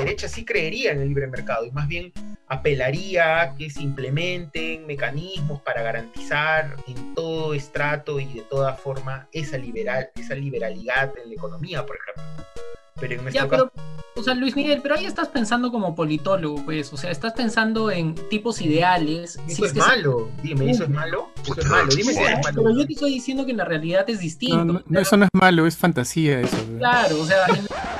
derecha 0.00 0.28
sí 0.28 0.44
creería 0.44 0.92
en 0.92 1.00
el 1.00 1.08
libre 1.08 1.26
mercado 1.26 1.64
y 1.64 1.70
más 1.70 1.88
bien 1.88 2.12
apelaría 2.48 3.40
a 3.40 3.54
que 3.54 3.70
se 3.70 3.82
implementen 3.82 4.86
mecanismos 4.86 5.60
para 5.62 5.82
garantizar 5.82 6.76
en 6.88 7.14
todo 7.14 7.54
estrato 7.54 8.18
y 8.18 8.26
de 8.26 8.40
toda 8.42 8.74
forma 8.74 9.28
esa, 9.32 9.56
liberal, 9.56 10.10
esa 10.16 10.34
liberalidad 10.34 11.12
en 11.22 11.28
la 11.28 11.34
economía, 11.34 11.86
por 11.86 11.96
ejemplo. 11.96 12.44
Pero 13.00 13.14
en 13.14 13.22
nuestro 13.22 13.48
caso... 13.48 13.72
O 14.16 14.22
sea, 14.22 14.34
Luis 14.34 14.56
Miguel, 14.56 14.80
pero 14.82 14.96
ahí 14.96 15.06
estás 15.06 15.28
pensando 15.28 15.70
como 15.70 15.94
politólogo, 15.94 16.62
pues. 16.64 16.92
O 16.92 16.96
sea, 16.96 17.10
estás 17.10 17.32
pensando 17.32 17.90
en 17.90 18.14
tipos 18.28 18.60
ideales. 18.60 19.38
Eso 19.48 19.64
es, 19.64 19.74
malo. 19.74 20.28
Dime, 20.42 20.70
¿eso 20.70 20.82
es 20.82 20.90
malo? 20.90 21.30
Eso 21.42 21.58
es 21.58 21.66
malo. 21.66 21.88
Dime 21.94 22.12
si 22.12 22.20
es 22.20 22.38
malo. 22.42 22.62
Pero 22.62 22.76
yo 22.76 22.86
te 22.86 22.92
estoy 22.92 23.12
diciendo 23.12 23.46
que 23.46 23.52
en 23.52 23.58
la 23.58 23.64
realidad 23.64 24.04
es 24.10 24.18
distinto. 24.18 24.82
No, 24.86 25.00
eso 25.00 25.16
no 25.16 25.24
es 25.24 25.30
malo, 25.32 25.66
es 25.66 25.76
fantasía 25.76 26.40
eso. 26.40 26.56
Claro, 26.78 27.20
o 27.20 27.24
sea... 27.24 27.46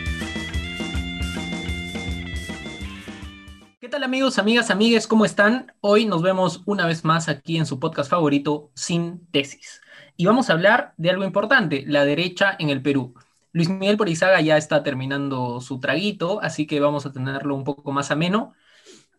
Tal 3.91 4.03
amigos, 4.05 4.39
amigas, 4.39 4.71
amigues? 4.71 5.05
¿Cómo 5.05 5.25
están? 5.25 5.73
Hoy 5.81 6.05
nos 6.05 6.21
vemos 6.21 6.63
una 6.65 6.85
vez 6.85 7.03
más 7.03 7.27
aquí 7.27 7.57
en 7.57 7.65
su 7.65 7.77
podcast 7.77 8.09
favorito, 8.09 8.71
Sin 8.73 9.27
Tesis. 9.31 9.81
Y 10.15 10.25
vamos 10.25 10.49
a 10.49 10.53
hablar 10.53 10.93
de 10.95 11.09
algo 11.09 11.25
importante, 11.25 11.83
la 11.85 12.05
derecha 12.05 12.55
en 12.57 12.69
el 12.69 12.81
Perú. 12.81 13.13
Luis 13.51 13.67
Miguel 13.67 13.97
Porizaga 13.97 14.39
ya 14.39 14.55
está 14.55 14.81
terminando 14.81 15.59
su 15.59 15.81
traguito, 15.81 16.41
así 16.41 16.67
que 16.67 16.79
vamos 16.79 17.05
a 17.05 17.11
tenerlo 17.11 17.53
un 17.53 17.65
poco 17.65 17.91
más 17.91 18.11
ameno 18.11 18.53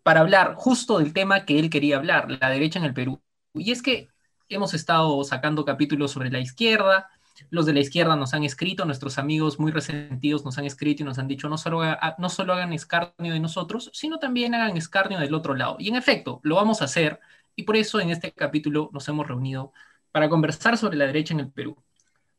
para 0.03 0.21
hablar 0.21 0.55
justo 0.55 0.99
del 1.01 1.13
tema 1.13 1.45
que 1.45 1.59
él 1.59 1.69
quería 1.69 1.99
hablar, 1.99 2.31
la 2.41 2.49
derecha 2.49 2.79
en 2.79 2.87
el 2.87 2.95
Perú. 2.95 3.21
Y 3.53 3.73
es 3.73 3.83
que 3.83 4.09
hemos 4.49 4.73
estado 4.73 5.23
sacando 5.25 5.67
capítulos 5.67 6.13
sobre 6.13 6.31
la 6.31 6.41
izquierda, 6.41 7.11
los 7.51 7.67
de 7.67 7.73
la 7.73 7.81
izquierda 7.81 8.17
nos 8.17 8.35
han 8.35 8.45
escrito, 8.45 8.85
nuestros 8.85 9.19
amigos 9.19 9.59
muy 9.59 9.73
resentidos 9.73 10.45
nos 10.45 10.59
han 10.59 10.65
escrito 10.65 11.03
y 11.03 11.07
nos 11.07 11.19
han 11.19 11.29
dicho 11.29 11.49
no 11.49 11.59
solo, 11.59 11.83
no 12.19 12.29
solo 12.29 12.53
hagan 12.53 12.73
escarnio 12.73 13.33
de 13.33 13.41
nosotros, 13.41 13.91
sino 13.93 14.19
también 14.19 14.55
hagan 14.55 14.77
escarnio 14.77 15.19
del 15.19 15.35
otro 15.35 15.55
lado. 15.55 15.77
Y 15.79 15.89
en 15.89 15.97
efecto, 15.97 16.41
lo 16.43 16.57
vamos 16.57 16.83
a 16.83 16.87
hacer 16.87 17.21
y 17.57 17.65
por 17.65 17.77
eso 17.77 18.01
en 18.01 18.11
este 18.11 18.33
capítulo 18.33 18.91
nos 18.93 19.09
hemos 19.09 19.27
reunido 19.27 19.73
para 20.11 20.29
conversar 20.29 20.77
sobre 20.77 20.97
la 20.97 21.07
derecha 21.07 21.35
en 21.35 21.41
el 21.41 21.51
Perú. 21.51 21.77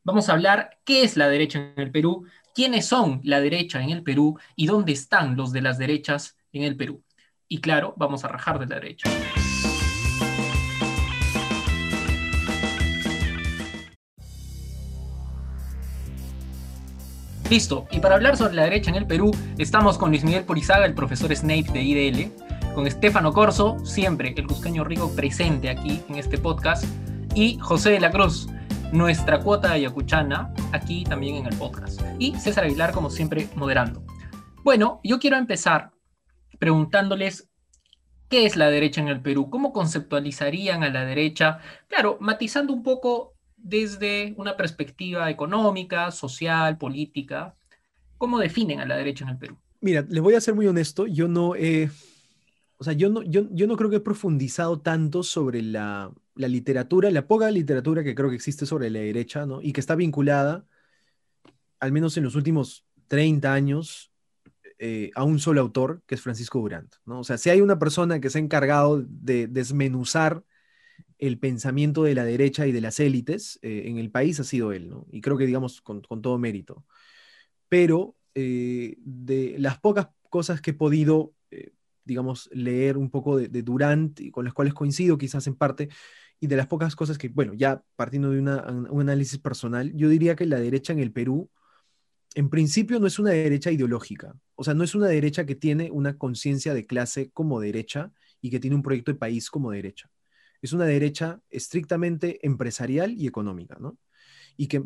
Vamos 0.02 0.28
a 0.28 0.32
hablar 0.32 0.78
qué 0.84 1.02
es 1.02 1.16
la 1.16 1.28
derecha 1.28 1.58
en 1.58 1.80
el 1.80 1.90
Perú, 1.90 2.26
quiénes 2.54 2.86
son 2.86 3.20
la 3.24 3.40
derecha 3.40 3.82
en 3.82 3.90
el 3.90 4.02
Perú 4.02 4.38
y 4.54 4.66
dónde 4.66 4.92
están 4.92 5.36
los 5.36 5.52
de 5.52 5.62
las 5.62 5.78
derechas 5.78 6.36
en 6.52 6.62
el 6.62 6.76
Perú. 6.76 7.02
Y 7.48 7.60
claro, 7.60 7.94
vamos 7.96 8.24
a 8.24 8.28
rajar 8.28 8.58
de 8.58 8.66
la 8.66 8.76
derecha. 8.76 9.10
Listo, 17.54 17.86
y 17.92 18.00
para 18.00 18.16
hablar 18.16 18.36
sobre 18.36 18.54
la 18.54 18.64
derecha 18.64 18.90
en 18.90 18.96
el 18.96 19.06
Perú, 19.06 19.30
estamos 19.58 19.96
con 19.96 20.10
Luis 20.10 20.24
Miguel 20.24 20.42
Porizaga, 20.42 20.86
el 20.86 20.94
profesor 20.94 21.32
Snape 21.32 21.70
de 21.72 21.82
IDL, 21.84 22.74
con 22.74 22.88
Estefano 22.88 23.32
Corso, 23.32 23.76
siempre 23.86 24.34
el 24.36 24.44
cusqueño 24.48 24.82
rico 24.82 25.14
presente 25.14 25.70
aquí 25.70 26.02
en 26.08 26.16
este 26.16 26.36
podcast, 26.36 26.84
y 27.32 27.56
José 27.60 27.90
de 27.90 28.00
la 28.00 28.10
Cruz, 28.10 28.48
nuestra 28.90 29.38
cuota 29.38 29.70
ayacuchana, 29.70 30.52
aquí 30.72 31.04
también 31.04 31.36
en 31.36 31.46
el 31.46 31.56
podcast. 31.56 32.00
Y 32.18 32.34
César 32.40 32.64
Aguilar, 32.64 32.90
como 32.90 33.08
siempre, 33.08 33.48
moderando. 33.54 34.02
Bueno, 34.64 35.00
yo 35.04 35.20
quiero 35.20 35.36
empezar 35.36 35.92
preguntándoles 36.58 37.48
qué 38.28 38.46
es 38.46 38.56
la 38.56 38.68
derecha 38.68 39.00
en 39.00 39.06
el 39.06 39.22
Perú, 39.22 39.48
cómo 39.48 39.72
conceptualizarían 39.72 40.82
a 40.82 40.90
la 40.90 41.04
derecha, 41.04 41.60
claro, 41.86 42.18
matizando 42.18 42.72
un 42.72 42.82
poco 42.82 43.33
desde 43.64 44.34
una 44.36 44.56
perspectiva 44.56 45.30
económica, 45.30 46.10
social, 46.10 46.76
política. 46.76 47.56
¿Cómo 48.18 48.38
definen 48.38 48.80
a 48.80 48.86
la 48.86 48.96
derecha 48.96 49.24
en 49.24 49.30
el 49.30 49.38
Perú? 49.38 49.56
Mira, 49.80 50.04
les 50.08 50.22
voy 50.22 50.34
a 50.34 50.40
ser 50.40 50.54
muy 50.54 50.66
honesto, 50.66 51.06
yo 51.06 51.28
no 51.28 51.56
he, 51.56 51.90
o 52.76 52.84
sea, 52.84 52.92
yo 52.92 53.08
no, 53.08 53.22
yo, 53.22 53.48
yo 53.50 53.66
no 53.66 53.76
creo 53.76 53.90
que 53.90 53.96
he 53.96 54.00
profundizado 54.00 54.80
tanto 54.80 55.22
sobre 55.22 55.62
la, 55.62 56.12
la, 56.34 56.48
literatura, 56.48 57.10
la 57.10 57.26
poca 57.26 57.50
literatura 57.50 58.04
que 58.04 58.14
creo 58.14 58.28
que 58.28 58.36
existe 58.36 58.66
sobre 58.66 58.90
la 58.90 59.00
derecha, 59.00 59.46
¿no? 59.46 59.60
Y 59.62 59.72
que 59.72 59.80
está 59.80 59.94
vinculada, 59.94 60.66
al 61.80 61.92
menos 61.92 62.16
en 62.16 62.24
los 62.24 62.34
últimos 62.34 62.86
30 63.08 63.52
años, 63.52 64.12
eh, 64.78 65.10
a 65.14 65.24
un 65.24 65.38
solo 65.38 65.60
autor, 65.60 66.02
que 66.06 66.14
es 66.14 66.20
Francisco 66.20 66.60
Durant, 66.60 66.94
¿no? 67.06 67.20
O 67.20 67.24
sea, 67.24 67.38
si 67.38 67.48
hay 67.48 67.60
una 67.60 67.78
persona 67.78 68.20
que 68.20 68.28
se 68.28 68.38
ha 68.38 68.42
encargado 68.42 69.02
de 69.06 69.46
desmenuzar 69.46 70.44
el 71.18 71.38
pensamiento 71.38 72.02
de 72.04 72.14
la 72.14 72.24
derecha 72.24 72.66
y 72.66 72.72
de 72.72 72.80
las 72.80 73.00
élites 73.00 73.58
eh, 73.62 73.84
en 73.86 73.98
el 73.98 74.10
país 74.10 74.40
ha 74.40 74.44
sido 74.44 74.72
él, 74.72 74.88
¿no? 74.88 75.06
Y 75.10 75.20
creo 75.20 75.36
que, 75.36 75.46
digamos, 75.46 75.80
con, 75.80 76.02
todo 76.02 76.38
mérito. 76.38 76.84
Pero 77.68 78.16
eh, 78.34 78.96
de 78.98 79.56
las 79.58 79.78
pocas 79.78 80.08
cosas 80.30 80.60
que 80.60 80.72
he 80.72 80.74
podido, 80.74 81.34
eh, 81.50 81.72
digamos, 82.04 82.50
leer 82.52 82.96
un 82.96 83.10
poco 83.10 83.36
de, 83.36 83.62
Durant 83.62 84.20
y 84.20 84.30
con 84.30 84.44
las 84.44 84.54
cuales 84.54 84.74
coincido 84.74 85.18
quizás 85.18 85.46
en 85.46 85.54
parte, 85.54 85.88
y 86.40 86.46
de 86.46 86.56
las 86.56 86.66
pocas 86.66 86.96
cosas 86.96 87.16
que, 87.16 87.28
bueno, 87.28 87.54
ya 87.54 87.82
partiendo 87.96 88.30
de 88.30 88.40
un 88.40 88.48
análisis 89.00 89.38
personal, 89.38 89.92
yo 89.94 90.08
diría 90.08 90.36
que 90.36 90.46
la 90.46 90.60
derecha 90.60 90.92
en 90.92 90.98
el 90.98 91.12
Perú, 91.12 91.50
en 92.34 92.50
principio, 92.50 92.98
no 93.00 93.06
es 93.06 93.18
una 93.18 93.30
derecha 93.30 93.70
ideológica. 93.70 94.36
O 94.56 94.64
sea, 94.64 94.74
no 94.74 94.84
es 94.84 94.94
una 94.94 95.06
derecha 95.06 95.46
que 95.46 95.54
tiene 95.54 95.90
una 95.90 96.18
conciencia 96.18 96.74
de 96.74 96.86
clase 96.86 97.30
como 97.30 97.60
derecha 97.60 98.12
y 98.40 98.50
que 98.50 98.60
tiene 98.60 98.76
un 98.76 98.82
proyecto 98.82 99.12
de 99.12 99.18
país 99.18 99.48
como 99.50 99.70
derecha 99.70 100.10
es 100.66 100.72
una 100.72 100.86
derecha 100.86 101.40
estrictamente 101.50 102.38
empresarial 102.46 103.14
y 103.14 103.26
económica, 103.26 103.76
¿no? 103.80 103.98
Y 104.56 104.68
que 104.68 104.82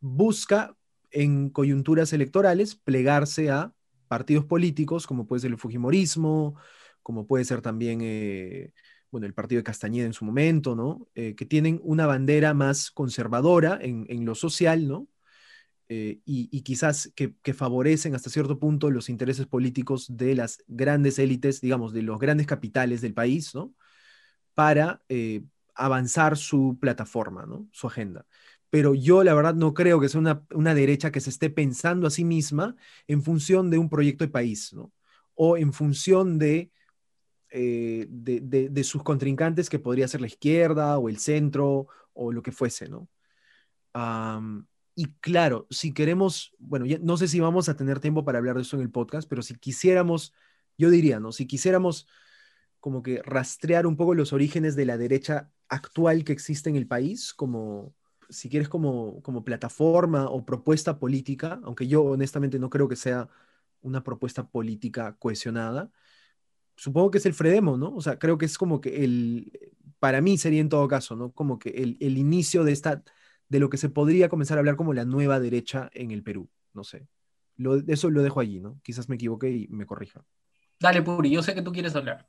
busca 0.00 0.76
en 1.10 1.50
coyunturas 1.50 2.12
electorales 2.12 2.76
plegarse 2.76 3.50
a 3.50 3.72
partidos 4.08 4.44
políticos, 4.44 5.06
como 5.06 5.26
puede 5.26 5.40
ser 5.40 5.50
el 5.50 5.58
Fujimorismo, 5.58 6.56
como 7.02 7.26
puede 7.26 7.44
ser 7.44 7.62
también, 7.62 8.00
eh, 8.02 8.72
bueno, 9.10 9.26
el 9.26 9.34
partido 9.34 9.58
de 9.58 9.64
Castañeda 9.64 10.06
en 10.06 10.12
su 10.12 10.24
momento, 10.24 10.76
¿no? 10.76 11.08
Eh, 11.14 11.34
que 11.34 11.46
tienen 11.46 11.80
una 11.82 12.06
bandera 12.06 12.54
más 12.54 12.90
conservadora 12.90 13.78
en, 13.82 14.24
lo 14.24 14.34
social, 14.34 14.86
¿no? 14.86 15.08
Eh, 15.88 16.20
y, 16.24 16.62
quizás 16.62 17.12
que, 17.14 17.34
que, 17.42 17.54
favorecen 17.54 18.14
hasta 18.14 18.30
cierto 18.30 18.58
punto 18.58 18.90
los 18.90 19.08
intereses 19.08 19.46
políticos 19.46 20.06
de 20.16 20.34
las 20.34 20.62
grandes 20.68 21.18
élites, 21.18 21.60
digamos, 21.60 21.92
de 21.92 22.02
los 22.02 22.18
grandes 22.18 22.46
capitales 22.46 23.00
del 23.02 23.14
país, 23.14 23.54
¿no? 23.54 23.74
Para 24.54 25.02
eh, 25.08 25.42
avanzar 25.74 26.36
su 26.36 26.78
plataforma, 26.80 27.46
¿no? 27.46 27.68
su 27.72 27.86
agenda. 27.86 28.26
Pero 28.70 28.94
yo 28.94 29.22
la 29.22 29.34
verdad 29.34 29.54
no 29.54 29.74
creo 29.74 30.00
que 30.00 30.08
sea 30.08 30.20
una, 30.50 30.74
derecha 30.74 31.12
que 31.12 31.20
se 31.20 31.30
esté 31.30 31.50
pensando 31.50 32.06
a 32.06 32.10
sí 32.10 32.24
misma 32.24 32.76
en 33.06 33.22
función 33.22 33.70
de 33.70 33.78
un 33.78 33.88
proyecto 33.88 34.24
de 34.24 34.30
país, 34.30 34.72
¿no? 34.72 34.92
o 35.34 35.56
en 35.56 35.72
función 35.72 36.38
de, 36.38 36.70
eh, 37.50 38.06
de, 38.08 38.84
sus 38.84 39.02
contrincantes, 39.02 39.68
que 39.68 39.78
podría 39.78 40.08
ser 40.08 40.20
la 40.20 40.26
izquierda 40.26 40.98
o 40.98 41.08
el 41.08 41.18
centro 41.18 41.86
o 42.14 42.32
lo 42.32 42.42
que 42.42 42.52
fuese. 42.52 42.88
¿no? 42.88 43.08
y 44.94 45.06
claro, 45.20 45.66
si 45.70 45.92
queremos, 45.92 46.54
bueno, 46.58 46.86
no 47.02 47.16
sé 47.16 47.28
si 47.28 47.40
vamos 47.40 47.68
a 47.68 47.76
tener 47.76 48.00
tiempo 48.00 48.24
para 48.24 48.38
hablar 48.38 48.56
de 48.56 48.62
eso 48.62 48.76
en 48.76 48.82
el 48.82 48.90
podcast, 48.90 49.28
pero 49.28 49.42
si 49.42 49.54
quisiéramos, 49.54 50.32
yo 50.78 50.90
diría, 50.90 51.20
¿no? 51.20 51.32
Si 51.32 51.46
quisiéramos 51.46 52.06
como 52.82 53.00
que 53.04 53.22
rastrear 53.22 53.86
un 53.86 53.96
poco 53.96 54.12
los 54.12 54.32
orígenes 54.32 54.74
de 54.74 54.84
la 54.86 54.98
derecha 54.98 55.52
actual 55.68 56.24
que 56.24 56.32
existe 56.32 56.68
en 56.68 56.74
el 56.74 56.88
país, 56.88 57.32
como, 57.32 57.94
si 58.28 58.48
quieres, 58.48 58.68
como, 58.68 59.22
como 59.22 59.44
plataforma 59.44 60.28
o 60.28 60.44
propuesta 60.44 60.98
política, 60.98 61.60
aunque 61.62 61.86
yo 61.86 62.02
honestamente 62.02 62.58
no 62.58 62.70
creo 62.70 62.88
que 62.88 62.96
sea 62.96 63.28
una 63.82 64.02
propuesta 64.02 64.48
política 64.48 65.14
cohesionada. 65.20 65.92
Supongo 66.74 67.12
que 67.12 67.18
es 67.18 67.26
el 67.26 67.34
Fredemo, 67.34 67.76
¿no? 67.76 67.94
O 67.94 68.00
sea, 68.00 68.18
creo 68.18 68.36
que 68.36 68.46
es 68.46 68.58
como 68.58 68.80
que 68.80 69.04
el, 69.04 69.52
para 70.00 70.20
mí 70.20 70.36
sería 70.36 70.60
en 70.60 70.68
todo 70.68 70.88
caso, 70.88 71.14
¿no? 71.14 71.30
Como 71.30 71.60
que 71.60 71.68
el, 71.68 71.96
el 72.00 72.18
inicio 72.18 72.64
de 72.64 72.72
esta, 72.72 73.04
de 73.48 73.60
lo 73.60 73.70
que 73.70 73.76
se 73.76 73.90
podría 73.90 74.28
comenzar 74.28 74.58
a 74.58 74.60
hablar 74.60 74.74
como 74.74 74.92
la 74.92 75.04
nueva 75.04 75.38
derecha 75.38 75.88
en 75.94 76.10
el 76.10 76.24
Perú, 76.24 76.50
no 76.74 76.82
sé. 76.82 77.06
Lo, 77.56 77.76
eso 77.76 78.10
lo 78.10 78.24
dejo 78.24 78.40
allí, 78.40 78.58
¿no? 78.58 78.80
Quizás 78.82 79.08
me 79.08 79.14
equivoqué 79.14 79.50
y 79.50 79.68
me 79.68 79.86
corrija. 79.86 80.24
Dale, 80.80 81.00
Puri, 81.00 81.30
yo 81.30 81.44
sé 81.44 81.54
que 81.54 81.62
tú 81.62 81.70
quieres 81.70 81.94
hablar. 81.94 82.28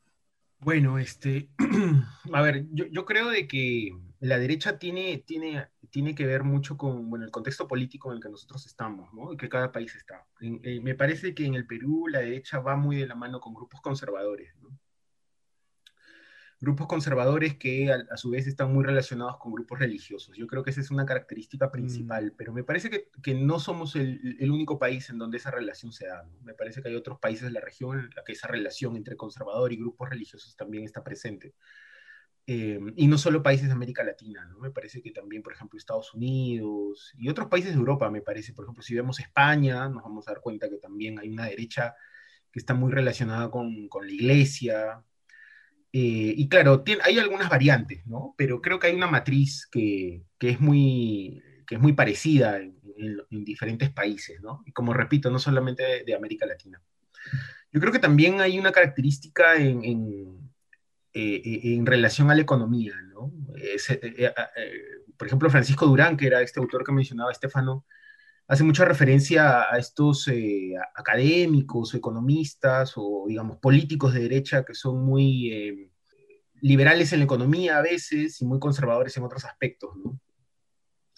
Bueno, 0.64 0.98
este, 0.98 1.50
a 2.34 2.42
ver, 2.42 2.66
yo, 2.72 3.06
creo 3.06 3.30
de 3.30 3.48
que 3.48 3.92
la 4.20 4.40
derecha 4.40 4.80
tiene, 4.80 5.18
tiene, 5.26 5.68
tiene 5.90 6.16
que 6.16 6.26
ver 6.26 6.44
mucho 6.44 6.78
con 6.78 7.10
bueno, 7.10 7.26
el 7.26 7.32
contexto 7.32 7.68
político 7.68 8.10
en 8.10 8.18
el 8.18 8.24
que 8.24 8.30
nosotros 8.30 8.66
estamos, 8.66 9.14
¿no? 9.14 9.34
Y 9.34 9.38
que 9.38 9.50
cada 9.50 9.72
país 9.72 9.96
está. 9.96 10.26
Eh, 10.42 10.80
me 10.82 10.96
parece 10.96 11.34
que 11.34 11.46
en 11.46 11.56
el 11.56 11.68
Perú 11.68 12.08
la 12.08 12.20
derecha 12.20 12.60
va 12.60 12.76
muy 12.78 12.98
de 12.98 13.08
la 13.08 13.16
mano 13.16 13.40
con 13.42 13.54
grupos 13.54 13.82
conservadores, 13.82 14.56
¿no? 14.62 14.70
Grupos 16.64 16.88
conservadores 16.88 17.58
que 17.58 17.92
a, 17.92 18.16
su 18.16 18.30
vez 18.30 18.48
están 18.48 18.74
muy 18.74 18.86
relacionados 18.86 19.38
con 19.38 19.52
grupos 19.52 19.80
religiosos. 19.80 20.38
Yo 20.38 20.48
creo 20.48 20.64
que 20.64 20.70
esa 20.70 20.80
es 20.80 20.92
una 20.92 21.06
característica 21.06 21.70
principal, 21.70 22.28
mm. 22.28 22.36
pero 22.38 22.54
me 22.54 22.64
parece 22.64 22.90
que, 22.90 23.10
que 23.22 23.34
no 23.34 23.60
somos 23.60 23.98
el, 23.98 24.38
el, 24.40 24.50
único 24.50 24.80
país 24.80 25.10
en 25.10 25.18
donde 25.18 25.38
esa 25.38 25.52
relación 25.52 25.92
se 25.92 26.08
da. 26.08 26.26
Me 26.42 26.54
parece 26.54 26.82
que 26.82 26.88
hay 26.88 26.96
otros 26.96 27.20
países 27.20 27.44
de 27.44 27.52
la 27.52 27.60
región 27.60 28.00
en 28.00 28.10
la 28.16 28.24
que 28.24 28.32
esa 28.32 28.48
relación 28.48 28.96
entre 28.96 29.18
conservador 29.18 29.74
y 29.74 29.78
grupos 29.78 30.10
religiosos 30.10 30.56
también 30.56 30.86
está 30.86 31.04
presente. 31.04 31.54
Eh, 32.48 32.80
y 32.96 33.08
no 33.08 33.18
solo 33.18 33.44
países 33.44 33.68
de 33.68 33.74
América 33.74 34.04
Latina, 34.04 34.46
¿no? 34.46 34.60
Me 34.60 34.72
parece 34.72 35.02
que 35.02 35.12
también, 35.12 35.44
por 35.44 35.52
ejemplo, 35.52 35.78
Estados 35.78 36.14
Unidos 36.14 37.14
y 37.18 37.28
otros 37.28 37.50
países 37.50 37.74
de 37.74 37.78
Europa, 37.78 38.10
me 38.10 38.22
parece. 38.22 38.54
Por 38.54 38.64
ejemplo, 38.64 38.84
si 38.84 38.96
vemos 38.96 39.20
España, 39.20 39.90
nos 39.90 40.04
vamos 40.04 40.28
a 40.28 40.32
dar 40.32 40.42
cuenta 40.42 40.70
que 40.70 40.78
también 40.78 41.20
hay 41.20 41.30
una 41.30 41.46
derecha 41.46 41.94
que 42.52 42.60
está 42.60 42.74
muy 42.74 42.92
relacionada 42.92 43.52
con, 43.52 43.90
con 43.90 44.06
la 44.08 44.14
iglesia, 44.14 45.04
eh, 45.96 46.34
y 46.36 46.50
claro, 46.50 46.84
hay 47.04 47.20
algunas 47.20 47.50
variantes, 47.50 48.04
¿no? 48.08 48.34
Pero 48.36 48.64
creo 48.64 48.80
que 48.80 48.88
hay 48.88 48.96
una 48.96 49.06
matriz 49.06 49.68
que, 49.72 50.24
que 50.40 50.50
es, 50.50 50.60
muy, 50.60 51.40
que 51.68 51.76
es 51.76 51.82
muy 51.82 51.94
parecida 51.94 52.60
en, 52.60 52.74
diferentes 53.30 53.92
países, 53.92 54.42
¿no? 54.42 54.64
Y 54.66 54.72
como 54.72 54.92
repito, 54.94 55.30
no 55.30 55.38
solamente 55.38 56.04
de, 56.04 56.16
América 56.16 56.48
Latina. 56.48 56.82
Yo 57.72 57.80
creo 57.80 57.92
que 57.92 58.00
también 58.00 58.42
hay 58.42 58.58
una 58.58 58.72
característica 58.72 59.56
en, 59.56 59.84
en, 59.84 60.52
eh, 61.14 61.80
relación 61.84 62.32
a 62.32 62.36
la 62.36 62.42
economía, 62.42 63.00
¿no? 63.14 63.32
Eh, 63.56 63.78
por 65.16 65.28
ejemplo, 65.28 65.50
Francisco 65.52 65.86
Durán, 65.86 66.18
que 66.18 66.26
era 66.26 66.42
este 66.42 66.60
autor 66.60 66.84
que 66.84 66.92
mencionaba 66.92 67.32
Estefano, 67.32 67.86
hace 68.48 68.64
mucha 68.64 68.86
referencia 68.86 69.72
a 69.72 69.78
estos 69.78 70.28
eh, 70.28 70.74
académicos 70.96 71.94
o 71.94 71.98
economistas 71.98 72.94
o, 72.96 73.26
digamos, 73.28 73.58
políticos 73.58 74.14
de 74.14 74.22
derecha 74.22 74.66
que 74.66 74.76
son 74.76 75.04
muy 75.06 75.52
eh, 75.52 75.92
liberales 76.62 77.14
en 77.14 77.20
la 77.20 77.26
economía 77.26 77.78
a 77.78 77.82
veces 77.82 78.42
y 78.42 78.46
muy 78.46 78.60
conservadores 78.60 79.16
en 79.18 79.24
otros 79.24 79.46
aspectos, 79.46 79.96
¿no? 79.98 80.20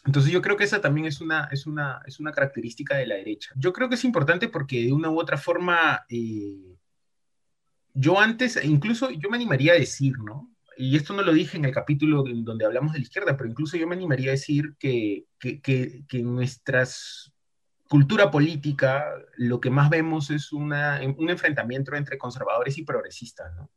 Entonces 0.05 0.31
yo 0.31 0.41
creo 0.41 0.55
que 0.55 0.63
esa 0.63 0.81
también 0.81 1.07
es 1.07 1.19
una, 1.19 1.49
es 1.51 1.65
una, 1.65 1.99
es 2.05 2.19
una 2.19 2.31
característica 2.31 2.95
de 2.95 3.07
la 3.07 3.15
derecha. 3.15 3.51
Yo 3.55 3.73
creo 3.73 3.89
que 3.89 3.95
es 3.95 4.03
importante 4.05 4.49
porque 4.49 4.83
de 4.83 4.93
una 4.93 5.09
u 5.09 5.19
otra 5.19 5.37
forma, 5.37 6.05
eh, 6.09 6.77
yo 7.93 8.19
antes, 8.19 8.63
incluso 8.63 9.09
yo 9.09 9.29
me 9.31 9.37
animaría 9.37 9.73
a 9.73 9.79
decir, 9.79 10.13
¿no? 10.19 10.54
Y 10.77 10.95
esto 10.95 11.13
no 11.13 11.21
lo 11.21 11.33
dije 11.33 11.57
en 11.57 11.65
el 11.65 11.73
capítulo 11.73 12.23
donde 12.23 12.65
hablamos 12.65 12.93
de 12.93 12.99
la 12.99 13.03
izquierda, 13.03 13.37
pero 13.37 13.49
incluso 13.49 13.77
yo 13.77 13.87
me 13.87 13.95
animaría 13.95 14.29
a 14.29 14.31
decir 14.31 14.75
que, 14.77 15.25
que, 15.39 15.61
que, 15.61 16.05
en 16.11 16.35
nuestra 16.35 16.83
cultura 17.87 18.31
política 18.31 19.05
lo 19.37 19.59
que 19.59 19.69
más 19.69 19.89
vemos 19.89 20.31
es 20.31 20.51
una, 20.51 20.99
un 21.17 21.29
enfrentamiento 21.29 21.95
entre 21.95 22.17
conservadores 22.17 22.77
y 22.77 22.83
progresistas, 22.83 23.53
¿no? 23.55 23.69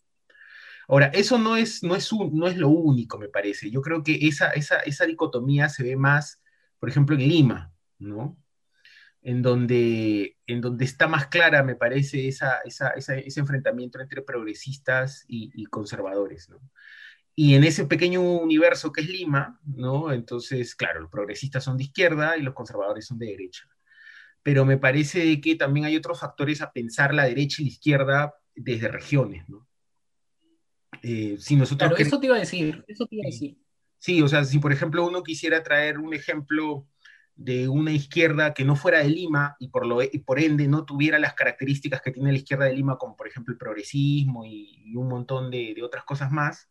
Ahora, 0.91 1.09
eso 1.09 1.39
no 1.39 1.57
es, 1.57 1.83
no, 1.83 1.95
es 1.95 2.11
no 2.13 2.47
es 2.47 2.57
lo 2.57 2.71
único, 2.71 3.19
me 3.19 3.29
parece. 3.29 3.71
Yo 3.71 3.83
creo 3.83 4.03
que 4.03 4.27
esa, 4.27 4.49
esa, 4.53 4.79
esa 4.81 5.05
dicotomía 5.05 5.69
se 5.69 5.83
ve 5.83 5.97
más, 5.97 6.41
por 6.81 6.89
ejemplo, 6.89 7.15
en 7.15 7.29
Lima, 7.29 7.73
¿no? 7.99 8.39
En 9.29 9.43
donde, 9.43 10.39
en 10.47 10.61
donde 10.63 10.85
está 10.87 11.07
más 11.07 11.27
clara, 11.27 11.63
me 11.63 11.75
parece, 11.75 12.29
esa, 12.29 12.61
esa, 12.65 12.89
ese 12.91 13.41
enfrentamiento 13.41 14.01
entre 14.01 14.23
progresistas 14.23 15.25
y, 15.29 15.51
y 15.55 15.67
conservadores, 15.67 16.49
¿no? 16.49 16.61
Y 17.35 17.55
en 17.55 17.63
ese 17.63 17.85
pequeño 17.85 18.21
universo 18.21 18.91
que 18.91 19.03
es 19.03 19.09
Lima, 19.09 19.61
¿no? 19.65 20.13
Entonces, 20.13 20.75
claro, 20.75 21.01
los 21.03 21.11
progresistas 21.11 21.63
son 21.63 21.77
de 21.77 21.85
izquierda 21.85 22.37
y 22.37 22.43
los 22.43 22.55
conservadores 22.55 23.07
son 23.07 23.19
de 23.19 23.27
derecha. 23.27 23.69
Pero 24.43 24.65
me 24.65 24.79
parece 24.79 25.41
que 25.41 25.55
también 25.55 25.87
hay 25.87 25.97
otros 25.97 26.19
factores 26.19 26.63
a 26.63 26.73
pensar 26.73 27.13
la 27.15 27.27
derecha 27.27 27.61
y 27.61 27.67
la 27.67 27.71
izquierda 27.71 28.35
desde 28.57 28.89
regiones, 28.89 29.49
¿no? 29.49 29.69
Eh, 31.03 31.37
si 31.39 31.55
nosotros 31.55 31.91
claro, 31.91 32.03
eso 32.03 32.19
te 32.19 32.27
iba 32.27 32.37
a 32.37 32.41
decir, 32.41 32.85
eso 32.89 33.07
te 33.07 33.17
iba 33.17 33.25
a 33.27 33.31
decir. 33.31 33.57
Sí, 33.99 34.23
o 34.23 34.27
sea, 34.27 34.45
si 34.45 34.59
por 34.59 34.73
ejemplo 34.73 35.07
uno 35.07 35.23
quisiera 35.23 35.63
traer 35.63 35.99
un 35.99 36.15
ejemplo 36.15 36.89
de 37.39 37.69
una 37.69 37.93
izquierda 37.93 38.53
que 38.53 38.65
no 38.65 38.75
fuera 38.75 38.99
de 38.99 39.09
Lima 39.09 39.57
y 39.61 39.69
por, 39.69 39.87
lo, 39.87 40.03
y 40.03 40.19
por 40.19 40.41
ende 40.41 40.67
no 40.67 40.85
tuviera 40.85 41.21
las 41.21 41.35
características 41.35 42.03
que 42.03 42.11
tiene 42.11 42.33
la 42.33 42.39
izquierda 42.39 42.65
de 42.65 42.75
Lima, 42.75 42.99
como 42.99 43.17
por 43.17 43.29
ejemplo 43.29 43.53
el 43.53 43.59
progresismo 43.59 44.45
y, 44.45 44.93
un 44.97 45.09
montón 45.09 45.51
de, 45.51 45.73
de, 45.75 45.83
otras 45.85 46.05
cosas 46.05 46.33
más, 46.33 46.69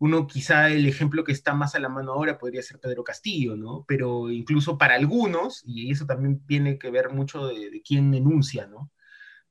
uno 0.00 0.26
quizá 0.26 0.70
el 0.70 0.86
ejemplo 0.86 1.22
que 1.22 1.30
está 1.30 1.54
más 1.54 1.76
a 1.76 1.78
la 1.78 1.88
mano 1.88 2.12
ahora 2.12 2.36
podría 2.36 2.62
ser 2.62 2.80
Pedro 2.80 3.04
Castillo, 3.04 3.56
¿no? 3.56 3.84
Pero 3.86 4.30
incluso 4.30 4.76
para 4.76 4.96
algunos, 4.96 5.62
y 5.64 5.92
eso 5.92 6.06
también 6.06 6.44
tiene 6.46 6.78
que 6.78 6.90
ver 6.90 7.10
mucho 7.10 7.46
de, 7.46 7.80
quién 7.86 8.12
enuncia, 8.12 8.66
¿no? 8.66 8.90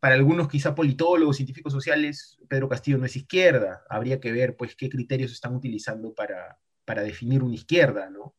Para 0.02 0.16
algunos 0.16 0.50
quizá 0.50 0.76
politólogos, 0.76 1.38
científicos 1.38 1.72
sociales, 1.72 2.38
Pedro 2.50 2.68
Castillo 2.68 2.98
no 2.98 3.06
es 3.06 3.16
izquierda. 3.16 3.84
Habría 3.90 4.20
que 4.20 4.34
ver, 4.34 4.58
pues, 4.58 4.76
qué 4.76 4.90
criterios 4.90 5.32
están 5.32 5.56
utilizando 5.56 6.14
para, 6.14 6.60
para 6.84 7.04
definir 7.04 7.44
una 7.44 7.56
izquierda, 7.56 8.10
¿no? 8.10 8.36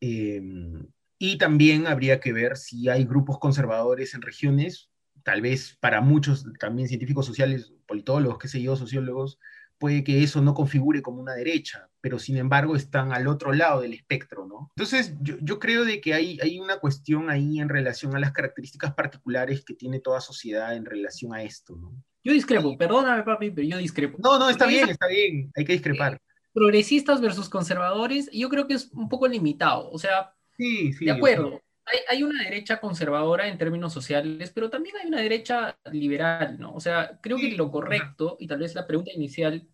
Em, 0.00 0.86
y 1.22 1.36
también 1.36 1.86
habría 1.86 2.18
que 2.18 2.32
ver 2.32 2.56
si 2.56 2.88
hay 2.88 3.04
grupos 3.04 3.38
conservadores 3.38 4.14
en 4.14 4.22
regiones, 4.22 4.90
tal 5.22 5.42
vez 5.42 5.76
para 5.78 6.00
muchos 6.00 6.46
también 6.58 6.88
científicos 6.88 7.26
sociales, 7.26 7.74
politólogos, 7.86 8.38
qué 8.38 8.48
sé 8.48 8.62
yo, 8.62 8.74
sociólogos, 8.74 9.38
puede 9.76 10.02
que 10.02 10.22
eso 10.22 10.40
no 10.40 10.54
configure 10.54 11.02
como 11.02 11.20
una 11.20 11.34
derecha, 11.34 11.90
pero 12.00 12.18
sin 12.18 12.38
embargo 12.38 12.74
están 12.74 13.12
al 13.12 13.28
otro 13.28 13.52
lado 13.52 13.82
del 13.82 13.92
espectro, 13.92 14.46
¿no? 14.46 14.72
Entonces, 14.74 15.14
yo, 15.20 15.36
yo 15.42 15.58
creo 15.58 15.84
de 15.84 16.00
que 16.00 16.14
hay, 16.14 16.38
hay 16.40 16.58
una 16.58 16.78
cuestión 16.78 17.28
ahí 17.28 17.60
en 17.60 17.68
relación 17.68 18.16
a 18.16 18.18
las 18.18 18.32
características 18.32 18.94
particulares 18.94 19.62
que 19.62 19.74
tiene 19.74 20.00
toda 20.00 20.22
sociedad 20.22 20.74
en 20.74 20.86
relación 20.86 21.34
a 21.34 21.42
esto, 21.42 21.76
¿no? 21.76 22.02
Yo 22.24 22.32
discrepo, 22.32 22.78
perdóname 22.78 23.24
papi, 23.24 23.50
pero 23.50 23.68
yo 23.68 23.76
discrepo. 23.76 24.16
No, 24.22 24.38
no, 24.38 24.48
está 24.48 24.64
bien, 24.64 24.88
está 24.88 25.06
bien, 25.06 25.52
hay 25.54 25.64
que 25.66 25.74
discrepar. 25.74 26.14
Eh, 26.14 26.18
progresistas 26.54 27.20
versus 27.20 27.50
conservadores, 27.50 28.30
yo 28.32 28.48
creo 28.48 28.66
que 28.66 28.74
es 28.74 28.90
un 28.92 29.10
poco 29.10 29.28
limitado, 29.28 29.90
o 29.90 29.98
sea, 29.98 30.34
sí, 30.60 30.92
sí, 30.92 31.04
de 31.06 31.12
acuerdo 31.12 31.60
hay, 32.08 32.22
una 32.22 32.44
derecha 32.44 32.80
conservadora 32.80 33.48
en 33.48 33.58
términos 33.58 33.92
sociales, 33.92 34.50
pero 34.54 34.70
también 34.70 34.96
hay 34.96 35.08
una 35.08 35.20
derecha 35.20 35.76
liberal, 35.90 36.58
¿no? 36.58 36.74
O 36.74 36.80
sea, 36.80 37.18
creo 37.20 37.36
que 37.36 37.52
lo 37.52 37.70
correcto, 37.70 38.36
y 38.38 38.46
tal 38.46 38.60
vez 38.60 38.74
la 38.74 38.86
pregunta 38.86 39.12
inicial 39.12 39.66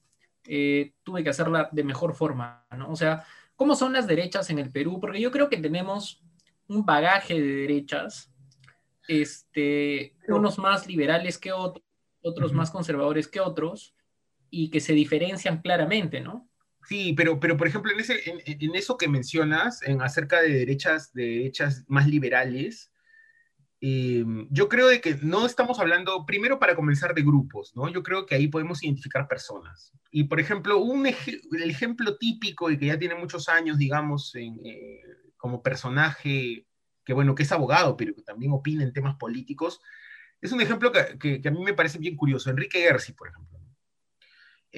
eh, 0.46 0.92
tuve 1.02 1.22
que 1.22 1.30
hacerla 1.30 1.68
de 1.72 1.84
mejor 1.84 2.14
forma, 2.14 2.66
¿no? 2.76 2.90
O 2.90 2.96
sea, 2.96 3.24
¿cómo 3.54 3.74
son 3.74 3.92
las 3.92 4.06
derechas 4.06 4.50
en 4.50 4.58
el 4.58 4.70
Perú? 4.70 4.98
Porque 5.00 5.20
yo 5.20 5.30
creo 5.30 5.48
que 5.48 5.56
tenemos 5.58 6.22
un 6.68 6.84
bagaje 6.84 7.34
de 7.34 7.54
derechas, 7.54 8.32
este, 9.08 10.16
unos 10.28 10.58
más 10.58 10.86
liberales 10.86 11.38
que 11.38 11.52
otros, 11.52 11.84
otros 12.22 12.52
más 12.52 12.70
conservadores 12.70 13.28
que 13.28 13.40
otros, 13.40 13.94
y 14.50 14.70
que 14.70 14.80
se 14.80 14.92
diferencian 14.92 15.60
claramente, 15.60 16.20
¿no? 16.20 16.48
Sí, 16.86 17.14
pero, 17.16 17.40
pero 17.40 17.56
por 17.56 17.66
ejemplo, 17.66 17.90
en, 17.92 17.98
ese, 17.98 18.20
en, 18.26 18.74
eso 18.76 18.96
que 18.96 19.08
mencionas, 19.08 19.82
en 19.82 20.00
acerca 20.02 20.40
de 20.40 20.50
derechas, 20.50 21.12
de 21.12 21.24
derechas 21.24 21.84
más 21.88 22.06
liberales, 22.06 22.92
em, 23.80 24.46
yo 24.50 24.68
creo 24.68 24.86
de 24.86 25.00
que 25.00 25.16
no 25.20 25.46
estamos 25.46 25.80
hablando, 25.80 26.24
primero 26.24 26.60
para 26.60 26.76
comenzar, 26.76 27.12
de 27.12 27.22
grupos, 27.22 27.72
¿no? 27.74 27.88
Yo 27.88 28.04
creo 28.04 28.24
que 28.24 28.36
ahí 28.36 28.46
podemos 28.46 28.84
identificar 28.84 29.26
personas. 29.26 29.92
Y, 30.12 30.24
por 30.24 30.38
ejemplo, 30.38 30.78
un 30.78 31.06
el 31.06 31.70
ejemplo 31.70 32.16
típico 32.18 32.70
y 32.70 32.78
que 32.78 32.86
ya 32.86 32.98
tiene 32.98 33.16
muchos 33.16 33.48
años, 33.48 33.78
digamos, 33.78 34.32
eh, 34.36 35.02
como 35.36 35.62
personaje, 35.62 36.66
que 37.04 37.12
bueno, 37.12 37.34
que 37.34 37.42
es 37.42 37.52
abogado, 37.52 37.96
pero 37.96 38.14
que 38.14 38.22
también 38.22 38.52
opina 38.52 38.84
en 38.84 38.92
temas 38.92 39.16
políticos, 39.16 39.80
es 40.40 40.52
un 40.52 40.60
ejemplo 40.60 40.92
que, 40.92 41.18
que, 41.18 41.40
que 41.40 41.48
a 41.48 41.50
mí 41.50 41.62
me 41.64 41.74
parece 41.74 41.98
bien 41.98 42.16
curioso. 42.16 42.48
Enrique 42.50 42.78
Gersi, 42.80 43.12
por 43.12 43.28
ejemplo. 43.28 43.55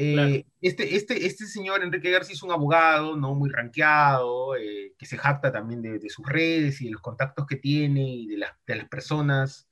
Eh, 0.01 0.47
este, 0.61 0.95
este, 0.95 1.27
este 1.27 1.45
señor 1.47 1.83
Enrique 1.83 2.13
García 2.13 2.35
es 2.35 2.45
un 2.45 2.53
abogado, 2.53 3.17
¿no? 3.17 3.35
Muy 3.35 3.51
ranqueado, 3.51 4.55
eh, 4.55 4.95
que 4.97 5.07
se 5.07 5.19
jacta 5.19 5.51
también 5.51 5.83
de, 5.83 6.09
sus 6.09 6.25
redes 6.25 6.81
y 6.81 6.85
de 6.85 6.93
los 6.93 7.01
contactos 7.01 7.47
que 7.47 7.57
tiene 7.57 8.09
y 8.09 8.29
de, 8.29 8.47
de 8.65 8.77
las 8.77 8.89
personas 8.89 9.69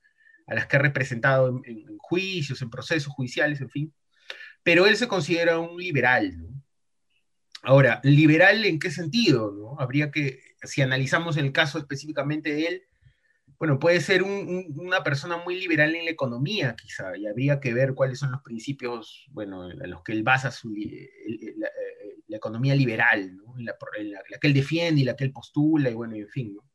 a 0.49 0.55
las 0.55 0.67
que 0.67 0.77
ha 0.77 0.81
representado 0.81 1.61
en, 1.65 1.97
juicios, 1.99 2.61
en 2.61 2.71
procesos 2.71 3.13
judiciales, 3.13 3.61
en 3.61 3.71
fin. 3.71 3.95
Pero 4.65 4.87
él 4.87 4.97
se 4.97 5.07
considera 5.07 5.61
un 5.61 5.77
liberal. 5.77 6.37
Ahora, 7.63 8.01
¿liberal 8.03 8.65
en 8.65 8.81
qué 8.81 8.91
sentido? 8.91 9.53
¿no? 9.53 9.81
Habría 9.81 10.11
que, 10.11 10.41
si 10.65 10.83
analizamos 10.83 11.37
el 11.37 11.53
caso 11.53 11.79
específicamente 11.79 12.53
de 12.53 12.67
él, 12.67 12.83
bueno, 13.59 13.79
puede 13.79 14.01
ser 14.01 14.23
una 14.23 15.03
persona 15.03 15.39
muy 15.39 15.59
liberal 15.59 15.95
en 15.95 16.05
la 16.05 16.11
economía, 16.11 16.77
quizá, 16.77 17.17
y 17.17 17.27
habría 17.27 17.61
que 17.61 17.73
ver 17.73 17.95
cuáles 17.95 18.19
son 18.19 18.33
los 18.33 18.43
principios, 18.43 19.27
bueno, 19.31 19.71
en 19.71 19.91
los 19.91 20.03
que 20.03 20.13
él 20.13 20.23
basa 20.23 20.51
su, 20.51 20.75
eh, 20.75 21.11
la, 21.57 22.37
economía 22.37 22.75
liberal, 22.75 23.35
¿no? 23.37 23.55
la, 23.59 23.75
que 24.41 24.47
él 24.47 24.53
defiende 24.53 25.01
y 25.01 25.05
la 25.05 25.17
que 25.17 25.25
él 25.25 25.33
postula, 25.33 25.89
y 25.89 25.95
bueno, 25.95 26.15
en 26.17 26.29
fin, 26.29 26.55
¿no? 26.55 26.69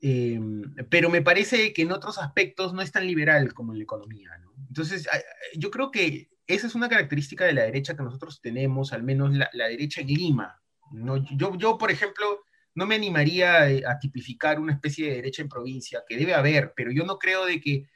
Em, 0.00 0.74
pero 0.90 1.08
me 1.08 1.22
parece 1.22 1.72
que 1.72 1.82
en 1.82 1.92
otros 1.92 2.18
aspectos 2.18 2.74
no 2.74 2.82
es 2.82 2.92
tan 2.92 3.06
liberal 3.06 3.54
como 3.54 3.72
en 3.72 3.78
la 3.78 3.84
economía, 3.84 4.30
¿no? 4.42 4.52
Entonces, 4.68 5.08
yo 5.56 5.70
creo 5.70 5.90
que 5.90 6.28
esa 6.46 6.66
es 6.66 6.74
una 6.74 6.88
característica 6.88 7.44
de 7.44 7.54
la 7.54 7.62
derecha 7.62 7.96
que 7.96 8.02
nosotros 8.02 8.40
tenemos, 8.40 8.92
al 8.92 9.02
menos 9.02 9.32
la, 9.34 9.68
derecha 9.68 10.00
en 10.00 10.08
Lima, 10.08 10.60
¿no? 10.92 11.16
Yo, 11.36 11.56
yo, 11.56 11.78
por 11.78 11.90
ejemplo, 11.90 12.44
no 12.76 12.86
me 12.86 12.94
animaría 12.94 13.70
eh, 13.70 13.82
a 13.86 13.98
tipificar 13.98 14.60
una 14.60 14.74
especie 14.74 15.08
de 15.08 15.16
derecha 15.16 15.42
en 15.42 15.48
provincia, 15.48 16.04
que 16.06 16.16
debe 16.16 16.34
haber, 16.34 16.74
pero 16.76 16.92
yo 16.92 17.04
no 17.04 17.18
creo 17.18 17.46
de 17.46 17.58
que 17.58 17.88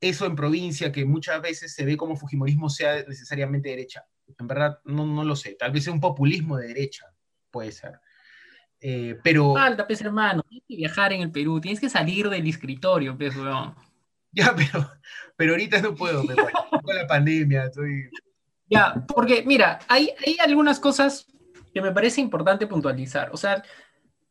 eso 0.00 0.26
en 0.26 0.34
provincia, 0.34 0.90
que 0.90 1.04
muchas 1.04 1.40
veces 1.40 1.72
se 1.72 1.84
ve 1.84 1.96
como 1.96 2.16
Fujimorismo, 2.16 2.68
sea 2.68 3.04
necesariamente 3.04 3.70
derecha. 3.70 4.04
En 4.36 4.48
verdad, 4.48 4.80
no, 4.84 5.06
no 5.06 5.24
lo 5.24 5.36
sé. 5.36 5.54
Tal 5.54 5.70
vez 5.70 5.84
sea 5.84 5.92
un 5.92 6.00
populismo 6.00 6.56
de 6.56 6.66
derecha, 6.66 7.06
puede 7.52 7.70
ser. 7.70 8.00
Eh, 8.80 9.16
pero. 9.22 9.54
Falta, 9.54 9.86
pues, 9.86 10.00
hermano. 10.02 10.42
Tienes 10.42 10.64
que 10.68 10.76
viajar 10.76 11.12
en 11.12 11.22
el 11.22 11.30
Perú, 11.30 11.60
tienes 11.60 11.80
que 11.80 11.88
salir 11.88 12.28
del 12.28 12.46
escritorio, 12.46 13.16
pues, 13.16 13.34
weón. 13.36 13.74
Ya, 14.32 14.54
pero, 14.54 14.90
pero 15.34 15.52
ahorita 15.52 15.80
no 15.80 15.94
puedo, 15.94 16.22
me 16.22 16.34
con 16.82 16.94
la 16.94 17.06
pandemia, 17.06 17.66
estoy. 17.66 18.10
Ya, 18.68 18.92
porque 19.08 19.44
mira, 19.46 19.78
hay, 19.88 20.10
hay 20.26 20.36
algunas 20.44 20.78
cosas 20.78 21.26
que 21.72 21.80
me 21.80 21.92
parece 21.92 22.20
importante 22.20 22.66
puntualizar. 22.66 23.30
O 23.32 23.38
sea, 23.38 23.62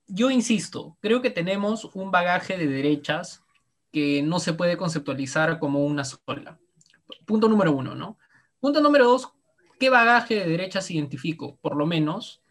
yo 0.08 0.30
insisto, 0.30 0.98
creo 1.02 1.22
que 1.22 1.30
tenemos 1.30 1.86
un 1.94 2.12
bagaje 2.12 2.58
de 2.58 2.68
derechas 2.68 3.44
que 3.92 4.22
no 4.22 4.40
se 4.40 4.54
puede 4.54 4.78
conceptualizar 4.78 5.60
como 5.60 5.86
una 5.86 6.04
sola. 6.04 6.60
Punto 7.26 7.48
número 7.48 7.72
uno, 7.72 7.96
¿no? 7.96 8.18
Punto 8.60 8.82
número 8.82 9.06
dos, 9.06 9.32
¿qué 9.80 9.90
bagaje 9.90 10.36
de 10.36 10.48
derechas 10.48 10.92
identifico? 10.92 11.58
Por 11.62 11.76
lo 11.76 11.86
menos, 11.86 12.42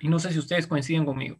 y 0.00 0.08
no 0.08 0.18
sé 0.18 0.32
si 0.32 0.38
ustedes 0.38 0.66
coinciden 0.66 1.04
conmigo. 1.04 1.38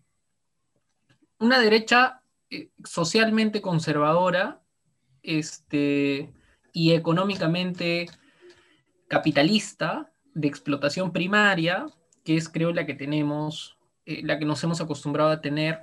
Una 1.38 1.58
derecha 1.58 2.22
eh, 2.50 2.70
socialmente 2.84 3.60
conservadora 3.60 4.62
este, 5.22 6.32
y 6.72 6.92
económicamente 6.92 8.06
capitalista 9.08 10.12
de 10.34 10.48
explotación 10.48 11.12
primaria, 11.12 11.86
que 12.24 12.36
es 12.36 12.48
creo 12.48 12.72
la 12.72 12.86
que 12.86 12.94
tenemos, 12.94 13.76
eh, 14.06 14.22
la 14.24 14.38
que 14.38 14.44
nos 14.44 14.62
hemos 14.64 14.80
acostumbrado 14.80 15.30
a 15.30 15.40
tener, 15.40 15.80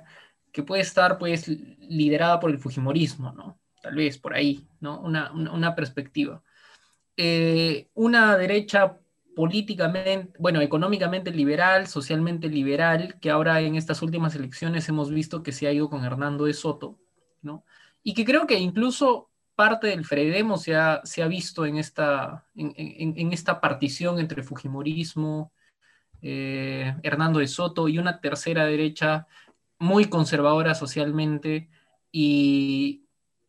que 0.52 0.62
puede 0.62 0.82
estar 0.82 1.18
pues 1.18 1.48
liderada 1.48 2.38
por 2.40 2.50
el 2.50 2.58
Fujimorismo, 2.58 3.32
¿no? 3.32 3.58
Tal 3.82 3.94
vez 3.96 4.18
por 4.18 4.34
ahí, 4.34 4.66
¿no? 4.80 5.00
Una, 5.00 5.32
una, 5.32 5.74
perspectiva. 5.74 6.42
Eh, 7.16 7.88
una 7.94 8.36
derecha 8.36 8.98
políticamente, 9.34 10.32
bueno, 10.38 10.60
económicamente 10.60 11.30
liberal, 11.30 11.86
socialmente 11.86 12.48
liberal, 12.48 13.18
que 13.20 13.30
ahora 13.30 13.60
en 13.60 13.76
estas 13.76 14.02
últimas 14.02 14.34
elecciones 14.34 14.88
hemos 14.88 15.10
visto 15.10 15.42
que 15.42 15.52
se 15.52 15.66
ha 15.66 15.72
ido 15.72 15.88
con 15.88 16.04
Hernando 16.04 16.44
de 16.44 16.54
Soto, 16.54 16.98
¿no? 17.40 17.64
Y 18.02 18.14
que 18.14 18.24
creo 18.24 18.46
que 18.46 18.58
incluso 18.58 19.30
parte 19.54 19.88
del 19.88 20.04
Fredemo 20.04 20.56
se 20.56 20.74
ha, 20.74 21.00
se 21.04 21.22
ha 21.22 21.28
visto 21.28 21.66
en 21.66 21.76
esta, 21.76 22.46
en, 22.54 23.32
esta 23.32 23.60
partición 23.60 24.18
entre 24.18 24.42
Fujimorismo, 24.42 25.52
eh, 26.22 26.94
Hernando 27.02 27.40
de 27.40 27.48
Soto 27.48 27.88
y 27.88 27.98
una 27.98 28.20
tercera 28.20 28.64
derecha 28.64 29.26
muy 29.78 30.06
conservadora 30.06 30.74
socialmente 30.74 31.68
y 32.12 33.04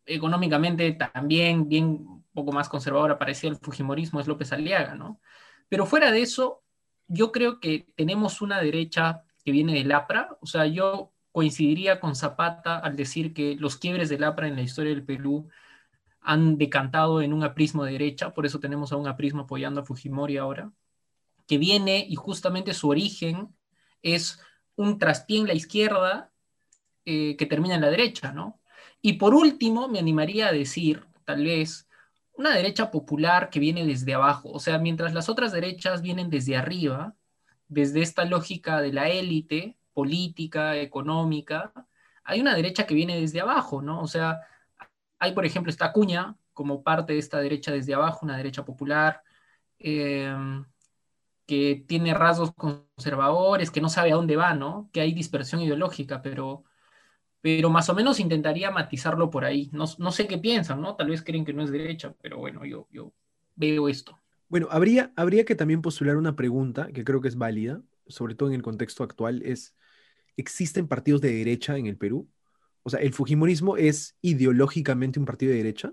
económicamente 0.06 0.92
también 0.92 1.68
bien 1.68 2.24
poco 2.34 2.52
más 2.52 2.68
conservadora 2.68 3.18
parecía 3.18 3.48
el 3.48 3.56
Fujimorismo, 3.56 4.20
es 4.20 4.26
López 4.26 4.52
Aliaga, 4.52 4.96
¿no? 4.96 5.20
Pero 5.68 5.86
fuera 5.86 6.10
de 6.10 6.22
eso, 6.22 6.62
yo 7.06 7.32
creo 7.32 7.60
que 7.60 7.86
tenemos 7.94 8.42
una 8.42 8.60
derecha 8.60 9.22
que 9.44 9.52
viene 9.52 9.74
del 9.74 9.92
APRA, 9.92 10.36
o 10.40 10.46
sea, 10.46 10.66
yo 10.66 11.12
coincidiría 11.30 12.00
con 12.00 12.16
Zapata 12.16 12.78
al 12.78 12.96
decir 12.96 13.32
que 13.32 13.56
los 13.56 13.76
quiebres 13.76 14.08
del 14.08 14.24
APRA 14.24 14.48
en 14.48 14.56
la 14.56 14.62
historia 14.62 14.90
del 14.90 15.04
Perú 15.04 15.48
han 16.20 16.58
decantado 16.58 17.22
en 17.22 17.32
un 17.32 17.44
aprismo 17.44 17.84
de 17.84 17.92
derecha, 17.92 18.30
por 18.30 18.46
eso 18.46 18.58
tenemos 18.58 18.92
a 18.92 18.96
un 18.96 19.06
aprismo 19.06 19.42
apoyando 19.42 19.80
a 19.80 19.84
Fujimori 19.84 20.36
ahora, 20.38 20.72
que 21.46 21.58
viene 21.58 22.06
y 22.08 22.14
justamente 22.16 22.74
su 22.74 22.88
origen 22.88 23.54
es 24.02 24.40
un 24.76 24.98
traspié 24.98 25.40
en 25.40 25.46
la 25.46 25.54
izquierda 25.54 26.32
eh, 27.04 27.36
que 27.36 27.46
termina 27.46 27.74
en 27.74 27.82
la 27.82 27.90
derecha, 27.90 28.32
¿no? 28.32 28.60
Y 29.02 29.14
por 29.14 29.34
último, 29.34 29.88
me 29.88 29.98
animaría 29.98 30.48
a 30.48 30.52
decir, 30.52 31.06
tal 31.24 31.44
vez, 31.44 31.88
una 32.32 32.50
derecha 32.54 32.90
popular 32.90 33.50
que 33.50 33.60
viene 33.60 33.84
desde 33.84 34.14
abajo, 34.14 34.50
o 34.50 34.58
sea, 34.58 34.78
mientras 34.78 35.14
las 35.14 35.28
otras 35.28 35.52
derechas 35.52 36.02
vienen 36.02 36.30
desde 36.30 36.56
arriba, 36.56 37.14
desde 37.68 38.02
esta 38.02 38.24
lógica 38.24 38.80
de 38.80 38.92
la 38.92 39.08
élite 39.08 39.76
política, 39.92 40.76
económica, 40.76 41.72
hay 42.24 42.40
una 42.40 42.54
derecha 42.54 42.86
que 42.86 42.94
viene 42.94 43.20
desde 43.20 43.40
abajo, 43.40 43.82
¿no? 43.82 44.00
O 44.00 44.06
sea, 44.08 44.40
hay, 45.18 45.32
por 45.32 45.44
ejemplo, 45.46 45.70
esta 45.70 45.92
cuña 45.92 46.36
como 46.52 46.82
parte 46.82 47.12
de 47.14 47.18
esta 47.18 47.40
derecha 47.40 47.72
desde 47.72 47.94
abajo, 47.94 48.20
una 48.24 48.36
derecha 48.36 48.64
popular, 48.64 49.22
em, 49.78 50.64
que 51.46 51.84
tiene 51.86 52.14
rasgos 52.14 52.52
conservadores, 52.54 53.70
que 53.70 53.80
no 53.80 53.88
sabe 53.88 54.12
a 54.12 54.16
dónde 54.16 54.36
va, 54.36 54.54
¿no? 54.54 54.88
Que 54.92 55.00
hay 55.00 55.12
dispersión 55.12 55.60
ideológica, 55.60 56.22
pero, 56.22 56.64
pero 57.40 57.70
más 57.70 57.88
o 57.88 57.94
menos 57.94 58.20
intentaría 58.20 58.70
matizarlo 58.70 59.30
por 59.30 59.44
ahí. 59.44 59.70
No, 59.72 59.86
sé 59.86 60.26
qué 60.26 60.38
piensan, 60.38 60.80
¿no? 60.80 60.96
Tal 60.96 61.10
vez 61.10 61.22
creen 61.22 61.44
que 61.44 61.52
no 61.52 61.62
es 61.62 61.70
derecha, 61.70 62.14
pero 62.22 62.38
bueno, 62.38 62.64
yo, 62.64 62.88
yo 62.90 63.12
veo 63.54 63.88
esto. 63.88 64.18
Bueno, 64.48 64.68
habría, 64.70 65.12
habría 65.16 65.44
que 65.44 65.54
también 65.54 65.82
postular 65.82 66.16
una 66.16 66.36
pregunta 66.36 66.88
que 66.92 67.04
creo 67.04 67.20
que 67.20 67.28
es 67.28 67.36
válida, 67.36 67.82
sobre 68.06 68.34
todo 68.34 68.48
en 68.48 68.54
el 68.54 68.62
contexto 68.62 69.02
actual, 69.02 69.42
es, 69.42 69.74
¿existen 70.36 70.88
partidos 70.88 71.20
de 71.20 71.34
derecha 71.34 71.76
en 71.76 71.86
el 71.86 71.96
Perú? 71.96 72.28
O 72.82 72.90
sea, 72.90 73.00
¿el 73.00 73.12
Fujimorismo 73.12 73.76
es 73.76 74.16
ideológicamente 74.20 75.18
un 75.18 75.24
partido 75.24 75.52
de 75.52 75.58
derecha? 75.58 75.92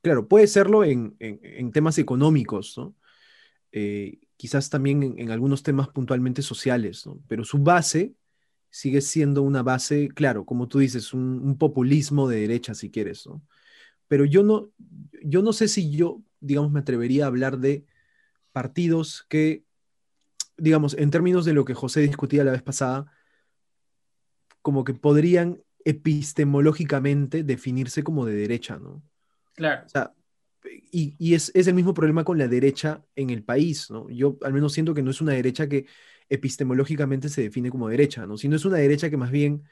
Claro, 0.00 0.28
puede 0.28 0.46
serlo 0.46 0.84
en, 0.84 1.16
temas 1.72 1.98
económicos, 1.98 2.78
¿no? 2.78 2.94
Eh, 3.72 4.18
quizás 4.38 4.70
también 4.70 5.02
en, 5.18 5.30
algunos 5.30 5.62
temas 5.62 5.88
puntualmente 5.88 6.42
sociales, 6.42 7.04
¿no? 7.04 7.18
Pero 7.26 7.44
su 7.44 7.58
base 7.58 8.14
sigue 8.70 9.00
siendo 9.00 9.42
una 9.42 9.62
base, 9.62 10.08
claro, 10.08 10.46
como 10.46 10.68
tú 10.68 10.78
dices, 10.78 11.12
un, 11.12 11.58
populismo 11.58 12.28
de 12.28 12.40
derecha, 12.40 12.74
si 12.74 12.88
quieres, 12.90 13.26
¿no? 13.26 13.42
Pero 14.06 14.24
yo 14.24 14.44
no, 14.44 14.70
yo 15.22 15.42
no 15.42 15.52
sé 15.52 15.66
si 15.66 15.90
yo, 15.90 16.22
digamos, 16.40 16.70
me 16.70 16.80
atrevería 16.80 17.24
a 17.24 17.26
hablar 17.26 17.58
de 17.58 17.84
partidos 18.52 19.26
que, 19.28 19.64
digamos, 20.56 20.94
en 20.94 21.10
términos 21.10 21.44
de 21.44 21.52
lo 21.52 21.64
que 21.64 21.74
José 21.74 22.00
discutía 22.00 22.44
la 22.44 22.52
vez 22.52 22.62
pasada, 22.62 23.12
como 24.62 24.84
que 24.84 24.94
podrían 24.94 25.60
epistemológicamente 25.84 27.42
definirse 27.42 28.04
como 28.04 28.24
de 28.24 28.34
derecha, 28.34 28.78
¿no? 28.78 29.02
Claro. 29.54 29.84
O 29.84 29.88
sea, 29.88 30.14
y, 30.90 31.34
es, 31.34 31.52
el 31.54 31.74
mismo 31.74 31.94
problema 31.94 32.24
con 32.24 32.38
la 32.38 32.48
derecha 32.48 33.04
en 33.16 33.30
el 33.30 33.42
país, 33.42 33.90
¿no? 33.90 34.08
Yo 34.10 34.38
al 34.42 34.52
menos 34.52 34.72
siento 34.72 34.94
que 34.94 35.02
no 35.02 35.10
es 35.10 35.20
una 35.20 35.32
derecha 35.32 35.68
que 35.68 35.86
epistemológicamente 36.28 37.28
se 37.28 37.42
define 37.42 37.70
como 37.70 37.88
derecha, 37.88 38.26
¿no? 38.26 38.36
Sino 38.36 38.56
es 38.56 38.64
una 38.64 38.78
derecha 38.78 39.10
que 39.10 39.16
más 39.16 39.30
bien 39.30 39.64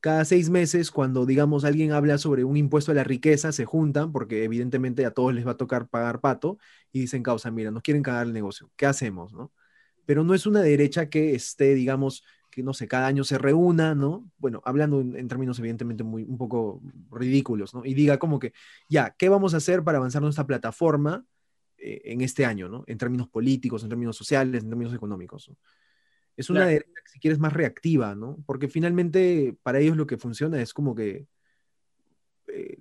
cada 0.00 0.24
seis 0.24 0.48
meses, 0.50 0.90
cuando 0.90 1.26
digamos 1.26 1.64
alguien 1.64 1.92
habla 1.92 2.18
sobre 2.18 2.44
un 2.44 2.56
impuesto 2.56 2.92
a 2.92 2.94
la 2.94 3.04
riqueza, 3.04 3.52
se 3.52 3.64
juntan, 3.64 4.12
porque 4.12 4.44
evidentemente 4.44 5.04
a 5.04 5.10
todos 5.12 5.34
les 5.34 5.46
va 5.46 5.52
a 5.52 5.56
tocar 5.56 5.88
pagar 5.88 6.20
pato, 6.20 6.58
y 6.92 7.00
dicen, 7.00 7.22
causa, 7.22 7.50
mira, 7.50 7.70
nos 7.70 7.82
quieren 7.82 8.02
cagar 8.02 8.26
el 8.26 8.32
negocio, 8.32 8.70
¿qué 8.76 8.86
hacemos, 8.86 9.32
no? 9.32 9.52
Pero 10.06 10.24
no 10.24 10.34
es 10.34 10.46
una 10.46 10.62
derecha 10.62 11.08
que 11.10 11.34
esté, 11.34 11.74
digamos, 11.74 12.24
que 12.50 12.62
no 12.62 12.74
sé, 12.74 12.88
cada 12.88 13.06
año 13.06 13.24
se 13.24 13.38
reúna, 13.38 13.94
¿no? 13.94 14.30
Bueno, 14.38 14.62
hablando 14.64 15.00
en, 15.00 15.28
términos 15.28 15.58
evidentemente 15.58 16.04
muy, 16.04 16.24
un 16.24 16.38
poco 16.38 16.80
ridículos, 17.10 17.74
¿no? 17.74 17.84
Y 17.84 17.94
diga 17.94 18.18
como 18.18 18.38
que, 18.38 18.52
ya, 18.88 19.14
¿qué 19.18 19.28
vamos 19.28 19.54
a 19.54 19.58
hacer 19.58 19.84
para 19.84 19.98
avanzar 19.98 20.22
nuestra 20.22 20.46
plataforma 20.46 21.24
eh, 21.76 22.00
en 22.04 22.20
este 22.22 22.44
año, 22.44 22.68
¿no? 22.68 22.84
En 22.86 22.98
términos 22.98 23.28
políticos, 23.28 23.82
en 23.82 23.88
términos 23.88 24.16
sociales, 24.16 24.62
en 24.62 24.70
términos 24.70 24.94
económicos. 24.94 25.50
Es 26.36 26.50
una 26.50 26.66
derecha 26.66 27.00
que 27.04 27.10
si 27.12 27.18
quieres 27.18 27.38
más 27.38 27.52
reactiva, 27.52 28.14
¿no? 28.14 28.38
Porque 28.46 28.68
finalmente 28.68 29.56
para 29.62 29.80
ellos 29.80 29.96
lo 29.96 30.06
que 30.06 30.18
funciona 30.18 30.60
es 30.62 30.72
como 30.72 30.94
que 30.94 31.26
eh, 32.46 32.78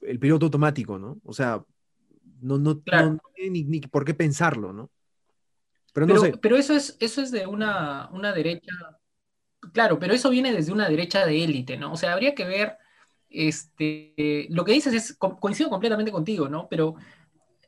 el 0.00 0.18
piloto 0.18 0.46
automático, 0.46 0.98
¿no? 0.98 1.20
O 1.24 1.32
sea, 1.32 1.64
no, 2.40 2.58
no, 2.58 2.78
tiene 2.78 3.18
ni, 3.50 3.64
ni, 3.64 3.80
por 3.80 4.04
qué 4.04 4.14
pensarlo, 4.14 4.72
¿no? 4.72 4.90
Pero, 5.92 6.06
no 6.06 6.18
sé. 6.18 6.34
pero 6.42 6.56
eso, 6.56 6.74
es, 6.74 6.96
eso 7.00 7.22
es 7.22 7.30
de 7.30 7.46
una, 7.46 8.10
una 8.12 8.32
derecha 8.32 8.72
Claro, 9.72 9.98
pero 9.98 10.14
eso 10.14 10.30
viene 10.30 10.52
desde 10.52 10.72
una 10.72 10.88
derecha 10.88 11.26
de 11.26 11.44
élite, 11.44 11.76
¿no? 11.76 11.92
O 11.92 11.96
sea, 11.96 12.12
habría 12.12 12.34
que 12.34 12.44
ver, 12.44 12.78
este, 13.30 14.46
lo 14.50 14.64
que 14.64 14.72
dices 14.72 14.94
es, 14.94 15.16
coincido 15.16 15.70
completamente 15.70 16.12
contigo, 16.12 16.48
¿no? 16.48 16.68
Pero, 16.68 16.94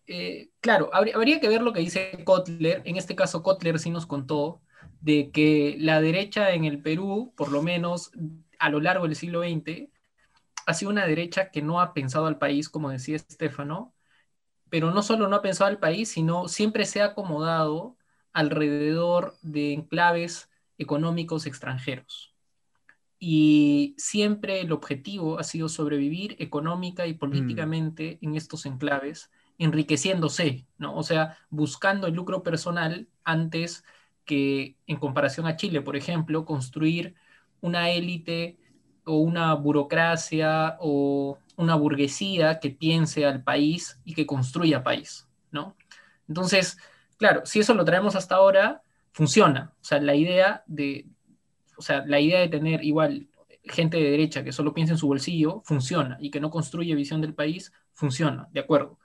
eh, 0.06 0.50
claro, 0.60 0.90
habría, 0.92 1.40
que 1.40 1.48
ver 1.48 1.62
lo 1.62 1.72
que 1.72 1.80
dice 1.80 2.22
Kotler, 2.24 2.82
en 2.84 2.96
este 2.96 3.16
caso 3.16 3.42
Kotler 3.42 3.78
sí 3.78 3.90
nos 3.90 4.06
contó 4.06 4.60
de 5.00 5.30
que 5.30 5.76
la 5.78 6.00
derecha 6.00 6.52
en 6.52 6.64
el 6.64 6.82
Perú, 6.82 7.32
por 7.36 7.52
lo 7.52 7.62
menos 7.62 8.10
a 8.58 8.70
lo 8.70 8.80
largo 8.80 9.04
del 9.06 9.16
siglo 9.16 9.42
XX, 9.42 9.88
ha 10.66 10.74
sido 10.74 10.90
una 10.90 11.06
derecha 11.06 11.50
que 11.50 11.62
no 11.62 11.80
ha 11.80 11.94
pensado 11.94 12.26
al 12.26 12.38
país, 12.38 12.68
como 12.68 12.90
decía 12.90 13.16
Estefano, 13.16 13.94
pero 14.70 14.90
no 14.92 15.02
solo 15.02 15.28
no 15.28 15.36
ha 15.36 15.42
pensado 15.42 15.68
al 15.70 15.78
país, 15.78 16.10
sino 16.10 16.48
siempre 16.48 16.84
se 16.86 17.00
ha 17.02 17.06
acomodado 17.06 17.96
alrededor 18.32 19.34
de 19.42 19.72
enclaves 19.72 20.47
económicos 20.78 21.46
extranjeros. 21.46 22.34
Y 23.18 23.94
siempre 23.98 24.60
el 24.60 24.72
objetivo 24.72 25.38
ha 25.38 25.44
sido 25.44 25.68
sobrevivir 25.68 26.36
económica 26.38 27.06
y 27.06 27.14
políticamente 27.14 28.18
mm. 28.20 28.26
en 28.26 28.36
estos 28.36 28.64
enclaves, 28.64 29.30
enriqueciéndose, 29.58 30.66
¿no? 30.78 30.96
O 30.96 31.02
sea, 31.02 31.36
buscando 31.50 32.06
el 32.06 32.14
lucro 32.14 32.44
personal 32.44 33.08
antes 33.24 33.84
que, 34.24 34.76
en 34.86 34.98
comparación 34.98 35.46
a 35.46 35.56
Chile, 35.56 35.82
por 35.82 35.96
ejemplo, 35.96 36.44
construir 36.44 37.16
una 37.60 37.90
élite 37.90 38.56
o 39.04 39.16
una 39.16 39.54
burocracia 39.54 40.76
o 40.80 41.38
una 41.56 41.74
burguesía 41.74 42.60
que 42.60 42.70
piense 42.70 43.26
al 43.26 43.42
país 43.42 44.00
y 44.04 44.14
que 44.14 44.26
construya 44.26 44.84
país, 44.84 45.26
¿no? 45.50 45.76
Entonces, 46.28 46.78
claro, 47.16 47.44
si 47.44 47.58
eso 47.58 47.74
lo 47.74 47.84
traemos 47.84 48.14
hasta 48.14 48.36
ahora, 48.36 48.82
funciona. 49.18 49.74
O 49.80 49.84
sea, 49.84 50.00
la 50.00 50.14
idea 50.14 50.62
de, 50.68 51.08
o 51.76 51.82
sea, 51.82 52.06
la 52.06 52.20
idea 52.20 52.38
de 52.38 52.48
tener 52.48 52.84
igual 52.84 53.26
gente 53.64 53.96
de 53.96 54.12
derecha 54.12 54.44
que 54.44 54.52
solo 54.52 54.72
piensa 54.72 54.92
en 54.92 54.98
su 54.98 55.08
bolsillo, 55.08 55.60
funciona, 55.64 56.16
y 56.20 56.30
que 56.30 56.38
no 56.38 56.50
construye 56.52 56.94
visión 56.94 57.20
del 57.20 57.34
país, 57.34 57.72
funciona, 57.94 58.46
de 58.52 58.60
acuerdo. 58.60 59.00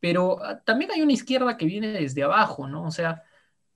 Pero 0.00 0.44
ah, 0.44 0.60
también 0.62 0.90
hay 0.90 1.00
una 1.00 1.14
izquierda 1.14 1.56
que 1.56 1.64
viene 1.64 1.88
desde 1.88 2.24
abajo, 2.24 2.68
¿no? 2.68 2.84
O 2.84 2.90
sea, 2.90 3.22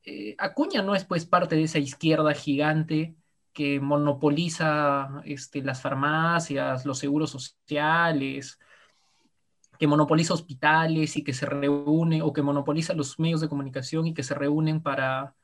eh, 0.04 0.34
Acuña 0.38 0.82
no 0.82 0.94
es 0.94 1.06
pues 1.06 1.24
parte 1.24 1.56
de 1.56 1.62
esa 1.62 1.78
izquierda 1.78 2.34
gigante 2.34 3.16
que 3.54 3.80
monopoliza 3.80 5.22
este, 5.24 5.62
las 5.62 5.80
farmacias, 5.80 6.84
los 6.84 6.98
seguros 6.98 7.30
sociales, 7.30 8.58
que 9.78 9.86
monopoliza 9.86 10.34
hospitales 10.34 11.16
y 11.16 11.24
que 11.24 11.32
se 11.32 11.46
reúne, 11.46 12.20
o 12.20 12.30
que 12.34 12.42
monopoliza 12.42 12.92
los 12.92 13.18
medios 13.18 13.40
de 13.40 13.48
comunicación 13.48 14.06
y 14.06 14.12
que 14.12 14.22
se 14.22 14.34
reúnen 14.34 14.82
para, 14.82 15.34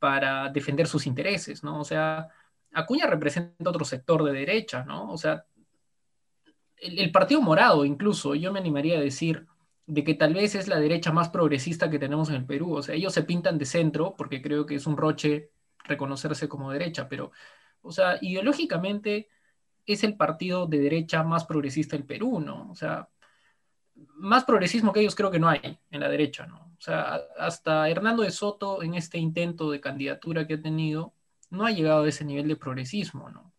para 0.00 0.48
defender 0.48 0.88
sus 0.88 1.06
intereses, 1.06 1.62
¿no? 1.62 1.80
O 1.80 1.84
sea, 1.84 2.28
Acuña 2.72 3.06
representa 3.06 3.70
otro 3.70 3.84
sector 3.84 4.24
de 4.24 4.32
derecha, 4.32 4.84
¿no? 4.84 5.12
O 5.12 5.18
sea, 5.18 5.44
el, 6.78 7.12
Partido 7.12 7.40
Morado 7.42 7.84
incluso, 7.84 8.34
yo 8.34 8.52
me 8.52 8.58
animaría 8.58 8.98
a 8.98 9.00
decir 9.00 9.46
de 9.86 10.02
que 10.04 10.14
tal 10.14 10.34
vez 10.34 10.54
es 10.54 10.68
la 10.68 10.80
derecha 10.80 11.12
más 11.12 11.28
progresista 11.28 11.90
que 11.90 11.98
tenemos 11.98 12.30
en 12.30 12.36
el 12.36 12.46
Perú. 12.46 12.74
O 12.74 12.82
sea, 12.82 12.94
ellos 12.94 13.12
se 13.12 13.24
pintan 13.24 13.58
de 13.58 13.66
centro 13.66 14.14
porque 14.16 14.42
creo 14.42 14.66
que 14.66 14.76
es 14.76 14.86
un 14.86 14.96
roche 14.96 15.50
reconocerse 15.84 16.48
como 16.48 16.70
derecha, 16.72 17.08
pero, 17.08 17.32
o 17.82 17.92
sea, 17.92 18.18
ideológicamente 18.20 19.28
es 19.86 20.04
el 20.04 20.16
partido 20.16 20.66
de 20.66 20.78
derecha 20.78 21.22
más 21.24 21.44
progresista 21.44 21.96
del 21.96 22.06
Perú, 22.06 22.40
¿no? 22.40 22.70
O 22.70 22.74
sea, 22.74 23.08
más 24.16 24.44
progresismo 24.44 24.92
que 24.92 25.00
ellos 25.00 25.14
creo 25.14 25.30
que 25.30 25.40
no 25.40 25.48
hay 25.48 25.78
en 25.90 26.00
la 26.00 26.08
derecha, 26.08 26.46
¿no? 26.46 26.69
O 26.80 26.82
sea, 26.82 27.20
hasta 27.38 27.90
Hernando 27.90 28.22
de 28.22 28.30
Soto 28.30 28.82
en 28.82 28.94
este 28.94 29.18
intento 29.18 29.70
de 29.70 29.82
candidatura 29.82 30.46
que 30.46 30.54
ha 30.54 30.62
tenido, 30.62 31.12
no 31.50 31.66
ha 31.66 31.72
llegado 31.72 32.04
a 32.04 32.08
ese 32.08 32.24
nivel 32.24 32.48
de 32.48 32.56
progresismo, 32.56 33.28
¿no? 33.28 33.52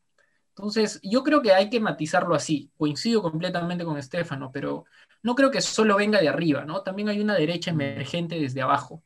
Entonces, 0.49 0.99
yo 1.03 1.23
creo 1.23 1.43
que 1.43 1.53
hay 1.53 1.69
que 1.69 1.79
matizarlo 1.79 2.33
así. 2.33 2.71
Coincido 2.77 3.21
completamente 3.21 3.85
con 3.85 3.97
Estefano, 3.97 4.49
pero 4.51 4.85
no 5.21 5.35
creo 5.35 5.51
que 5.51 5.61
solo 5.61 5.97
venga 5.97 6.19
de 6.19 6.29
arriba, 6.29 6.65
¿no? 6.65 6.81
También 6.81 7.09
hay 7.09 7.21
una 7.21 7.35
derecha 7.35 7.69
emergente 7.69 8.39
desde 8.39 8.63
abajo. 8.63 9.03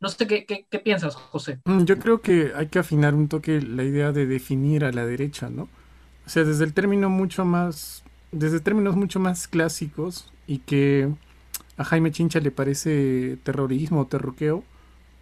No 0.00 0.08
sé 0.08 0.26
qué, 0.26 0.46
qué, 0.46 0.78
piensas, 0.78 1.14
José. 1.14 1.60
Mm, 1.66 1.84
yo 1.84 1.98
creo 1.98 2.22
que 2.22 2.52
hay 2.54 2.68
que 2.68 2.78
afinar 2.78 3.14
un 3.14 3.28
toque 3.28 3.60
la 3.60 3.84
idea 3.84 4.12
de 4.12 4.26
definir 4.26 4.84
a 4.86 4.92
la 4.92 5.04
derecha, 5.04 5.50
¿no? 5.50 5.68
O 6.24 6.28
sea, 6.30 6.44
desde 6.44 6.64
el 6.64 6.72
término 6.72 7.10
mucho 7.10 7.44
más, 7.44 8.02
desde 8.32 8.60
términos 8.60 8.96
mucho 8.96 9.20
más 9.20 9.46
clásicos 9.46 10.32
y 10.46 10.58
que 10.58 11.12
a 11.78 11.84
Jaime 11.84 12.10
Chincha 12.10 12.40
le 12.40 12.50
parece 12.50 13.38
terrorismo 13.44 14.00
o 14.00 14.06
terroqueo, 14.06 14.64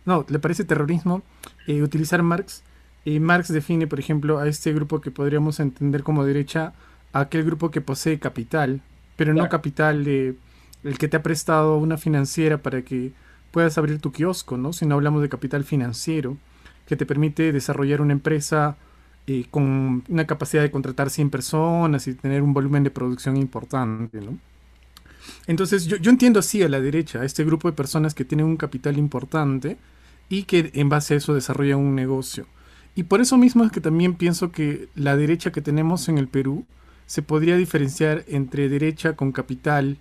no, 0.06 0.24
le 0.28 0.38
parece 0.38 0.64
terrorismo 0.64 1.22
eh, 1.66 1.82
utilizar 1.82 2.22
Marx. 2.22 2.62
Y 3.04 3.20
Marx 3.20 3.52
define, 3.52 3.86
por 3.86 4.00
ejemplo, 4.00 4.38
a 4.38 4.48
este 4.48 4.72
grupo 4.72 5.00
que 5.00 5.10
podríamos 5.10 5.60
entender 5.60 6.02
como 6.02 6.24
derecha, 6.24 6.72
a 7.12 7.20
aquel 7.20 7.44
grupo 7.44 7.70
que 7.70 7.80
posee 7.80 8.18
capital, 8.18 8.80
pero 9.16 9.34
no 9.34 9.48
capital 9.48 10.04
de 10.04 10.36
el 10.82 10.98
que 10.98 11.08
te 11.08 11.16
ha 11.16 11.22
prestado 11.22 11.76
una 11.78 11.98
financiera 11.98 12.58
para 12.58 12.82
que 12.82 13.12
puedas 13.50 13.78
abrir 13.78 14.00
tu 14.00 14.12
kiosco, 14.12 14.56
¿no? 14.56 14.72
Si 14.72 14.86
no 14.86 14.94
hablamos 14.94 15.22
de 15.22 15.28
capital 15.28 15.64
financiero, 15.64 16.36
que 16.86 16.96
te 16.96 17.06
permite 17.06 17.52
desarrollar 17.52 18.00
una 18.00 18.12
empresa 18.12 18.76
eh, 19.26 19.46
con 19.50 20.04
una 20.08 20.26
capacidad 20.26 20.62
de 20.62 20.70
contratar 20.70 21.10
100 21.10 21.30
personas 21.30 22.06
y 22.06 22.14
tener 22.14 22.42
un 22.42 22.54
volumen 22.54 22.84
de 22.84 22.90
producción 22.90 23.36
importante, 23.36 24.20
¿no? 24.20 24.38
Entonces 25.46 25.86
yo, 25.86 25.96
yo 25.96 26.10
entiendo 26.10 26.40
así 26.40 26.62
a 26.62 26.68
la 26.68 26.80
derecha, 26.80 27.20
a 27.20 27.24
este 27.24 27.44
grupo 27.44 27.68
de 27.68 27.76
personas 27.76 28.14
que 28.14 28.24
tienen 28.24 28.46
un 28.46 28.56
capital 28.56 28.98
importante 28.98 29.76
y 30.28 30.44
que 30.44 30.70
en 30.74 30.88
base 30.88 31.14
a 31.14 31.16
eso 31.18 31.34
desarrollan 31.34 31.78
un 31.78 31.94
negocio. 31.94 32.46
Y 32.94 33.04
por 33.04 33.20
eso 33.20 33.36
mismo 33.36 33.64
es 33.64 33.70
que 33.70 33.80
también 33.80 34.14
pienso 34.14 34.50
que 34.50 34.88
la 34.94 35.16
derecha 35.16 35.52
que 35.52 35.60
tenemos 35.60 36.08
en 36.08 36.18
el 36.18 36.28
Perú 36.28 36.64
se 37.06 37.22
podría 37.22 37.56
diferenciar 37.56 38.24
entre 38.26 38.68
derecha 38.68 39.14
con 39.14 39.32
capital 39.32 39.98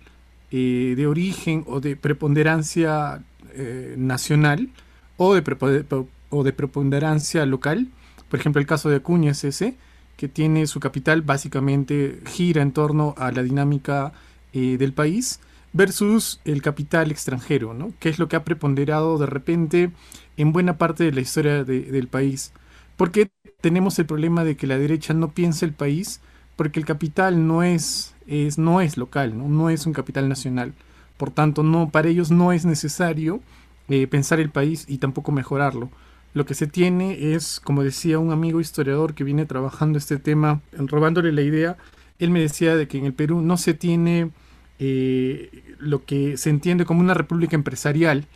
eh, 0.50 0.94
de 0.96 1.06
origen 1.06 1.64
o 1.66 1.80
de 1.80 1.96
preponderancia 1.96 3.22
eh, 3.52 3.94
nacional 3.98 4.70
o 5.16 5.34
de, 5.34 5.84
o 6.30 6.44
de 6.44 6.52
preponderancia 6.52 7.44
local. 7.46 7.88
Por 8.28 8.40
ejemplo, 8.40 8.60
el 8.60 8.66
caso 8.66 8.88
de 8.88 8.96
Acuña 8.96 9.32
es 9.32 9.44
ese, 9.44 9.76
que 10.16 10.28
tiene 10.28 10.66
su 10.66 10.80
capital 10.80 11.22
básicamente 11.22 12.20
gira 12.26 12.62
en 12.62 12.72
torno 12.72 13.14
a 13.18 13.30
la 13.30 13.42
dinámica 13.42 14.12
eh, 14.56 14.78
del 14.78 14.94
país 14.94 15.38
versus 15.74 16.40
el 16.46 16.62
capital 16.62 17.10
extranjero, 17.10 17.74
¿no? 17.74 17.92
que 18.00 18.08
es 18.08 18.18
lo 18.18 18.26
que 18.26 18.36
ha 18.36 18.42
preponderado 18.42 19.18
de 19.18 19.26
repente 19.26 19.90
en 20.38 20.54
buena 20.54 20.78
parte 20.78 21.04
de 21.04 21.12
la 21.12 21.20
historia 21.20 21.62
del 21.62 22.08
país. 22.08 22.52
Porque 22.96 23.28
tenemos 23.60 23.98
el 23.98 24.06
problema 24.06 24.44
de 24.44 24.56
que 24.56 24.66
la 24.66 24.78
derecha 24.78 25.12
no 25.12 25.32
piensa 25.32 25.66
el 25.66 25.74
país 25.74 26.22
porque 26.56 26.80
el 26.80 26.86
capital 26.86 27.46
no 27.46 27.62
es, 27.62 28.14
es, 28.26 28.56
no 28.56 28.80
es 28.80 28.96
local, 28.96 29.36
¿no? 29.36 29.68
es 29.68 29.84
un 29.84 29.92
capital 29.92 30.26
nacional. 30.26 30.72
Por 31.18 31.30
tanto, 31.30 31.62
no, 31.62 31.90
para 31.90 32.08
ellos 32.08 32.30
no 32.30 32.50
es 32.50 32.64
necesario 32.64 33.42
eh, 33.90 34.06
pensar 34.06 34.40
el 34.40 34.48
país 34.48 34.86
y 34.88 34.96
tampoco 34.96 35.32
mejorarlo. 35.32 35.90
Lo 36.32 36.46
que 36.46 36.54
se 36.54 36.66
tiene 36.66 37.34
es, 37.34 37.60
como 37.60 37.82
decía 37.82 38.18
un 38.18 38.32
amigo 38.32 38.62
historiador 38.62 39.12
que 39.12 39.24
viene 39.24 39.44
trabajando 39.44 39.98
este 39.98 40.16
tema, 40.16 40.62
robándole 40.72 41.30
la 41.32 41.42
idea, 41.42 41.76
él 42.18 42.30
me 42.30 42.40
decía 42.40 42.74
de 42.74 42.88
que 42.88 42.96
en 42.96 43.04
el 43.04 43.12
Perú 43.12 43.42
no 43.42 43.58
se 43.58 43.74
tiene 43.74 44.30
eh, 44.78 45.76
lo 45.78 46.04
que 46.04 46.36
se 46.36 46.50
entiende 46.50 46.84
como 46.84 47.00
una 47.00 47.14
república 47.14 47.56
empresarial, 47.56 48.26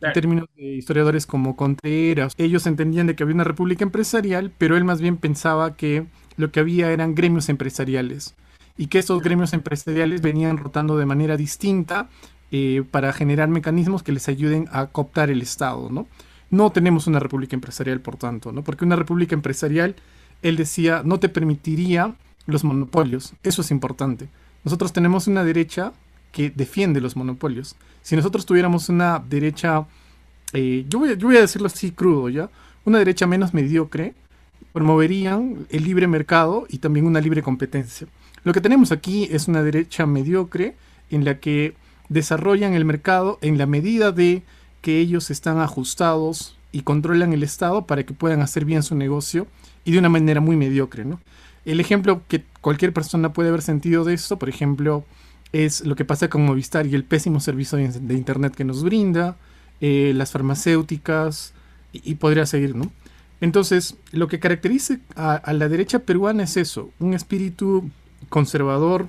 en 0.00 0.12
términos 0.12 0.48
de 0.56 0.64
historiadores 0.64 1.26
como 1.26 1.56
Contreras. 1.56 2.34
Ellos 2.36 2.66
entendían 2.66 3.06
de 3.06 3.14
que 3.14 3.22
había 3.22 3.34
una 3.34 3.44
república 3.44 3.84
empresarial, 3.84 4.52
pero 4.58 4.76
él 4.76 4.84
más 4.84 5.00
bien 5.00 5.16
pensaba 5.16 5.76
que 5.76 6.06
lo 6.36 6.50
que 6.50 6.60
había 6.60 6.90
eran 6.90 7.14
gremios 7.14 7.48
empresariales 7.48 8.34
y 8.76 8.86
que 8.88 8.98
esos 8.98 9.22
gremios 9.22 9.52
empresariales 9.52 10.22
venían 10.22 10.56
rotando 10.56 10.96
de 10.96 11.06
manera 11.06 11.36
distinta 11.36 12.08
eh, 12.50 12.82
para 12.90 13.12
generar 13.12 13.48
mecanismos 13.48 14.02
que 14.02 14.12
les 14.12 14.28
ayuden 14.28 14.68
a 14.72 14.86
cooptar 14.86 15.30
el 15.30 15.42
Estado, 15.42 15.88
¿no? 15.90 16.06
No 16.50 16.70
tenemos 16.70 17.06
una 17.06 17.18
república 17.18 17.56
empresarial, 17.56 18.00
por 18.00 18.16
tanto, 18.16 18.52
¿no? 18.52 18.62
Porque 18.62 18.84
una 18.84 18.96
república 18.96 19.34
empresarial, 19.34 19.94
él 20.42 20.56
decía, 20.56 21.02
no 21.04 21.18
te 21.18 21.30
permitiría 21.30 22.14
los 22.46 22.64
monopolios. 22.64 23.32
Eso 23.42 23.62
es 23.62 23.70
importante. 23.70 24.28
Nosotros 24.64 24.92
tenemos 24.92 25.26
una 25.26 25.44
derecha 25.44 25.92
que 26.30 26.50
defiende 26.50 27.00
los 27.00 27.16
monopolios. 27.16 27.76
Si 28.02 28.16
nosotros 28.16 28.46
tuviéramos 28.46 28.88
una 28.88 29.18
derecha, 29.18 29.86
eh, 30.52 30.84
yo, 30.88 30.98
voy, 30.98 31.16
yo 31.16 31.28
voy 31.28 31.36
a 31.36 31.42
decirlo 31.42 31.66
así 31.66 31.90
crudo, 31.90 32.28
¿ya? 32.28 32.48
Una 32.84 32.98
derecha 32.98 33.26
menos 33.26 33.54
mediocre, 33.54 34.14
promoverían 34.72 35.66
el 35.70 35.84
libre 35.84 36.06
mercado 36.06 36.66
y 36.68 36.78
también 36.78 37.06
una 37.06 37.20
libre 37.20 37.42
competencia. 37.42 38.06
Lo 38.44 38.52
que 38.52 38.60
tenemos 38.60 38.90
aquí 38.90 39.28
es 39.30 39.48
una 39.48 39.62
derecha 39.62 40.06
mediocre 40.06 40.74
en 41.10 41.24
la 41.24 41.38
que 41.38 41.74
desarrollan 42.08 42.74
el 42.74 42.84
mercado 42.84 43.38
en 43.40 43.58
la 43.58 43.66
medida 43.66 44.12
de 44.12 44.42
que 44.80 44.98
ellos 44.98 45.30
están 45.30 45.58
ajustados 45.58 46.56
y 46.72 46.82
controlan 46.82 47.32
el 47.32 47.42
Estado 47.42 47.86
para 47.86 48.04
que 48.04 48.14
puedan 48.14 48.40
hacer 48.40 48.64
bien 48.64 48.82
su 48.82 48.94
negocio 48.94 49.46
y 49.84 49.92
de 49.92 49.98
una 49.98 50.08
manera 50.08 50.40
muy 50.40 50.56
mediocre. 50.56 51.04
¿no? 51.04 51.20
El 51.64 51.80
ejemplo 51.80 52.22
que 52.28 52.44
cualquier 52.60 52.92
persona 52.92 53.32
puede 53.32 53.48
haber 53.48 53.62
sentido 53.62 54.04
de 54.04 54.14
esto, 54.14 54.38
por 54.38 54.48
ejemplo, 54.48 55.04
es 55.52 55.84
lo 55.84 55.96
que 55.96 56.04
pasa 56.04 56.28
con 56.28 56.44
Movistar 56.44 56.86
y 56.86 56.94
el 56.94 57.04
pésimo 57.04 57.40
servicio 57.40 57.78
de, 57.78 58.14
Internet 58.14 58.54
que 58.54 58.64
nos 58.64 58.82
brinda, 58.82 59.36
eh, 59.80 60.12
las 60.14 60.32
farmacéuticas 60.32 61.54
y, 61.92 62.14
podría 62.14 62.46
seguir, 62.46 62.74
¿no? 62.74 62.90
Entonces, 63.40 63.96
lo 64.12 64.28
que 64.28 64.40
caracteriza 64.40 64.98
a, 65.14 65.52
la 65.52 65.68
derecha 65.68 66.00
peruana 66.00 66.44
es 66.44 66.56
eso, 66.56 66.90
un 67.00 67.12
espíritu 67.12 67.90
conservador 68.28 69.08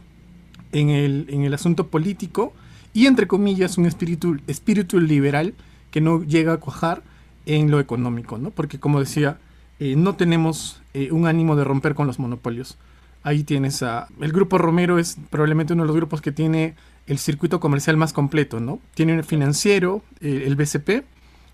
en 0.71 0.89
el, 0.89 1.27
en 1.29 1.43
el 1.43 1.53
asunto 1.53 1.87
político 1.87 2.53
y, 2.93 3.05
entre 3.05 3.27
comillas, 3.27 3.77
un 3.77 3.85
espíritu, 3.85 4.39
espíritu 4.47 4.99
liberal 4.99 5.53
que 5.91 6.01
no 6.01 6.23
llega 6.23 6.53
a 6.53 6.57
cuajar 6.57 7.03
en 7.45 7.71
lo 7.71 7.79
económico, 7.79 8.37
¿no? 8.37 8.49
Porque, 8.49 8.79
como 8.79 8.99
decía, 8.99 9.37
eh, 9.79 9.95
no 9.95 10.15
tenemos 10.15 10.81
eh, 10.93 11.11
un 11.11 11.27
ánimo 11.27 11.55
de 11.55 11.63
romper 11.63 11.95
con 11.95 12.07
los 12.07 12.19
monopolios. 12.19 12.77
Ahí 13.23 13.43
tienes 13.43 13.83
a... 13.83 14.07
El 14.19 14.31
grupo 14.31 14.57
Romero 14.57 14.99
es 14.99 15.17
probablemente 15.29 15.73
uno 15.73 15.83
de 15.83 15.87
los 15.87 15.95
grupos 15.95 16.21
que 16.21 16.31
tiene 16.31 16.75
el 17.07 17.17
circuito 17.17 17.59
comercial 17.59 17.97
más 17.97 18.13
completo, 18.13 18.59
¿no? 18.59 18.79
Tiene 18.95 19.13
el 19.13 19.23
financiero, 19.23 20.03
el 20.21 20.55
BCP, 20.55 21.05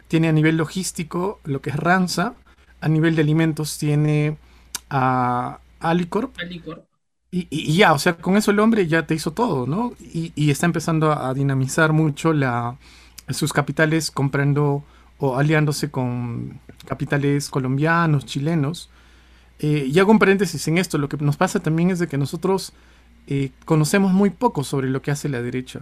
tiene 0.07 0.27
a 0.27 0.31
nivel 0.31 0.57
logístico 0.57 1.39
lo 1.43 1.61
que 1.61 1.69
es 1.69 1.75
Ranza, 1.75 2.33
a 2.81 2.87
nivel 2.87 3.15
de 3.15 3.21
alimentos 3.21 3.77
tiene 3.77 4.37
a 4.89 5.59
Alicorp. 5.79 6.35
Y, 7.31 7.75
ya, 7.75 7.93
o 7.93 7.99
sea, 7.99 8.17
con 8.17 8.37
eso 8.37 8.49
el 8.49 8.59
hombre 8.59 8.87
ya 8.87 9.05
te 9.05 9.13
hizo 9.13 9.31
todo, 9.31 9.67
¿no? 9.67 9.93
Y, 9.99 10.49
está 10.49 10.65
empezando 10.65 11.11
a, 11.11 11.31
dinamizar 11.33 11.93
mucho 11.93 12.33
la, 12.33 12.77
sus 13.29 13.53
capitales 13.53 14.09
comprando 14.09 14.83
o 15.19 15.37
aliándose 15.37 15.91
con 15.91 16.59
capitales 16.85 17.49
colombianos, 17.49 18.25
chilenos. 18.25 18.89
Eh, 19.59 19.89
y 19.91 19.99
hago 19.99 20.11
un 20.11 20.19
paréntesis 20.19 20.65
en 20.67 20.77
esto, 20.77 20.97
lo 20.97 21.09
que 21.09 21.17
nos 21.17 21.37
pasa 21.37 21.59
también 21.59 21.91
es 21.91 21.99
de 21.99 22.07
que 22.07 22.17
nosotros 22.17 22.73
eh, 23.27 23.51
conocemos 23.65 24.13
muy 24.13 24.29
poco 24.29 24.63
sobre 24.63 24.89
lo 24.89 25.01
que 25.01 25.11
hace 25.11 25.27
la 25.29 25.41
derecha. 25.41 25.81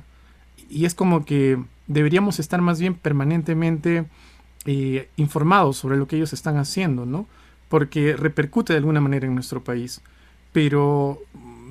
Y 0.70 0.86
es 0.86 0.96
como 0.96 1.24
que 1.24 1.64
deberíamos 1.86 2.40
estar 2.40 2.62
más 2.62 2.80
bien 2.80 2.96
permanentemente 2.96 4.06
eh, 4.66 5.10
informados 5.16 5.78
sobre 5.78 5.98
lo 5.98 6.08
que 6.08 6.18
ellos 6.18 6.34
están 6.34 6.58
haciendo, 6.58 7.06
¿no? 7.06 7.28
Porque 7.70 8.18
repercute 8.18 8.74
de 8.74 8.80
alguna 8.80 9.02
manera 9.02 9.28
en 9.28 9.36
nuestro 9.36 9.64
país. 9.64 10.02
Pero 10.52 11.20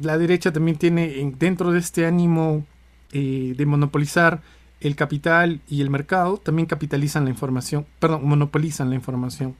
la 0.01 0.17
derecha 0.19 0.53
también 0.53 0.79
tiene 0.79 1.35
dentro 1.37 1.73
de 1.73 1.81
este 1.81 2.07
ánimo 2.07 2.65
de 3.13 3.65
monopolizar 3.67 4.43
el 4.87 4.97
capital 4.97 5.61
y 5.69 5.81
el 5.81 5.91
mercado, 5.91 6.39
también 6.39 6.67
capitalizan 6.67 7.25
la 7.25 7.31
información, 7.31 7.87
perdón, 7.99 8.27
monopolizan 8.27 8.91
la 8.91 8.97
información. 8.97 9.57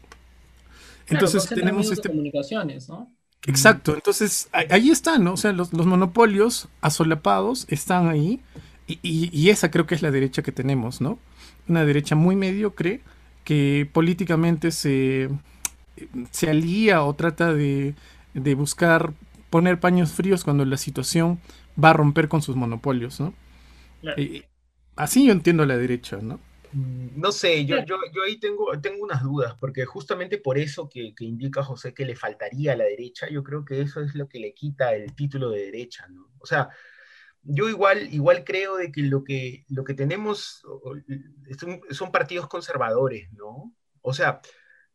Entonces 1.09 1.49
tenemos 1.49 1.91
este... 1.91 2.09
comunicaciones, 2.09 2.89
¿no? 2.89 3.13
Exacto, 3.47 3.95
entonces 3.95 4.49
ahí 4.53 4.91
están, 4.91 5.23
¿no? 5.23 5.35
O 5.35 5.37
sea, 5.37 5.53
los, 5.53 5.73
monopolios 5.73 6.69
asolapados 6.81 7.67
están 7.69 8.09
ahí 8.09 8.41
y, 8.89 9.51
esa 9.51 9.71
creo 9.71 9.87
que 9.87 9.95
es 9.95 10.03
la 10.03 10.11
derecha 10.11 10.43
que 10.43 10.51
tenemos, 10.51 11.01
¿no? 11.01 11.19
Una 11.69 11.85
derecha 11.85 12.17
muy 12.17 12.35
mediocre 12.35 13.03
que 13.45 13.89
políticamente 13.93 14.73
se, 14.73 15.29
se 16.33 16.51
alía 16.51 17.05
o 17.05 17.15
trata 17.15 17.55
de, 17.55 17.95
de 18.35 18.55
buscar 18.57 19.13
poner 19.51 19.79
paños 19.79 20.13
fríos 20.13 20.43
cuando 20.43 20.65
la 20.65 20.77
situación 20.77 21.39
va 21.83 21.91
a 21.91 21.93
romper 21.93 22.29
con 22.29 22.43
sus 22.43 22.57
monopolios, 22.57 23.21
¿no? 23.21 23.33
Así 24.97 25.27
yo 25.27 25.33
entiendo 25.33 25.65
la 25.65 25.77
derecha, 25.77 26.19
¿no? 26.21 26.41
No 26.73 27.33
sé, 27.33 27.65
yo, 27.65 27.77
yo, 27.85 27.97
yo, 28.13 28.23
ahí 28.25 28.39
tengo, 28.39 28.79
tengo 28.81 29.03
unas 29.03 29.23
dudas, 29.23 29.55
porque 29.59 29.87
justamente 29.87 30.37
por 30.37 30.59
eso 30.59 30.89
que, 30.89 31.15
que, 31.15 31.25
indica 31.25 31.63
José 31.63 31.95
que 31.95 32.05
le 32.05 32.17
faltaría 32.17 32.73
a 32.73 32.77
la 32.77 32.85
derecha, 32.85 33.29
yo 33.31 33.43
creo 33.43 33.65
que 33.65 33.81
eso 33.81 34.03
es 34.03 34.15
lo 34.15 34.29
que 34.29 34.41
le 34.41 34.53
quita 34.53 34.95
el 34.95 35.15
título 35.15 35.51
de 35.51 35.67
derecha, 35.67 36.07
¿no? 36.09 36.29
O 36.39 36.45
sea, 36.45 36.69
yo 37.43 37.69
igual, 37.69 38.13
igual 38.13 38.45
creo 38.45 38.77
de 38.77 38.91
que 38.91 39.03
lo 39.03 39.23
que, 39.25 39.65
lo 39.69 39.85
que 39.85 39.95
tenemos 39.95 40.63
son, 41.59 41.81
son 41.91 42.13
partidos 42.13 42.49
conservadores, 42.49 43.33
¿no? 43.33 43.75
O 44.03 44.13
sea, 44.13 44.41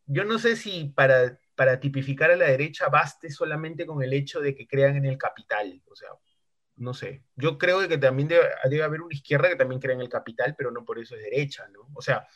yo 0.06 0.24
no 0.24 0.38
sé 0.38 0.56
si 0.56 0.92
para, 0.94 1.40
para 1.54 1.80
tipificar 1.80 2.30
a 2.30 2.36
la 2.36 2.46
derecha 2.46 2.88
baste 2.88 3.30
solamente 3.30 3.86
con 3.86 4.02
el 4.02 4.12
hecho 4.12 4.40
de 4.40 4.54
que 4.54 4.66
crean 4.66 4.96
en 4.96 5.06
el 5.06 5.18
capital, 5.18 5.82
o 5.90 5.96
sea, 5.96 6.10
no 6.76 6.94
sé. 6.94 7.22
Yo 7.36 7.58
creo 7.58 7.86
que 7.88 7.98
también 7.98 8.28
debe, 8.28 8.82
haber 8.82 9.02
una 9.02 9.14
izquierda 9.14 9.48
que 9.48 9.56
también 9.56 9.80
crea 9.80 9.94
en 9.94 10.00
el 10.00 10.08
capital, 10.08 10.54
pero 10.56 10.70
no 10.70 10.84
por 10.84 10.98
eso 10.98 11.14
es 11.16 11.22
derecha, 11.22 11.68
¿no? 11.72 11.88
O 11.94 12.02
sea, 12.02 12.26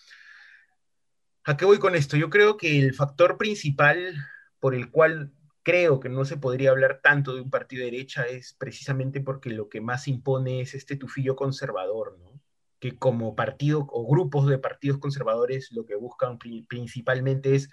¿a 1.45 1.57
qué 1.57 1.65
voy 1.65 1.79
con 1.79 1.95
esto? 1.95 2.17
Yo 2.17 2.31
creo 2.31 2.57
que 2.57 2.79
el 2.79 2.95
factor 2.95 3.37
principal 3.39 4.15
por 4.61 4.75
el 4.75 4.91
cual 4.91 5.33
creo 5.63 5.99
que 5.99 6.09
no 6.09 6.25
se 6.25 6.37
podría 6.37 6.71
hablar 6.71 7.01
tanto 7.03 7.35
de 7.35 7.41
un 7.41 7.51
partido 7.51 7.85
de 7.85 7.91
derecha 7.91 8.25
es 8.25 8.55
precisamente 8.55 9.21
porque 9.21 9.51
lo 9.51 9.69
que 9.69 9.81
más 9.81 10.07
impone 10.07 10.61
es 10.61 10.75
este 10.75 10.97
tufillo 10.97 11.35
conservador, 11.35 12.19
¿no? 12.21 12.41
Que 12.79 12.97
como 12.99 13.35
partido 13.35 13.87
o 13.91 14.07
grupos 14.07 14.47
de 14.47 14.59
partidos 14.59 14.99
conservadores 14.99 15.73
lo 15.73 15.85
que 15.85 15.97
buscan 15.97 16.39
principalmente 16.39 17.57
es 17.57 17.69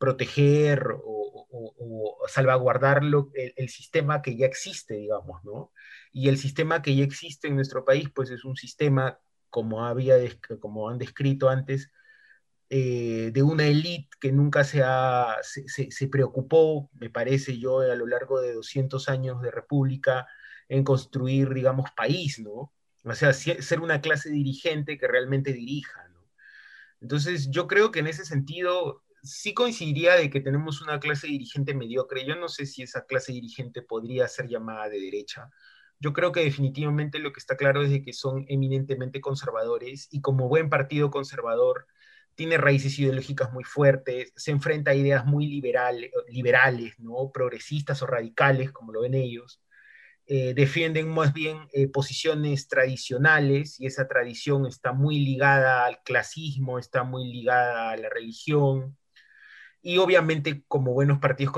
proteger 0.00 0.96
o, 1.04 2.18
salvaguardar 2.28 3.02
el, 3.34 3.68
sistema 3.68 4.22
que 4.22 4.36
ya 4.36 4.46
existe, 4.46 4.94
digamos, 4.94 5.44
¿no? 5.44 5.72
Y 6.12 6.28
el 6.28 6.38
sistema 6.38 6.82
que 6.82 6.94
ya 6.96 7.04
existe 7.04 7.48
en 7.48 7.56
nuestro 7.56 7.84
país, 7.84 8.08
pues 8.14 8.30
es 8.30 8.44
un 8.44 8.56
sistema, 8.56 9.18
como, 9.48 9.84
había, 9.84 10.16
como 10.60 10.88
han 10.88 10.98
descrito 10.98 11.48
antes, 11.48 11.90
eh, 12.68 13.30
de 13.32 13.42
una 13.42 13.66
élite 13.66 14.08
que 14.20 14.32
nunca 14.32 14.64
se, 14.64 14.82
ha, 14.84 15.36
se, 15.42 16.08
preocupó, 16.08 16.90
me 16.94 17.10
parece 17.10 17.58
yo, 17.58 17.80
a 17.80 17.94
lo 17.94 18.06
largo 18.06 18.40
de 18.40 18.52
200 18.54 19.08
años 19.08 19.42
de 19.42 19.50
república, 19.50 20.26
en 20.68 20.84
construir, 20.84 21.52
digamos, 21.52 21.90
país, 21.96 22.38
¿no? 22.38 22.72
O 23.04 23.14
sea, 23.14 23.32
ser 23.32 23.80
una 23.80 24.00
clase 24.00 24.30
dirigente 24.30 24.98
que 24.98 25.08
realmente 25.08 25.52
dirija, 25.52 26.08
¿no? 26.08 26.20
Entonces, 27.00 27.50
yo 27.50 27.66
creo 27.66 27.90
que 27.90 28.00
en 28.00 28.06
ese 28.08 28.24
sentido 28.24 29.02
sí 29.22 29.54
coincidiría 29.54 30.14
de 30.14 30.30
que 30.30 30.40
tenemos 30.40 30.80
una 30.80 31.00
clase 31.00 31.26
dirigente 31.26 31.74
mediocre. 31.74 32.26
Yo 32.26 32.36
no 32.36 32.48
sé 32.48 32.66
si 32.66 32.82
esa 32.82 33.04
clase 33.04 33.32
dirigente 33.32 33.82
podría 33.82 34.28
ser 34.28 34.48
llamada 34.48 34.88
de 34.88 35.00
derecha. 35.00 35.50
Yo 36.00 36.12
creo 36.14 36.32
que 36.32 36.42
definitivamente 36.42 37.18
lo 37.18 37.32
que 37.32 37.40
está 37.40 37.56
claro 37.56 37.82
es 37.82 37.90
de 37.90 38.02
que 38.02 38.12
son 38.14 38.46
eminentemente 38.48 39.20
conservadores 39.20 40.08
y 40.10 40.22
como 40.22 40.48
buen 40.48 40.70
partido 40.70 41.10
conservador 41.10 41.86
tiene 42.34 42.56
raíces 42.56 42.98
ideológicas 42.98 43.52
muy 43.52 43.64
fuertes, 43.64 44.32
se 44.34 44.50
enfrenta 44.50 44.92
a 44.92 44.94
ideas 44.94 45.26
muy 45.26 45.46
liberales, 45.46 46.10
liberales 46.28 46.98
¿no? 46.98 47.30
progresistas 47.32 48.00
o 48.02 48.06
radicales, 48.06 48.72
como 48.72 48.92
lo 48.92 49.02
ven 49.02 49.14
ellos. 49.14 49.60
Eh, 50.26 50.54
defienden 50.54 51.08
más 51.08 51.34
bien 51.34 51.58
eh, 51.72 51.88
posiciones 51.88 52.68
tradicionales 52.68 53.80
y 53.80 53.86
esa 53.86 54.08
tradición 54.08 54.64
está 54.64 54.92
muy 54.92 55.18
ligada 55.18 55.84
al 55.84 56.02
clasismo, 56.02 56.78
está 56.78 57.02
muy 57.02 57.30
ligada 57.30 57.90
a 57.90 57.96
la 57.96 58.08
religión, 58.08 58.96
y 59.82 59.98
obviamente 59.98 60.62
como 60.68 60.92
buenos 60.92 61.18
partidos 61.18 61.54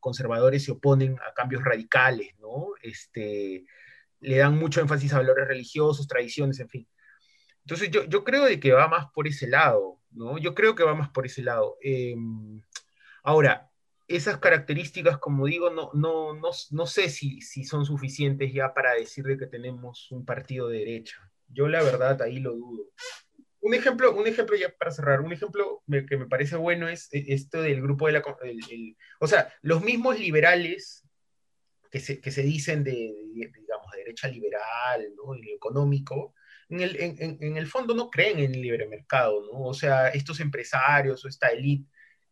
conservadores 0.00 0.64
se 0.64 0.72
oponen 0.72 1.18
a 1.20 1.32
cambios 1.34 1.64
radicales, 1.64 2.34
¿no? 2.40 2.68
Este, 2.82 3.64
le 4.20 4.36
dan 4.38 4.58
mucho 4.58 4.80
énfasis 4.80 5.12
a 5.12 5.18
valores 5.18 5.46
religiosos, 5.46 6.08
tradiciones, 6.08 6.58
en 6.60 6.68
fin. 6.68 6.88
Entonces 7.64 7.90
yo, 7.90 8.04
yo 8.04 8.24
creo 8.24 8.44
de 8.44 8.58
que 8.58 8.72
va 8.72 8.88
más 8.88 9.06
por 9.14 9.28
ese 9.28 9.46
lado, 9.46 10.00
¿no? 10.10 10.38
Yo 10.38 10.54
creo 10.54 10.74
que 10.74 10.82
va 10.82 10.94
más 10.94 11.10
por 11.10 11.26
ese 11.26 11.42
lado. 11.42 11.76
Em, 11.80 12.60
ahora, 13.22 13.70
esas 14.08 14.38
características, 14.38 15.18
como 15.18 15.46
digo, 15.46 15.70
no, 15.70 15.90
no, 15.94 16.34
no, 16.34 16.50
no 16.70 16.86
sé 16.86 17.08
si, 17.08 17.40
si 17.42 17.64
son 17.64 17.84
suficientes 17.86 18.52
ya 18.52 18.74
para 18.74 18.94
decir 18.94 19.24
de 19.24 19.38
que 19.38 19.46
tenemos 19.46 20.10
un 20.10 20.24
partido 20.24 20.68
de 20.68 20.78
derecha. 20.78 21.30
Yo 21.48 21.68
la 21.68 21.82
verdad 21.82 22.20
ahí 22.22 22.40
lo 22.40 22.54
dudo 22.56 22.90
un 23.60 23.74
ejemplo, 23.74 24.14
un 24.14 24.26
ejemplo 24.26 24.56
ya 24.56 24.70
para 24.70 24.90
cerrar, 24.90 25.20
un 25.20 25.32
ejemplo 25.32 25.82
que 26.08 26.16
me 26.16 26.26
parece 26.26 26.56
bueno 26.56 26.88
es 26.88 27.12
e, 27.12 27.24
esto 27.28 27.60
del 27.62 27.82
grupo 27.82 28.06
de 28.06 28.12
la... 28.12 28.22
o 29.20 29.26
sea, 29.26 29.52
los 29.62 29.82
mismos 29.82 30.18
liberales 30.18 31.06
que 31.90 32.00
se, 32.00 32.20
que 32.20 32.30
se 32.30 32.42
dicen 32.42 32.84
de, 32.84 32.92
digamos, 32.92 33.90
derecha 33.96 34.28
liberal, 34.28 35.12
¿no? 35.16 35.34
Y 35.34 35.50
económico, 35.50 36.34
en 36.68 36.80
el, 36.80 36.96
en, 37.00 37.38
en 37.40 37.56
el, 37.56 37.66
fondo 37.66 37.94
no 37.94 38.10
creen 38.10 38.38
en 38.38 38.54
el 38.54 38.62
libre 38.62 38.86
mercado, 38.86 39.42
¿no? 39.42 39.64
O 39.64 39.74
sea, 39.74 40.08
estos 40.08 40.40
empresarios 40.40 41.24
o 41.24 41.28
esta 41.28 41.48
élite 41.48 41.90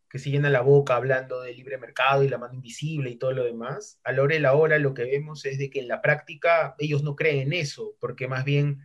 que 0.09 0.17
se 0.17 0.31
llena 0.31 0.49
la 0.49 0.61
boca 0.61 0.95
hablando 0.95 1.41
del 1.41 1.55
libre 1.55 1.77
mercado 1.77 2.23
y 2.23 2.29
la 2.29 2.39
mano 2.39 2.55
invisible 2.55 3.11
y 3.11 3.17
todo 3.17 3.31
lo 3.31 3.43
demás, 3.43 3.99
a 4.03 4.11
la 4.11 4.23
hora 4.23 4.33
de 4.33 4.41
la 4.41 4.53
hora 4.53 4.79
lo 4.79 4.93
que 4.93 5.03
vemos 5.03 5.45
es 5.45 5.59
de 5.59 5.69
que 5.69 5.81
en 5.81 5.87
la 5.87 6.01
práctica 6.01 6.73
ellos 6.79 7.03
no 7.03 7.15
creen 7.15 7.39
en 7.39 7.53
eso, 7.53 7.95
porque 7.99 8.27
más 8.27 8.43
bien 8.43 8.79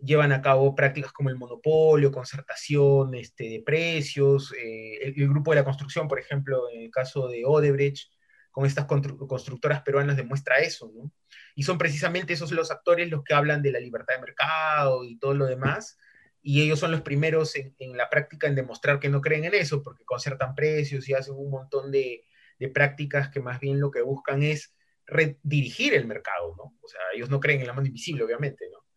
llevan 0.00 0.32
a 0.32 0.40
cabo 0.40 0.74
prácticas 0.74 1.12
como 1.12 1.30
el 1.30 1.36
monopolio, 1.36 2.12
concertación 2.12 3.14
este, 3.14 3.48
de 3.48 3.62
precios, 3.64 4.52
eh, 4.52 4.98
el, 5.02 5.28
grupo 5.28 5.50
de 5.50 5.56
la 5.56 5.64
construcción, 5.64 6.08
por 6.08 6.18
ejemplo, 6.18 6.70
en 6.70 6.82
el 6.82 6.90
caso 6.90 7.28
de 7.28 7.44
Odebrecht, 7.44 8.12
con 8.50 8.66
estas 8.66 8.86
constructoras 8.86 9.82
peruanas 9.82 10.16
demuestra 10.16 10.58
eso, 10.58 10.90
¿no? 10.94 11.12
Y 11.54 11.62
son 11.62 11.78
precisamente 11.78 12.32
esos 12.32 12.50
los 12.52 12.70
actores 12.70 13.10
los 13.10 13.22
que 13.22 13.34
hablan 13.34 13.62
de 13.62 13.72
la 13.72 13.78
libertad 13.78 14.14
de 14.14 14.20
mercado 14.20 15.04
y 15.04 15.18
todo 15.18 15.34
lo 15.34 15.46
demás, 15.46 15.98
y 16.42 16.62
ellos 16.62 16.78
son 16.78 16.90
los 16.90 17.02
primeros 17.02 17.54
en, 17.56 17.96
la 17.96 18.08
práctica 18.08 18.46
en 18.46 18.54
demostrar 18.54 19.00
que 19.00 19.08
no 19.08 19.20
creen 19.20 19.44
en 19.44 19.54
eso, 19.54 19.82
porque 19.82 20.04
concertan 20.04 20.54
precios 20.54 21.08
y 21.08 21.14
hacen 21.14 21.34
un 21.36 21.50
montón 21.50 21.90
de, 21.92 22.24
de 22.58 22.68
prácticas 22.68 23.28
que 23.28 23.40
más 23.40 23.60
bien 23.60 23.80
lo 23.80 23.90
que 23.90 24.02
buscan 24.02 24.42
es 24.42 24.74
redirigir 25.06 25.94
el 25.94 26.06
mercado, 26.06 26.54
¿no? 26.56 26.76
O 26.80 26.88
sea, 26.88 27.00
ellos 27.14 27.30
no 27.30 27.40
creen 27.40 27.60
en 27.60 27.66
la 27.66 27.72
mano 27.72 27.86
invisible, 27.86 28.24
obviamente, 28.24 28.66
¿no? 28.72 28.87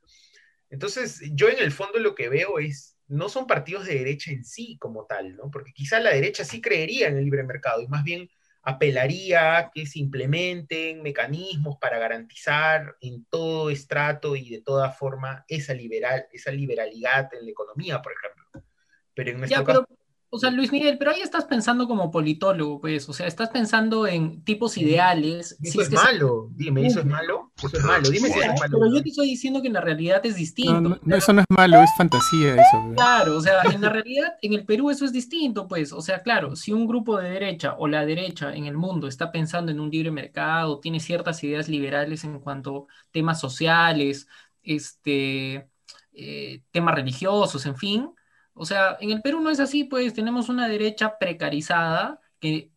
Entonces, 0.72 1.22
yo 1.34 1.50
en 1.50 1.60
el 1.60 1.72
fondo 1.72 2.00
lo 2.00 2.16
que 2.16 2.30
veo 2.30 2.58
es, 2.58 2.98
no 3.08 3.28
son 3.30 3.46
partidos 3.46 3.86
de 3.86 3.96
derecha 3.96 4.32
en 4.32 4.46
sí 4.46 4.78
como 4.80 5.06
tal, 5.06 5.36
¿no? 5.36 5.52
Porque 5.52 5.74
quizá 5.74 6.00
la 6.00 6.12
derecha 6.12 6.46
sí 6.46 6.62
creería 6.62 7.10
en 7.10 7.18
el 7.18 7.26
libre 7.26 7.44
mercado 7.44 7.82
y 7.82 7.88
más 7.88 8.04
bien 8.04 8.30
apelaría 8.64 9.58
a 9.58 9.72
que 9.72 9.86
se 9.86 10.00
implementen 10.00 11.02
mecanismos 11.02 11.78
para 11.80 12.00
garantizar 12.00 12.96
en 13.02 13.26
todo 13.26 13.70
estrato 13.70 14.36
y 14.36 14.50
de 14.50 14.62
toda 14.62 14.92
forma 14.92 15.44
esa, 15.48 15.74
liberal, 15.74 16.26
esa 16.32 16.52
liberalidad 16.52 17.30
en 17.34 17.46
la 17.46 17.52
economía, 17.52 18.02
por 18.02 18.14
ejemplo. 18.14 18.64
Pero 19.14 19.32
en 19.32 19.40
nuestro 19.40 19.64
caso... 19.66 19.88
O 20.34 20.40
sea, 20.40 20.50
Luis 20.50 20.72
Miguel, 20.72 20.98
pero 20.98 21.12
ahí 21.12 21.20
estás 21.20 21.44
pensando 21.44 21.90
como 21.90 22.10
politólogo, 22.10 22.80
pues, 22.80 23.08
o 23.10 23.12
sea, 23.12 23.28
estás 23.28 23.50
pensando 23.50 24.08
en 24.08 24.42
tipos 24.46 24.78
ideales. 24.78 25.58
Eso 25.62 25.82
es, 25.82 25.92
malo, 25.92 26.48
dime, 26.54 26.88
¿eso 26.88 27.02
es 27.02 27.06
malo? 27.06 27.52
Eso 27.58 27.76
es 27.76 27.84
malo, 27.84 28.10
dime 28.10 28.30
si 28.30 28.40
eso 28.40 28.52
es 28.54 28.60
malo. 28.62 28.80
Pero 28.80 28.96
yo 28.96 29.04
te 29.04 29.10
estoy 29.10 29.28
diciendo 29.28 29.62
que 29.62 29.68
en 29.68 29.74
la 29.74 29.82
realidad 29.82 30.26
es 30.26 30.36
distinto. 30.36 30.98
No, 31.04 31.16
eso 31.18 31.34
no 31.34 31.42
es 31.42 31.46
malo, 31.50 31.82
es 31.82 31.90
fantasía 31.98 32.54
eso. 32.54 32.94
Claro, 32.96 33.36
o 33.36 33.42
sea, 33.42 33.62
en 33.74 33.82
la 33.82 33.90
realidad, 33.90 34.36
en 34.42 34.54
el 34.54 34.64
Perú 34.64 34.90
eso 34.90 35.04
es 35.04 35.12
distinto, 35.12 35.68
pues, 35.68 35.92
o 35.92 36.00
sea, 36.00 36.22
claro, 36.22 36.56
si 36.56 36.72
un 36.72 36.88
grupo 36.88 37.20
de 37.20 37.30
derecha 37.30 37.76
o 37.78 37.90
la 37.90 38.06
derecha 38.06 38.56
en 38.56 38.68
el 38.68 38.78
mundo 38.78 39.10
está 39.10 39.34
pensando 39.34 39.70
en 39.70 39.82
un 39.82 39.92
libre 39.92 40.12
mercado, 40.12 40.80
tiene 40.80 41.02
ciertas 41.02 41.44
ideas 41.44 41.68
liberales 41.68 42.24
en 42.24 42.40
cuanto 42.40 42.88
a 42.90 43.12
temas 43.12 43.38
sociales, 43.38 44.28
este, 44.64 45.68
eh, 46.14 46.62
temas 46.72 46.96
religiosos, 46.96 47.66
en 47.66 47.76
fin, 47.76 48.12
o 48.54 48.66
sea, 48.66 48.98
en 49.00 49.12
el 49.12 49.22
Perú 49.22 49.42
no 49.42 49.50
es 49.50 49.60
así, 49.60 49.84
pues 49.86 50.14
tenemos 50.14 50.50
una 50.50 50.68
derecha 50.68 51.18
precarizada, 51.20 52.22
que 52.40 52.72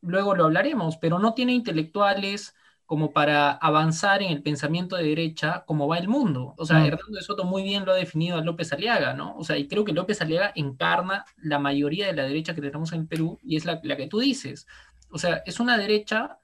luego 0.00 0.34
lo 0.34 0.44
hablaremos, 0.46 0.96
pero 0.98 1.18
no 1.18 1.34
tiene 1.34 1.52
intelectuales 1.52 2.54
como 2.86 3.12
para 3.12 3.50
avanzar 3.50 4.22
en 4.22 4.30
el 4.30 4.42
pensamiento 4.42 4.96
de 4.96 5.04
derecha 5.04 5.64
como 5.66 5.88
va 5.88 5.98
el 5.98 6.08
mundo. 6.08 6.54
O 6.56 6.64
sea, 6.64 6.86
Hernando 6.86 7.16
de 7.16 7.22
Soto 7.22 7.44
muy 7.44 7.62
bien 7.64 7.84
lo 7.84 7.92
ha 7.92 7.96
definido 7.96 8.38
a 8.38 8.42
López 8.42 8.72
Aliaga, 8.72 9.12
¿no? 9.14 9.36
O 9.36 9.44
sea, 9.44 9.58
y 9.58 9.66
creo 9.66 9.84
que 9.84 9.92
López 9.92 10.20
Aliaga 10.22 10.52
encarna 10.54 11.24
la 11.36 11.58
mayoría 11.58 12.06
de 12.06 12.12
la 12.14 12.22
derecha 12.24 12.54
que 12.54 12.60
tenemos 12.60 12.92
en 12.92 13.00
el 13.02 13.08
Perú 13.08 13.38
y 13.42 13.56
es 13.56 13.64
la, 13.64 13.80
la 13.82 13.96
que 13.96 14.06
tú 14.06 14.20
dices. 14.20 14.66
O 15.10 15.18
sea, 15.18 15.42
es 15.46 15.58
una 15.60 15.76
derecha 15.78 16.38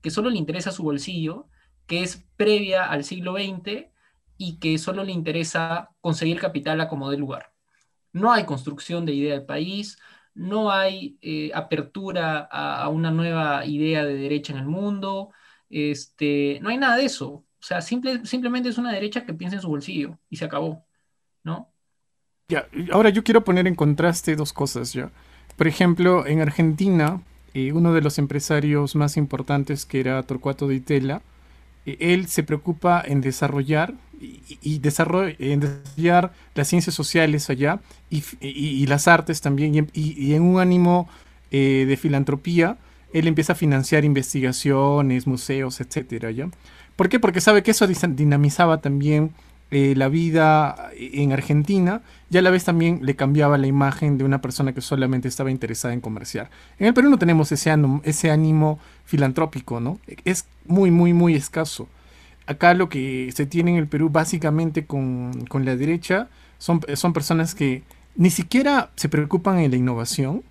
que 0.00 0.10
solo 0.10 0.30
le 0.30 0.38
interesa 0.38 0.70
su 0.72 0.84
bolsillo, 0.84 1.48
que 1.86 2.02
es 2.02 2.24
previa 2.36 2.84
al 2.90 3.02
siglo 3.04 3.34
XX 3.34 3.90
y 4.36 4.58
que 4.60 4.78
solo 4.78 5.04
le 5.04 5.12
interesa 5.12 5.90
conseguir 6.00 6.38
capital 6.40 6.80
a 6.80 6.88
como 6.88 7.10
dé 7.10 7.16
lugar. 7.18 7.47
No 8.12 8.32
hay 8.32 8.44
construcción 8.44 9.04
de 9.06 9.14
idea 9.14 9.34
del 9.34 9.46
país, 9.46 9.98
no 10.34 10.70
hay 10.70 11.18
eh, 11.20 11.50
apertura 11.54 12.48
a, 12.50 12.88
una 12.88 13.10
nueva 13.10 13.66
idea 13.66 14.04
de 14.04 14.14
derecha 14.14 14.52
en 14.52 14.60
el 14.60 14.66
mundo, 14.66 15.30
este, 15.68 16.58
no 16.62 16.68
hay 16.70 16.78
nada 16.78 16.96
de 16.96 17.04
eso. 17.04 17.28
O 17.28 17.46
sea, 17.60 17.80
simple, 17.80 18.24
simplemente 18.24 18.68
es 18.68 18.78
una 18.78 18.92
derecha 18.92 19.24
que 19.24 19.34
piensa 19.34 19.56
en 19.56 19.62
su 19.62 19.68
bolsillo 19.68 20.18
y 20.30 20.36
se 20.36 20.44
acabó, 20.44 20.86
¿no? 21.42 21.72
Ya, 22.48 22.68
ahora 22.92 23.10
yo 23.10 23.24
quiero 23.24 23.44
poner 23.44 23.66
en 23.66 23.74
contraste 23.74 24.36
dos 24.36 24.52
cosas 24.52 24.92
ya. 24.92 25.10
Por 25.56 25.66
ejemplo, 25.66 26.24
en 26.26 26.40
Argentina, 26.40 27.20
eh, 27.52 27.72
uno 27.72 27.92
de 27.92 28.00
los 28.00 28.18
empresarios 28.18 28.94
más 28.94 29.16
importantes 29.16 29.84
que 29.84 30.00
era 30.00 30.22
Torcuato 30.22 30.68
de 30.68 30.76
Itela, 30.76 31.20
eh, 31.84 31.96
él 32.00 32.28
se 32.28 32.44
preocupa 32.44 33.02
en 33.04 33.20
desarrollar 33.20 33.94
y, 34.20 34.78
desarrollar 34.78 36.32
las 36.54 36.68
ciencias 36.68 36.94
sociales 36.94 37.50
allá 37.50 37.80
y, 38.10 38.86
las 38.86 39.08
artes 39.08 39.40
también 39.40 39.88
y, 39.92 40.34
en 40.34 40.42
un 40.42 40.60
ánimo 40.60 41.08
eh, 41.50 41.84
de 41.88 41.96
filantropía 41.96 42.78
él 43.12 43.26
empieza 43.26 43.54
a 43.54 43.56
financiar 43.56 44.04
investigaciones, 44.04 45.26
museos, 45.26 45.80
etcétera, 45.80 46.30
¿ya? 46.30 46.48
¿Por 46.96 47.08
qué? 47.08 47.20
Porque 47.20 47.40
sabe 47.40 47.62
que 47.62 47.70
eso 47.70 47.86
dinamizaba 47.86 48.80
también 48.80 49.32
eh, 49.70 49.94
la 49.96 50.08
vida 50.08 50.90
en 50.96 51.32
Argentina 51.32 52.02
y 52.30 52.38
a 52.38 52.42
la 52.42 52.50
vez 52.50 52.64
también 52.64 53.00
le 53.02 53.16
cambiaba 53.16 53.58
la 53.58 53.66
imagen 53.66 54.18
de 54.18 54.24
una 54.24 54.40
persona 54.40 54.72
que 54.72 54.80
solamente 54.80 55.28
estaba 55.28 55.50
interesada 55.50 55.94
en 55.94 56.00
comerciar. 56.00 56.50
En 56.78 56.86
el 56.86 56.94
Perú 56.94 57.10
no 57.10 57.18
tenemos 57.18 57.52
ese 57.52 57.70
ánimo, 57.70 58.00
ese 58.04 58.30
ánimo 58.30 58.78
filantrópico, 59.04 59.78
¿no? 59.78 59.98
Es 60.24 60.46
muy, 60.66 60.90
muy, 60.90 61.12
muy 61.12 61.34
escaso. 61.34 61.88
Acá 62.48 62.74
lo 62.74 62.88
que 62.88 63.30
se 63.34 63.46
tiene 63.46 63.72
en 63.72 63.76
el 63.76 63.86
Perú 63.86 64.10
básicamente 64.10 64.86
con, 64.86 65.32
la 65.52 65.76
derecha 65.76 66.28
son, 66.58 66.80
son 66.94 67.12
personas 67.12 67.54
que 67.54 67.82
ni 68.16 68.30
siquiera 68.30 68.90
se 68.96 69.08
preocupan 69.08 69.58
en 69.58 69.70
la 69.70 69.76
innovación 69.76 70.42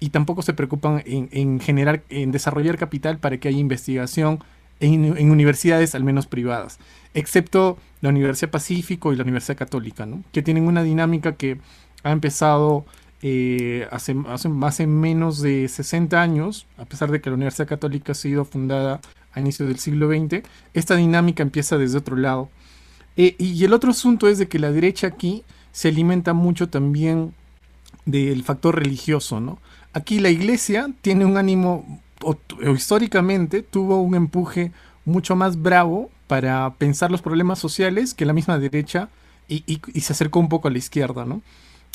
y 0.00 0.10
tampoco 0.10 0.42
se 0.42 0.52
preocupan 0.52 1.02
en, 1.06 1.60
generar, 1.60 2.02
en 2.10 2.32
desarrollar 2.32 2.76
capital 2.76 3.18
para 3.18 3.38
que 3.38 3.48
haya 3.48 3.58
investigación 3.58 4.42
en, 4.80 5.16
en 5.16 5.30
universidades, 5.30 5.94
al 5.94 6.04
menos 6.04 6.26
privadas 6.26 6.78
excepto 7.14 7.78
la 8.00 8.10
Universidad 8.10 8.50
Pacífico 8.50 9.12
y 9.12 9.16
la 9.16 9.22
Universidad 9.22 9.56
Católica, 9.56 10.04
¿no? 10.04 10.22
que 10.32 10.42
tienen 10.42 10.66
una 10.66 10.82
dinámica 10.82 11.36
que 11.36 11.58
ha 12.02 12.10
empezado 12.10 12.84
eh, 13.22 13.88
hace, 13.90 14.14
hace, 14.28 14.86
menos 14.86 15.40
de 15.40 15.68
60 15.68 16.20
años, 16.20 16.66
a 16.76 16.84
pesar 16.84 17.10
de 17.10 17.22
que 17.22 17.30
la 17.30 17.36
Universidad 17.36 17.66
Católica 17.66 18.12
ha 18.12 18.14
sido 18.14 18.44
fundada 18.44 19.00
a 19.34 19.40
inicios 19.40 19.68
del 19.68 19.78
siglo 19.78 20.08
XX, 20.08 20.42
esta 20.74 20.96
dinámica 20.96 21.42
empieza 21.42 21.78
desde 21.78 21.98
otro 21.98 22.16
lado. 22.16 22.48
Eh, 23.16 23.36
y 23.38 23.64
el 23.64 23.72
otro 23.72 23.90
asunto 23.90 24.28
es 24.28 24.38
de 24.38 24.48
que 24.48 24.58
la 24.58 24.72
derecha 24.72 25.06
aquí 25.06 25.44
se 25.72 25.88
alimenta 25.88 26.32
mucho 26.32 26.68
también 26.68 27.34
del 28.06 28.42
factor 28.42 28.76
religioso, 28.76 29.40
¿no? 29.40 29.58
Aquí 29.92 30.18
la 30.18 30.30
iglesia 30.30 30.90
tiene 31.02 31.24
un 31.24 31.36
ánimo, 31.36 32.00
o, 32.22 32.36
históricamente 32.74 33.62
tuvo 33.62 34.00
un 34.00 34.14
empuje 34.14 34.72
mucho 35.04 35.36
más 35.36 35.60
bravo 35.60 36.10
para 36.26 36.74
pensar 36.74 37.10
los 37.10 37.22
problemas 37.22 37.58
sociales 37.58 38.14
que 38.14 38.24
la 38.24 38.32
misma 38.32 38.58
derecha 38.58 39.08
y, 39.48 39.80
se 40.00 40.12
acercó 40.12 40.40
un 40.40 40.48
poco 40.48 40.68
a 40.68 40.70
la 40.70 40.78
izquierda, 40.78 41.24
¿no? 41.24 41.42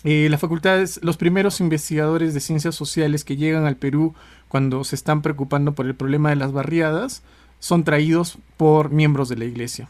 Eh, 0.05 0.27
las 0.29 0.39
facultades, 0.39 0.99
los 1.03 1.17
primeros 1.17 1.59
investigadores 1.59 2.33
de 2.33 2.39
ciencias 2.39 2.75
sociales 2.75 3.25
que 3.25 3.35
llegan 3.35 3.65
al 3.65 3.75
Perú 3.75 4.13
cuando 4.49 4.83
se 4.83 4.95
están 4.95 5.21
preocupando 5.21 5.73
por 5.73 5.85
el 5.85 5.95
problema 5.95 6.29
de 6.29 6.35
las 6.35 6.51
barriadas 6.51 7.23
son 7.59 7.83
traídos 7.83 8.37
por 8.57 8.91
miembros 8.91 9.29
de 9.29 9.37
la 9.37 9.45
iglesia. 9.45 9.87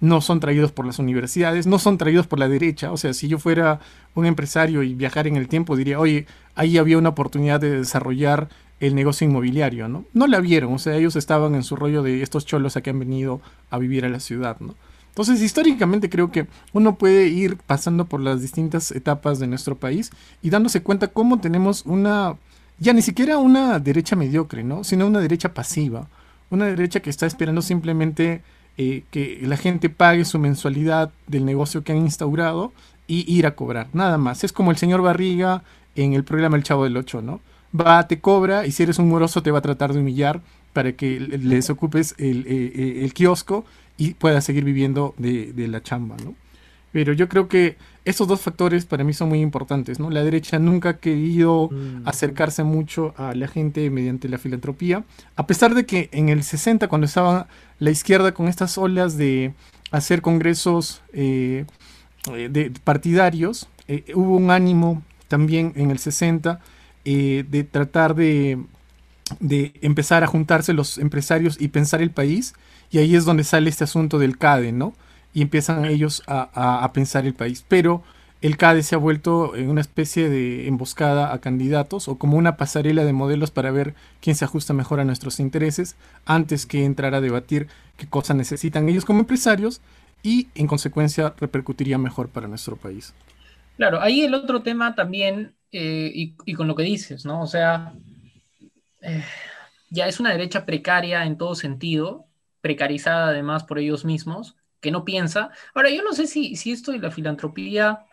No 0.00 0.20
son 0.20 0.40
traídos 0.40 0.72
por 0.72 0.86
las 0.86 0.98
universidades, 0.98 1.66
no 1.66 1.78
son 1.78 1.98
traídos 1.98 2.26
por 2.26 2.38
la 2.38 2.48
derecha. 2.48 2.92
O 2.92 2.96
sea, 2.96 3.12
si 3.12 3.26
yo 3.26 3.38
fuera 3.38 3.80
un 4.14 4.26
empresario 4.26 4.82
y 4.84 4.94
viajar 4.94 5.26
en 5.26 5.36
el 5.36 5.48
tiempo, 5.48 5.76
diría, 5.76 5.98
oye, 5.98 6.26
ahí 6.54 6.78
había 6.78 6.98
una 6.98 7.08
oportunidad 7.10 7.60
de 7.60 7.78
desarrollar 7.78 8.48
el 8.80 8.94
negocio 8.94 9.26
inmobiliario, 9.26 9.88
¿no? 9.88 10.04
No 10.12 10.28
la 10.28 10.38
vieron, 10.40 10.72
o 10.72 10.78
sea, 10.78 10.94
ellos 10.94 11.16
estaban 11.16 11.56
en 11.56 11.64
su 11.64 11.74
rollo 11.74 12.02
de 12.02 12.22
estos 12.22 12.46
cholos 12.46 12.76
a 12.76 12.80
que 12.80 12.90
han 12.90 12.98
venido 13.00 13.40
a 13.70 13.78
vivir 13.78 14.04
a 14.04 14.08
la 14.08 14.20
ciudad, 14.20 14.56
¿no? 14.60 14.76
Entonces, 15.08 15.42
históricamente 15.42 16.08
creo 16.08 16.30
que 16.30 16.46
uno 16.72 16.94
puede 16.94 17.26
ir 17.26 17.56
pasando 17.56 18.04
por 18.04 18.20
las 18.20 18.40
distintas 18.40 18.92
etapas 18.92 19.40
de 19.40 19.48
nuestro 19.48 19.76
país 19.76 20.12
y 20.42 20.50
dándose 20.50 20.80
cuenta 20.80 21.08
cómo 21.08 21.40
tenemos 21.40 21.84
una, 21.86 22.36
ya 22.78 22.92
ni 22.92 23.02
siquiera 23.02 23.38
una 23.38 23.78
derecha 23.78 24.16
mediocre, 24.16 24.64
¿no? 24.64 24.84
Sino 24.84 25.06
una 25.06 25.20
derecha 25.20 25.54
pasiva, 25.54 26.08
una 26.50 26.66
derecha 26.66 27.00
que 27.00 27.10
está 27.10 27.26
esperando 27.26 27.62
simplemente 27.62 28.42
eh, 28.76 29.04
que 29.10 29.40
la 29.42 29.56
gente 29.56 29.90
pague 29.90 30.24
su 30.24 30.38
mensualidad 30.38 31.10
del 31.26 31.44
negocio 31.44 31.82
que 31.82 31.92
han 31.92 31.98
instaurado 31.98 32.72
y 33.06 33.30
ir 33.32 33.46
a 33.46 33.54
cobrar, 33.54 33.88
nada 33.92 34.18
más. 34.18 34.44
Es 34.44 34.52
como 34.52 34.70
el 34.70 34.76
señor 34.76 35.02
Barriga 35.02 35.62
en 35.96 36.12
el 36.12 36.24
programa 36.24 36.56
El 36.56 36.62
Chavo 36.62 36.84
del 36.84 36.96
Ocho, 36.96 37.22
¿no? 37.22 37.40
va, 37.78 38.06
te 38.06 38.20
cobra 38.20 38.66
y 38.66 38.72
si 38.72 38.82
eres 38.82 38.98
un 38.98 39.08
moroso 39.08 39.42
te 39.42 39.50
va 39.50 39.58
a 39.58 39.62
tratar 39.62 39.92
de 39.92 40.00
humillar 40.00 40.40
para 40.72 40.92
que 40.92 41.20
les 41.20 41.70
ocupes 41.70 42.14
el, 42.18 42.46
eh, 42.46 42.72
eh, 42.74 43.00
el, 43.04 43.12
kiosco 43.14 43.64
y 43.96 44.14
puedas 44.14 44.44
seguir 44.44 44.64
viviendo 44.64 45.14
de, 45.18 45.52
de, 45.52 45.68
la 45.68 45.82
chamba, 45.82 46.16
¿no? 46.24 46.34
Pero 46.92 47.12
yo 47.12 47.28
creo 47.28 47.48
que 47.48 47.76
esos 48.08 48.26
dos 48.26 48.40
factores 48.40 48.84
para 48.86 49.04
mí 49.04 49.12
son 49.12 49.28
muy 49.28 49.40
importantes, 49.40 49.98
¿no? 50.00 50.10
La 50.10 50.24
derecha 50.24 50.58
nunca 50.58 50.90
ha 50.90 50.96
querido 50.98 51.68
mm. 51.70 52.06
acercarse 52.06 52.64
mucho 52.64 53.14
a 53.16 53.34
la 53.34 53.48
gente 53.48 53.90
mediante 53.90 54.28
la 54.28 54.38
filantropía, 54.38 55.04
a 55.36 55.46
pesar 55.46 55.74
de 55.74 55.86
que 55.86 56.08
en 56.12 56.28
el 56.28 56.42
60, 56.42 56.88
cuando 56.88 57.06
estaba 57.06 57.48
la 57.78 57.90
izquierda 57.90 58.32
con 58.32 58.48
estas 58.48 58.78
olas 58.78 59.16
de 59.16 59.52
hacer 59.90 60.22
congresos 60.22 61.02
eh, 61.12 61.64
de 62.26 62.72
partidarios, 62.84 63.68
hubo 64.14 64.36
un 64.36 64.50
ánimo 64.50 65.02
también 65.28 65.72
en 65.76 65.90
el 65.90 65.98
60 65.98 66.60
eh, 67.04 67.44
de 67.48 67.64
tratar 67.64 68.14
de, 68.14 68.58
empezar 69.80 70.24
a 70.24 70.26
juntarse 70.26 70.72
los 70.72 70.98
empresarios 70.98 71.60
y 71.60 71.68
pensar 71.68 72.02
el 72.02 72.10
país, 72.10 72.54
y 72.90 72.98
ahí 72.98 73.14
es 73.14 73.24
donde 73.24 73.44
sale 73.44 73.70
este 73.70 73.84
asunto 73.84 74.18
del 74.18 74.36
CADE, 74.36 74.72
¿no? 74.72 74.94
Y 75.38 75.42
empiezan 75.42 75.84
ellos 75.84 76.24
a, 76.26 76.90
pensar 76.92 77.24
el 77.24 77.32
país. 77.32 77.64
Pero 77.68 78.02
el 78.40 78.56
CADE 78.56 78.82
se 78.82 78.96
ha 78.96 78.98
vuelto 78.98 79.54
en 79.54 79.70
una 79.70 79.80
especie 79.80 80.28
de 80.28 80.66
emboscada 80.66 81.32
a 81.32 81.38
candidatos 81.38 82.08
o 82.08 82.18
como 82.18 82.36
una 82.36 82.56
pasarela 82.56 83.04
de 83.04 83.12
modelos 83.12 83.52
para 83.52 83.70
ver 83.70 83.94
quién 84.20 84.34
se 84.34 84.44
ajusta 84.44 84.74
mejor 84.74 84.98
a 84.98 85.04
nuestros 85.04 85.38
intereses 85.38 85.94
antes 86.26 86.66
que 86.66 86.84
entrar 86.84 87.14
a 87.14 87.20
debatir 87.20 87.68
qué 87.96 88.08
cosas 88.08 88.36
necesitan 88.36 88.88
ellos 88.88 89.04
como 89.04 89.20
empresarios 89.20 89.80
y 90.24 90.48
en 90.56 90.66
consecuencia 90.66 91.32
repercutiría 91.38 91.98
mejor 91.98 92.30
para 92.30 92.48
nuestro 92.48 92.74
país. 92.74 93.14
Claro, 93.76 94.00
ahí 94.00 94.22
el 94.22 94.34
otro 94.34 94.62
tema 94.62 94.96
también 94.96 95.54
eh, 95.70 96.34
y, 96.44 96.54
con 96.54 96.66
lo 96.66 96.74
que 96.74 96.82
dices, 96.82 97.24
¿no? 97.24 97.42
O 97.42 97.46
sea, 97.46 97.94
eh, 99.02 99.22
ya 99.88 100.08
es 100.08 100.18
una 100.18 100.32
derecha 100.32 100.66
precaria 100.66 101.24
en 101.26 101.38
todo 101.38 101.54
sentido, 101.54 102.26
precarizada 102.60 103.28
además 103.28 103.62
por 103.62 103.78
ellos 103.78 104.04
mismos, 104.04 104.56
que 104.80 104.90
no 104.90 105.04
piensa. 105.04 105.50
Ahora, 105.74 105.90
yo 105.90 106.02
no 106.02 106.12
sé 106.12 106.26
si, 106.26 106.56
si 106.56 106.72
esto 106.72 106.92
de 106.92 106.98
la 106.98 107.10
filantropía 107.10 108.06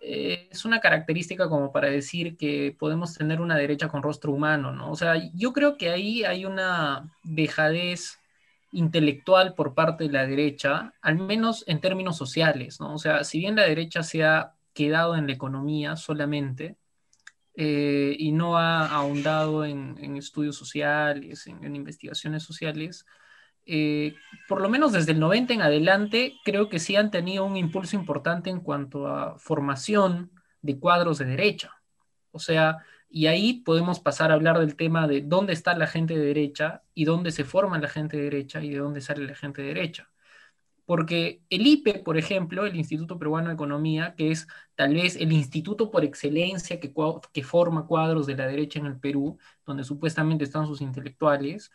eh, 0.00 0.48
es 0.50 0.64
una 0.64 0.80
característica 0.80 1.48
como 1.48 1.72
para 1.72 1.88
decir 1.88 2.36
que 2.36 2.76
podemos 2.78 3.14
tener 3.14 3.40
una 3.40 3.56
derecha 3.56 3.88
con 3.88 4.02
rostro 4.02 4.32
humano, 4.32 4.72
¿no? 4.72 4.90
O 4.90 4.96
sea, 4.96 5.14
yo 5.34 5.52
creo 5.52 5.76
que 5.76 5.90
ahí 5.90 6.24
hay 6.24 6.44
una 6.44 7.10
dejadez 7.24 8.18
intelectual 8.72 9.54
por 9.54 9.74
parte 9.74 10.04
de 10.04 10.12
la 10.12 10.26
derecha, 10.26 10.92
al 11.00 11.16
menos 11.16 11.64
en 11.66 11.80
términos 11.80 12.16
sociales, 12.16 12.80
¿no? 12.80 12.94
O 12.94 12.98
sea, 12.98 13.24
si 13.24 13.38
bien 13.38 13.56
la 13.56 13.62
derecha 13.62 14.02
se 14.02 14.24
ha 14.24 14.54
quedado 14.74 15.16
en 15.16 15.26
la 15.26 15.32
economía 15.32 15.96
solamente 15.96 16.76
eh, 17.54 18.14
y 18.16 18.30
no 18.30 18.56
ha 18.56 18.86
ahondado 18.86 19.64
en, 19.64 20.16
estudios 20.16 20.54
sociales, 20.56 21.48
en, 21.48 21.74
investigaciones 21.74 22.44
sociales. 22.44 23.04
Eh, 23.70 24.14
por 24.48 24.62
lo 24.62 24.70
menos 24.70 24.92
desde 24.92 25.12
el 25.12 25.20
90 25.20 25.52
en 25.52 25.60
adelante, 25.60 26.36
creo 26.42 26.70
que 26.70 26.78
sí 26.78 26.96
han 26.96 27.10
tenido 27.10 27.44
un 27.44 27.58
impulso 27.58 27.96
importante 27.96 28.48
en 28.48 28.60
cuanto 28.60 29.06
a 29.06 29.38
formación 29.38 30.32
de 30.62 30.78
cuadros 30.78 31.18
de 31.18 31.26
derecha. 31.26 31.72
O 32.32 32.38
sea, 32.38 32.78
y 33.10 33.26
ahí 33.26 33.60
podemos 33.60 34.00
pasar 34.00 34.30
a 34.30 34.34
hablar 34.34 34.58
del 34.58 34.74
tema 34.74 35.06
de 35.06 35.20
dónde 35.20 35.52
está 35.52 35.76
la 35.76 35.86
gente 35.86 36.16
de 36.16 36.24
derecha 36.24 36.82
y 36.94 37.04
dónde 37.04 37.30
se 37.30 37.44
forma 37.44 37.78
la 37.78 37.88
gente 37.88 38.16
de 38.16 38.24
derecha 38.24 38.62
y 38.62 38.70
de 38.70 38.78
dónde 38.78 39.02
sale 39.02 39.26
la 39.26 39.34
gente 39.34 39.60
de 39.60 39.68
derecha. 39.68 40.10
Porque 40.86 41.42
el 41.50 41.66
IPE, 41.66 41.98
por 42.00 42.16
ejemplo, 42.16 42.64
el 42.64 42.74
Instituto 42.76 43.18
Peruano 43.18 43.48
de 43.48 43.54
Economía, 43.54 44.14
que 44.16 44.30
es 44.30 44.48
tal 44.76 44.94
vez 44.94 45.16
el 45.16 45.32
instituto 45.32 45.90
por 45.90 46.04
excelencia 46.04 46.80
que, 46.80 46.94
que 47.32 47.42
forma 47.42 47.86
cuadros 47.86 48.26
de 48.26 48.36
la 48.36 48.46
derecha 48.46 48.78
en 48.78 48.86
el 48.86 48.98
Perú, 48.98 49.38
donde 49.66 49.84
supuestamente 49.84 50.44
están 50.44 50.66
sus 50.66 50.80
intelectuales, 50.80 51.70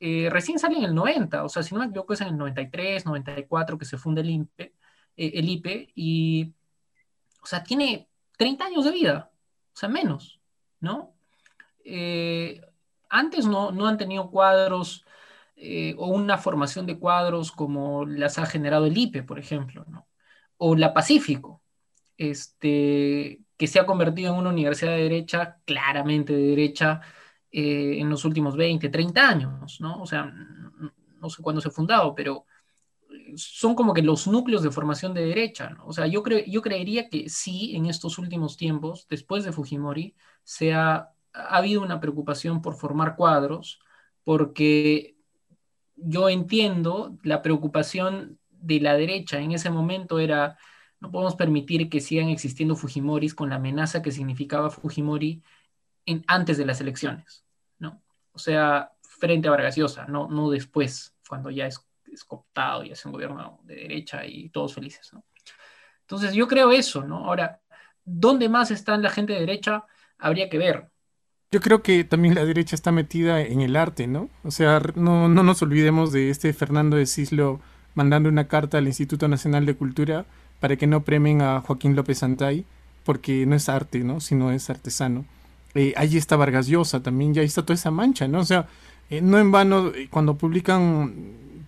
eh, 0.00 0.28
recién 0.30 0.58
sale 0.58 0.76
en 0.78 0.84
el 0.84 0.94
90, 0.94 1.44
o 1.44 1.48
sea, 1.48 1.62
si 1.62 1.74
no 1.74 1.80
me 1.80 1.86
equivoco 1.86 2.12
es 2.12 2.20
en 2.20 2.28
el 2.28 2.36
93, 2.36 3.06
94 3.06 3.78
que 3.78 3.84
se 3.84 3.96
funda 3.96 4.20
el 4.20 4.30
INPE, 4.30 4.74
eh, 5.16 5.32
el 5.34 5.48
IPE, 5.48 5.92
y, 5.94 6.54
o 7.42 7.46
sea, 7.46 7.62
tiene 7.64 8.08
30 8.36 8.66
años 8.66 8.84
de 8.84 8.90
vida, 8.92 9.30
o 9.74 9.76
sea, 9.76 9.88
menos, 9.88 10.40
¿no? 10.80 11.14
Eh, 11.84 12.60
antes 13.08 13.46
no, 13.46 13.70
no, 13.72 13.86
han 13.86 13.98
tenido 13.98 14.30
cuadros 14.30 15.04
o 15.96 16.08
una 16.08 16.36
formación 16.36 16.86
de 16.86 16.98
cuadros 16.98 17.50
como 17.50 18.04
las 18.04 18.38
ha 18.38 18.44
generado 18.44 18.84
el 18.86 18.98
IPE, 18.98 19.22
por 19.22 19.38
ejemplo, 19.38 19.86
¿no? 19.88 20.06
O 20.58 20.76
la 20.76 20.92
Pacífico, 20.92 21.62
este, 22.18 23.40
que 23.56 23.66
se 23.66 23.80
ha 23.80 23.86
convertido 23.86 24.32
en 24.32 24.38
una 24.38 24.50
universidad 24.50 24.92
de 24.92 25.02
derecha, 25.04 25.58
claramente 25.64 26.34
de 26.34 26.42
derecha, 26.42 27.00
eh, 27.58 28.00
en 28.00 28.10
los 28.10 28.26
últimos 28.26 28.54
20, 28.54 28.90
30 28.90 29.26
años, 29.26 29.80
¿no? 29.80 30.02
O 30.02 30.06
sea, 30.06 30.30
no 31.22 31.30
sé 31.30 31.42
cuándo 31.42 31.62
se 31.62 31.68
ha 31.68 31.70
fundado, 31.70 32.14
pero 32.14 32.44
son 33.34 33.74
como 33.74 33.94
que 33.94 34.02
los 34.02 34.26
núcleos 34.26 34.62
de 34.62 34.70
formación 34.70 35.14
de 35.14 35.24
derecha, 35.24 35.70
¿no? 35.70 35.86
O 35.86 35.92
sea, 35.94 36.06
yo, 36.06 36.22
creo, 36.22 36.44
yo 36.46 36.60
creería 36.60 37.08
que 37.08 37.30
sí, 37.30 37.74
en 37.74 37.86
estos 37.86 38.18
últimos 38.18 38.58
tiempos, 38.58 39.06
después 39.08 39.42
de 39.42 39.52
Fujimori, 39.52 40.14
se 40.44 40.74
ha, 40.74 41.12
ha 41.32 41.56
habido 41.56 41.80
una 41.80 41.98
preocupación 41.98 42.60
por 42.60 42.74
formar 42.74 43.16
cuadros, 43.16 43.80
porque 44.22 45.16
yo 45.96 46.28
entiendo 46.28 47.16
la 47.22 47.40
preocupación 47.40 48.38
de 48.50 48.80
la 48.80 48.98
derecha 48.98 49.40
en 49.40 49.52
ese 49.52 49.70
momento 49.70 50.18
era 50.18 50.58
no 51.00 51.10
podemos 51.10 51.36
permitir 51.36 51.88
que 51.88 52.02
sigan 52.02 52.28
existiendo 52.28 52.76
Fujimoris 52.76 53.34
con 53.34 53.48
la 53.48 53.56
amenaza 53.56 54.02
que 54.02 54.12
significaba 54.12 54.68
Fujimori 54.68 55.42
en, 56.04 56.22
antes 56.26 56.58
de 56.58 56.66
las 56.66 56.82
elecciones. 56.82 57.45
O 58.36 58.38
sea, 58.38 58.92
frente 59.00 59.48
a 59.48 59.50
Vargas 59.50 59.76
Llosa, 59.76 60.04
no, 60.06 60.28
no 60.28 60.50
después, 60.50 61.14
cuando 61.26 61.50
ya 61.50 61.66
es, 61.66 61.80
es 62.12 62.22
cooptado 62.22 62.84
y 62.84 62.90
es 62.90 63.04
un 63.06 63.12
gobierno 63.12 63.60
de 63.64 63.76
derecha 63.76 64.26
y 64.26 64.50
todos 64.50 64.74
felices, 64.74 65.10
¿no? 65.14 65.24
Entonces 66.02 66.34
yo 66.34 66.46
creo 66.46 66.70
eso, 66.70 67.02
¿no? 67.02 67.24
Ahora, 67.24 67.60
¿dónde 68.04 68.50
más 68.50 68.70
está 68.70 68.96
la 68.98 69.08
gente 69.08 69.32
de 69.32 69.40
derecha? 69.40 69.86
Habría 70.18 70.50
que 70.50 70.58
ver. 70.58 70.90
Yo 71.50 71.60
creo 71.60 71.82
que 71.82 72.04
también 72.04 72.34
la 72.34 72.44
derecha 72.44 72.76
está 72.76 72.92
metida 72.92 73.40
en 73.40 73.62
el 73.62 73.74
arte, 73.74 74.06
¿no? 74.06 74.28
O 74.44 74.50
sea, 74.50 74.82
no, 74.94 75.28
no 75.28 75.42
nos 75.42 75.62
olvidemos 75.62 76.12
de 76.12 76.28
este 76.28 76.52
Fernando 76.52 76.98
de 76.98 77.06
Cislo 77.06 77.60
mandando 77.94 78.28
una 78.28 78.48
carta 78.48 78.76
al 78.76 78.86
Instituto 78.86 79.28
Nacional 79.28 79.64
de 79.64 79.76
Cultura 79.76 80.26
para 80.60 80.76
que 80.76 80.86
no 80.86 81.04
premen 81.04 81.40
a 81.40 81.62
Joaquín 81.62 81.96
López 81.96 82.18
Santay, 82.18 82.66
porque 83.02 83.46
no 83.46 83.56
es 83.56 83.70
arte, 83.70 84.00
¿no? 84.00 84.20
Sino 84.20 84.52
es 84.52 84.68
artesano. 84.68 85.24
Eh, 85.76 85.92
allí 85.96 86.16
está 86.16 86.36
Vargas 86.36 86.68
Llosa 86.68 87.02
también, 87.02 87.34
ya 87.34 87.42
está 87.42 87.62
toda 87.62 87.74
esa 87.74 87.90
mancha, 87.90 88.26
¿no? 88.26 88.40
O 88.40 88.44
sea, 88.44 88.66
eh, 89.10 89.20
no 89.20 89.38
en 89.38 89.52
vano, 89.52 89.88
eh, 89.94 90.08
cuando 90.10 90.36
publican 90.36 91.14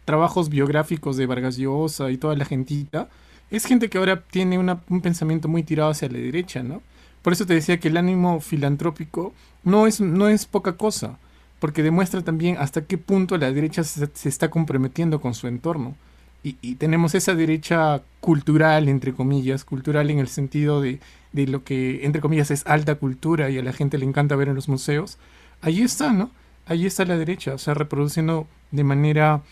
trabajos 0.06 0.48
biográficos 0.48 1.18
de 1.18 1.26
Vargas 1.26 1.58
Llosa 1.58 2.10
y 2.10 2.16
toda 2.16 2.34
la 2.34 2.46
gentita, 2.46 3.10
es 3.50 3.66
gente 3.66 3.90
que 3.90 3.98
ahora 3.98 4.22
tiene 4.22 4.58
un 4.58 5.00
pensamiento 5.02 5.48
muy 5.48 5.62
tirado 5.62 5.90
hacia 5.90 6.08
la 6.08 6.18
derecha, 6.18 6.62
¿no? 6.62 6.82
Por 7.22 7.34
eso 7.34 7.44
te 7.44 7.54
decía 7.54 7.78
que 7.78 7.88
el 7.88 7.98
ánimo 7.98 8.40
filantrópico 8.40 9.34
no 9.62 9.86
es, 9.86 10.00
no 10.00 10.28
es 10.28 10.46
poca 10.46 10.76
cosa, 10.76 11.18
porque 11.60 11.82
demuestra 11.82 12.22
también 12.22 12.56
hasta 12.58 12.86
qué 12.86 12.96
punto 12.96 13.36
la 13.36 13.52
derecha 13.52 13.84
se 13.84 14.28
está 14.28 14.48
comprometiendo 14.50 15.20
con 15.20 15.34
su 15.34 15.48
entorno 15.48 15.96
y, 16.42 16.76
tenemos 16.76 17.14
esa 17.14 17.34
derecha 17.34 18.02
cultural, 18.20 18.88
entre 18.88 19.12
comillas, 19.12 19.64
cultural 19.64 20.10
en 20.10 20.18
el 20.18 20.28
sentido 20.28 20.80
de, 20.80 21.00
lo 21.32 21.64
que, 21.64 22.04
entre 22.04 22.20
comillas, 22.20 22.50
es 22.50 22.66
alta 22.66 22.94
cultura 22.94 23.50
y 23.50 23.58
a 23.58 23.62
la 23.62 23.72
gente 23.72 23.98
le 23.98 24.04
encanta 24.04 24.36
ver 24.36 24.48
en 24.48 24.54
los 24.54 24.68
museos, 24.68 25.18
ahí 25.60 25.82
está, 25.82 26.12
¿no? 26.12 26.30
Ahí 26.66 26.86
está 26.86 27.04
la 27.04 27.16
derecha, 27.16 27.54
o 27.54 27.58
sea, 27.58 27.74
reproduciendo 27.74 28.46
de 28.70 28.84
manera 28.84 29.42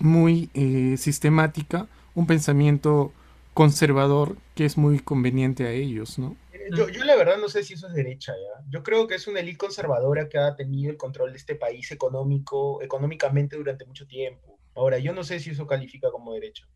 muy 0.00 0.50
eh, 0.54 0.96
sistemática 0.96 1.86
un 2.14 2.26
pensamiento 2.26 3.12
conservador 3.54 4.36
que 4.54 4.64
es 4.64 4.78
muy 4.78 4.98
conveniente 5.00 5.66
a 5.66 5.72
ellos, 5.72 6.18
¿no? 6.18 6.36
Yo, 6.76 6.88
yo, 6.88 7.04
la 7.04 7.16
verdad 7.16 7.36
no 7.38 7.48
sé 7.48 7.64
si 7.64 7.74
eso 7.74 7.88
es 7.88 7.94
derecha, 7.94 8.32
¿ya? 8.32 8.64
Yo 8.70 8.84
creo 8.84 9.08
que 9.08 9.16
es 9.16 9.26
una 9.26 9.40
élite 9.40 9.58
conservadora 9.58 10.28
que 10.28 10.38
ha 10.38 10.54
tenido 10.54 10.90
el 10.90 10.96
control 10.96 11.32
de 11.32 11.38
este 11.38 11.56
país 11.56 11.90
económico, 11.90 12.80
económicamente 12.80 13.56
durante 13.56 13.84
mucho 13.84 14.06
tiempo. 14.06 14.59
Ahora, 14.80 14.98
yo 14.98 15.12
no 15.12 15.24
sé 15.24 15.40
si 15.40 15.50
eso 15.50 15.66
califica 15.66 16.10
como 16.10 16.32
derecha, 16.32 16.66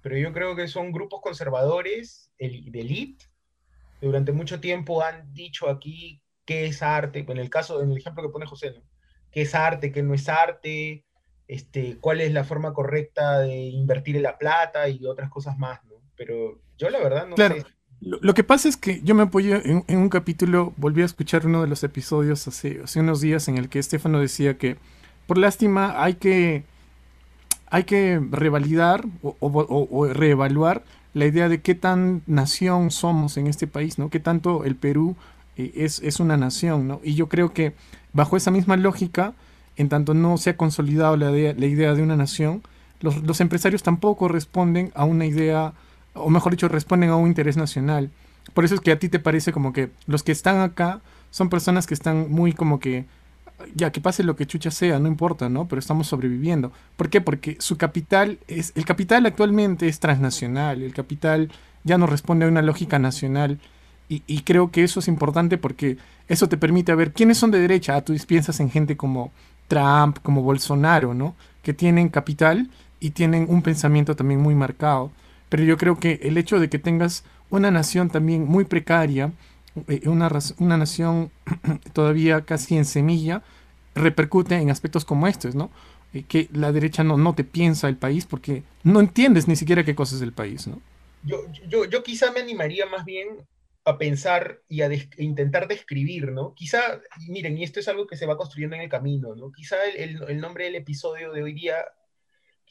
pero 0.00 0.18
yo 0.18 0.32
creo 0.32 0.56
que 0.56 0.66
son 0.66 0.90
grupos 0.90 1.20
conservadores 1.22 2.32
de 2.36 2.80
élite. 2.80 3.26
Durante 4.00 4.32
mucho 4.32 4.58
tiempo 4.58 5.00
han 5.00 5.32
dicho 5.32 5.68
aquí 5.68 6.20
qué 6.44 6.66
es 6.66 6.82
arte, 6.82 7.24
en 7.26 7.38
el 7.38 7.50
caso, 7.50 7.80
en 7.80 7.92
el 7.92 7.98
ejemplo 7.98 8.24
que 8.24 8.30
pone 8.30 8.46
José, 8.46 8.72
¿no? 8.72 8.82
qué 9.30 9.42
es 9.42 9.54
arte, 9.54 9.92
qué 9.92 10.02
no 10.02 10.12
es 10.12 10.28
arte, 10.28 11.04
este, 11.46 11.98
cuál 12.00 12.20
es 12.20 12.32
la 12.32 12.42
forma 12.42 12.74
correcta 12.74 13.38
de 13.38 13.66
invertir 13.66 14.16
en 14.16 14.24
la 14.24 14.38
plata 14.38 14.88
y 14.88 15.06
otras 15.06 15.30
cosas 15.30 15.56
más, 15.56 15.84
¿no? 15.84 16.02
Pero 16.16 16.60
yo 16.78 16.90
la 16.90 16.98
verdad 16.98 17.28
no 17.28 17.36
sé. 17.36 17.64
Lo, 18.00 18.34
que 18.34 18.42
pasa 18.42 18.68
es 18.68 18.76
que 18.76 19.00
yo 19.04 19.14
me 19.14 19.22
apoyo 19.22 19.54
en, 19.64 19.84
un 19.96 20.08
capítulo, 20.08 20.72
volví 20.76 21.02
a 21.02 21.04
escuchar 21.04 21.46
uno 21.46 21.62
de 21.62 21.68
los 21.68 21.84
episodios 21.84 22.48
hace, 22.48 22.80
hace 22.82 22.98
unos 22.98 23.20
días 23.20 23.46
en 23.46 23.56
el 23.56 23.68
que 23.68 23.78
Estefano 23.78 24.18
decía 24.18 24.58
que, 24.58 24.78
por 25.28 25.38
lástima, 25.38 26.02
hay 26.02 26.14
que 26.14 26.64
hay 27.72 27.84
que 27.84 28.20
revalidar 28.30 29.06
o, 29.22 30.06
reevaluar 30.12 30.84
la 31.14 31.24
idea 31.24 31.48
de 31.48 31.62
qué 31.62 31.74
tan 31.74 32.20
nación 32.26 32.90
somos 32.90 33.38
en 33.38 33.46
este 33.46 33.66
país, 33.66 33.98
¿no? 33.98 34.10
Qué 34.10 34.20
tanto 34.20 34.64
el 34.64 34.76
Perú 34.76 35.16
eh, 35.56 35.72
es, 35.74 36.20
una 36.20 36.36
nación, 36.36 36.86
¿no? 36.86 37.00
Y 37.02 37.14
yo 37.14 37.30
creo 37.30 37.54
que 37.54 37.72
bajo 38.12 38.36
esa 38.36 38.50
misma 38.50 38.76
lógica, 38.76 39.32
en 39.76 39.88
tanto 39.88 40.12
no 40.12 40.36
se 40.36 40.50
ha 40.50 40.56
consolidado 40.58 41.16
la 41.16 41.30
idea, 41.30 41.54
la 41.56 41.64
idea 41.64 41.94
de 41.94 42.02
una 42.02 42.14
nación, 42.14 42.62
los, 43.00 43.40
empresarios 43.40 43.82
tampoco 43.82 44.28
responden 44.28 44.92
a 44.94 45.06
una 45.06 45.24
idea, 45.24 45.72
o 46.12 46.28
mejor 46.28 46.52
dicho, 46.52 46.68
responden 46.68 47.08
a 47.08 47.16
un 47.16 47.26
interés 47.26 47.56
nacional. 47.56 48.10
Por 48.52 48.66
eso 48.66 48.74
es 48.74 48.82
que 48.82 48.92
a 48.92 48.98
ti 48.98 49.08
te 49.08 49.18
parece 49.18 49.50
como 49.50 49.72
que 49.72 49.88
los 50.06 50.22
que 50.22 50.32
están 50.32 50.60
acá 50.60 51.00
son 51.30 51.48
personas 51.48 51.86
que 51.86 51.94
están 51.94 52.30
muy 52.30 52.52
como 52.52 52.80
que 52.80 53.06
ya 53.74 53.92
que 53.92 54.00
pase 54.00 54.22
lo 54.22 54.36
que 54.36 54.46
chucha 54.46 54.70
sea, 54.70 54.98
no 54.98 55.08
importa, 55.08 55.48
¿no? 55.48 55.68
Pero 55.68 55.80
estamos 55.80 56.06
sobreviviendo. 56.06 56.72
¿Por 56.96 57.10
qué? 57.10 57.20
Porque 57.20 57.56
su 57.60 57.76
capital 57.76 58.38
es, 58.48 58.72
el 58.74 58.84
capital 58.84 59.26
actualmente 59.26 59.88
es 59.88 60.00
transnacional, 60.00 60.82
el 60.82 60.94
capital 60.94 61.50
ya 61.84 61.98
no 61.98 62.06
responde 62.06 62.44
a 62.44 62.48
una 62.48 62.62
lógica 62.62 62.98
nacional. 62.98 63.58
Y, 64.08 64.42
creo 64.42 64.70
que 64.70 64.84
eso 64.84 65.00
es 65.00 65.08
importante 65.08 65.56
porque 65.56 65.96
eso 66.28 66.46
te 66.46 66.58
permite 66.58 66.94
ver 66.94 67.14
quiénes 67.14 67.38
son 67.38 67.50
de 67.50 67.60
derecha. 67.60 67.96
Ah, 67.96 68.02
tú 68.02 68.14
piensas 68.26 68.60
en 68.60 68.68
gente 68.68 68.94
como 68.94 69.32
Trump, 69.68 70.18
como 70.22 70.42
Bolsonaro, 70.42 71.14
¿no? 71.14 71.34
Que 71.62 71.72
tienen 71.72 72.10
capital 72.10 72.68
y 73.00 73.12
tienen 73.12 73.46
un 73.48 73.62
pensamiento 73.62 74.14
también 74.14 74.38
muy 74.38 74.54
marcado. 74.54 75.10
Pero 75.48 75.64
yo 75.64 75.78
creo 75.78 75.98
que 75.98 76.20
el 76.24 76.36
hecho 76.36 76.60
de 76.60 76.68
que 76.68 76.78
tengas 76.78 77.24
una 77.48 77.70
nación 77.70 78.10
también 78.10 78.44
muy 78.44 78.66
precaria, 78.66 79.32
una, 80.06 80.30
una 80.58 80.76
nación 80.76 81.30
todavía 81.92 82.42
casi 82.44 82.76
en 82.76 82.84
semilla, 82.84 83.42
repercute 83.94 84.56
en 84.56 84.70
aspectos 84.70 85.04
como 85.04 85.26
estos, 85.26 85.54
¿no? 85.54 85.70
Eh, 86.12 86.24
que 86.24 86.48
la 86.52 86.72
derecha 86.72 87.04
no, 87.04 87.16
no 87.16 87.34
te 87.34 87.44
piensa 87.44 87.88
el 87.88 87.96
país 87.96 88.26
porque 88.26 88.62
no 88.84 89.00
entiendes 89.00 89.48
ni 89.48 89.56
siquiera 89.56 89.84
qué 89.84 89.94
cosa 89.94 90.16
es 90.16 90.22
el 90.22 90.32
país, 90.32 90.66
¿no? 90.66 90.80
Yo, 91.22 91.38
yo, 91.68 91.84
yo 91.84 92.02
quizá 92.02 92.32
me 92.32 92.40
animaría 92.40 92.86
más 92.86 93.04
bien 93.04 93.46
a 93.84 93.98
pensar 93.98 94.60
y 94.68 94.82
a 94.82 94.90
intentar 95.18 95.68
describir, 95.68 96.32
¿no? 96.32 96.54
Quizá, 96.54 97.00
miren, 97.28 97.56
y 97.58 97.64
esto 97.64 97.80
es 97.80 97.88
algo 97.88 98.06
que 98.06 98.16
se 98.16 98.26
va 98.26 98.36
construyendo 98.36 98.76
en 98.76 98.82
el 98.82 98.88
camino, 98.88 99.34
¿no? 99.34 99.50
Quizá 99.52 99.84
el, 99.84 100.22
el 100.28 100.40
nombre 100.40 100.64
del 100.64 100.76
episodio 100.76 101.32
de 101.32 101.42
hoy 101.42 101.52
día 101.52 101.76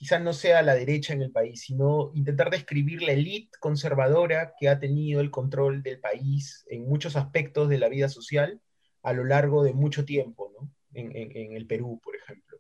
quizás 0.02 0.20
no 0.20 0.34
sea 0.34 0.64
la 0.64 0.74
derecha 0.74 1.14
en 1.14 1.22
el 1.22 1.30
país, 1.30 1.62
sino 1.62 2.10
intentar 2.16 2.50
describir 2.50 3.04
la 3.04 3.12
élite 3.12 3.56
conservadora 3.60 4.56
que 4.60 4.68
ha 4.68 4.80
tenido 4.80 5.22
el 5.22 5.30
control 5.30 5.84
del 5.84 6.00
país 6.00 6.66
en 6.72 6.90
muchos 6.90 7.16
aspectos 7.16 7.70
de 7.70 7.78
la 7.78 7.88
vida 7.88 8.10
social 8.10 8.60
a 9.04 9.14
lo 9.14 9.26
largo 9.26 9.64
de 9.64 9.74
mucho 9.74 10.04
tiempo, 10.04 10.52
¿no? 10.60 10.74
En, 10.96 11.54
el 11.54 11.68
Perú, 11.68 12.02
por 12.04 12.16
ejemplo. 12.16 12.58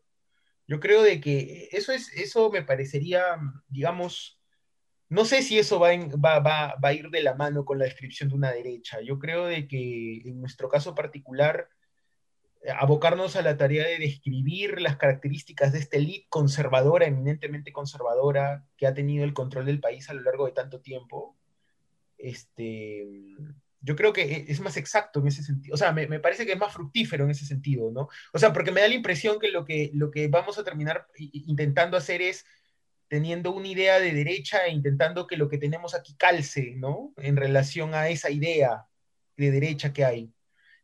Yo 0.67 0.79
creo 0.79 1.01
de 1.01 1.19
que 1.19 1.67
eso, 1.71 1.91
es, 1.91 2.13
eso 2.13 2.51
me 2.51 2.61
parecería, 2.61 3.23
digamos, 3.69 4.39
no 5.09 5.25
sé 5.25 5.41
si 5.41 5.57
eso 5.57 5.79
va, 5.79 5.89
va, 6.23 6.37
va, 6.41 6.75
va 6.75 6.89
a 6.89 6.93
ir 6.93 7.09
de 7.09 7.23
la 7.23 7.33
mano 7.33 7.65
con 7.65 7.79
la 7.79 7.85
descripción 7.85 8.29
de 8.29 8.35
una 8.35 8.51
derecha. 8.51 9.01
Yo 9.01 9.17
creo 9.17 9.45
de 9.47 9.67
que 9.67 10.21
en 10.25 10.39
nuestro 10.39 10.69
caso 10.69 10.93
particular, 10.93 11.69
abocarnos 12.77 13.35
a 13.35 13.41
la 13.41 13.57
tarea 13.57 13.87
de 13.87 13.97
describir 13.97 14.81
las 14.81 14.97
características 14.97 15.73
de 15.73 15.79
esta 15.79 15.97
élite 15.97 16.27
conservadora, 16.29 17.07
eminentemente 17.07 17.71
conservadora, 17.71 18.65
que 18.77 18.87
ha 18.87 18.93
tenido 18.93 19.23
el 19.23 19.33
control 19.33 19.65
del 19.65 19.79
país 19.79 20.09
a 20.09 20.13
lo 20.13 20.21
largo 20.21 20.45
de 20.45 20.51
tanto 20.51 20.79
tiempo, 20.79 21.35
este, 22.17 23.07
yo 23.81 23.95
creo 23.95 24.13
que 24.13 24.45
es 24.47 24.59
más 24.59 24.77
exacto 24.77 25.19
en 25.19 25.27
ese 25.27 25.43
sentido, 25.43 25.73
o 25.73 25.77
sea, 25.77 25.91
me, 25.91 26.19
parece 26.19 26.45
que 26.45 26.53
es 26.53 26.59
más 26.59 26.73
fructífero 26.73 27.25
en 27.25 27.31
ese 27.31 27.45
sentido, 27.45 27.91
¿no? 27.91 28.09
O 28.31 28.39
sea, 28.39 28.53
porque 28.53 28.71
me 28.71 28.81
da 28.81 28.87
la 28.87 28.95
impresión 28.95 29.39
que 29.39 29.49
lo 29.49 29.65
que, 29.65 29.89
lo 29.93 30.11
que 30.11 30.27
vamos 30.27 30.59
a 30.59 30.63
terminar 30.63 31.07
intentando 31.17 31.97
hacer 31.97 32.21
es 32.21 32.45
teniendo 33.07 33.51
una 33.51 33.67
idea 33.67 33.99
de 33.99 34.13
derecha 34.13 34.65
e 34.65 34.71
intentando 34.71 35.27
que 35.27 35.35
lo 35.35 35.49
que 35.49 35.57
tenemos 35.57 35.95
aquí 35.95 36.15
calce, 36.15 36.75
¿no? 36.77 37.13
En 37.17 37.35
relación 37.35 37.93
a 37.95 38.07
esa 38.09 38.29
idea 38.29 38.85
de 39.35 39.51
derecha 39.51 39.91
que 39.91 40.05
hay. 40.05 40.31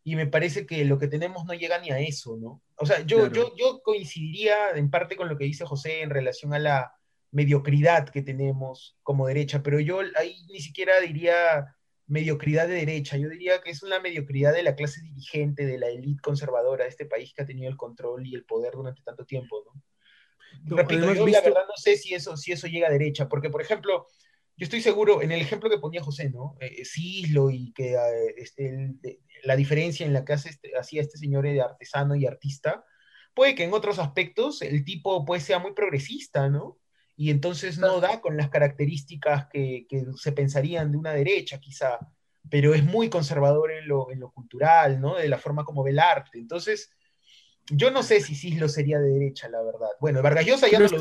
Y 0.08 0.16
me 0.16 0.26
parece 0.26 0.66
que 0.66 0.86
lo 0.86 0.98
que 0.98 1.10
tenemos 1.10 1.44
no 1.44 1.54
llega 1.54 1.80
ni 1.80 1.90
a 1.90 2.00
eso, 2.00 2.38
¿no? 2.38 2.64
O 2.78 2.86
sea, 2.86 3.02
yo, 3.02 3.30
yo, 3.30 3.54
yo 3.58 3.82
coincidiría 3.84 4.70
en 4.74 4.90
parte 4.90 5.18
con 5.18 5.28
lo 5.28 5.38
que 5.38 5.44
dice 5.44 5.66
José 5.66 6.02
en 6.02 6.10
relación 6.10 6.54
a 6.54 6.60
la 6.60 6.94
mediocridad 7.32 8.08
que 8.08 8.22
tenemos 8.22 8.98
como 9.04 9.28
derecha, 9.28 9.62
pero 9.62 9.82
yo 9.82 10.00
ahí 10.16 10.38
ni 10.50 10.62
siquiera 10.62 11.02
diría 11.02 11.76
mediocridad 12.06 12.70
de 12.70 12.76
derecha, 12.76 13.18
yo 13.18 13.28
diría 13.28 13.60
que 13.62 13.72
es 13.72 13.84
una 13.84 14.00
mediocridad 14.00 14.54
de 14.54 14.64
la 14.64 14.76
clase 14.76 15.02
dirigente, 15.02 15.66
de 15.66 15.78
la 15.78 15.90
élite 15.90 16.22
conservadora 16.22 16.86
de 16.86 16.90
este 16.90 17.06
país 17.06 17.34
que 17.34 17.42
ha 17.42 17.46
tenido 17.46 17.70
el 17.70 17.76
control 17.76 18.26
y 18.26 18.34
el 18.34 18.46
poder 18.46 18.76
durante 18.76 19.02
tanto 19.02 19.26
tiempo, 19.26 19.62
¿no? 19.66 20.78
Repito, 20.78 21.14
yo 21.14 21.28
la 21.28 21.42
verdad 21.42 21.66
no 21.68 21.76
sé 21.76 21.98
si 21.98 22.14
eso, 22.14 22.38
si 22.38 22.54
eso 22.54 22.68
llega 22.68 22.88
a 22.88 22.92
derecha, 22.92 23.28
porque 23.28 23.50
por 23.50 23.62
ejemplo, 23.62 24.08
yo 24.56 24.64
estoy 24.64 24.80
seguro, 24.80 25.22
en 25.22 25.34
el 25.34 25.42
ejemplo 25.42 25.70
que 25.70 25.80
ponía 25.80 26.02
José, 26.02 26.30
¿no? 26.30 26.56
Eh, 26.62 26.86
Cislo 26.86 27.52
y 27.52 27.74
que 27.74 27.96
eh, 27.96 28.36
este, 28.38 28.96
la 29.48 29.56
diferencia 29.56 30.06
en 30.06 30.12
la 30.12 30.26
que 30.26 30.34
hace 30.34 30.50
este, 30.50 30.78
hacía 30.78 31.02
este 31.02 31.18
señor 31.18 31.46
de 31.46 31.62
artesano 31.62 32.16
y 32.16 32.26
artista, 32.26 32.84
puede 33.34 33.56
que 33.56 33.64
en 33.64 33.74
otros 33.74 33.98
aspectos 33.98 34.62
el 34.62 34.84
tipo 34.84 35.24
pues 35.24 35.44
sea 35.44 35.58
muy 35.58 35.74
progresista, 35.74 36.50
¿no? 36.50 36.78
Y 37.16 37.32
entonces 37.32 37.78
no 37.78 38.02
da 38.02 38.20
con 38.20 38.36
las 38.36 38.50
características 38.50 39.48
que, 39.48 39.88
que 39.88 40.04
se 40.18 40.34
pensarían 40.34 40.92
de 40.92 40.98
una 40.98 41.14
derecha, 41.14 41.60
quizá, 41.60 41.98
pero 42.50 42.74
es 42.74 42.84
muy 42.84 43.10
conservador 43.10 43.72
en 43.72 43.88
lo, 43.88 44.12
en 44.12 44.20
lo 44.20 44.32
cultural, 44.32 45.00
¿no? 45.00 45.16
De 45.16 45.30
la 45.30 45.38
forma 45.38 45.64
como 45.64 45.82
ve 45.82 45.92
el 45.92 46.00
arte. 46.00 46.40
Entonces, 46.40 46.92
yo 47.70 47.90
no 47.90 48.04
sé 48.04 48.20
si 48.20 48.36
Cislo 48.36 48.68
sería 48.68 49.00
de 49.00 49.10
derecha, 49.10 49.48
la 49.48 49.64
verdad. 49.64 49.90
Bueno, 50.02 50.22
Vargas 50.22 50.46
Llosa 50.46 50.68
ya 50.70 50.80
no 50.80 50.88
lo 50.88 51.00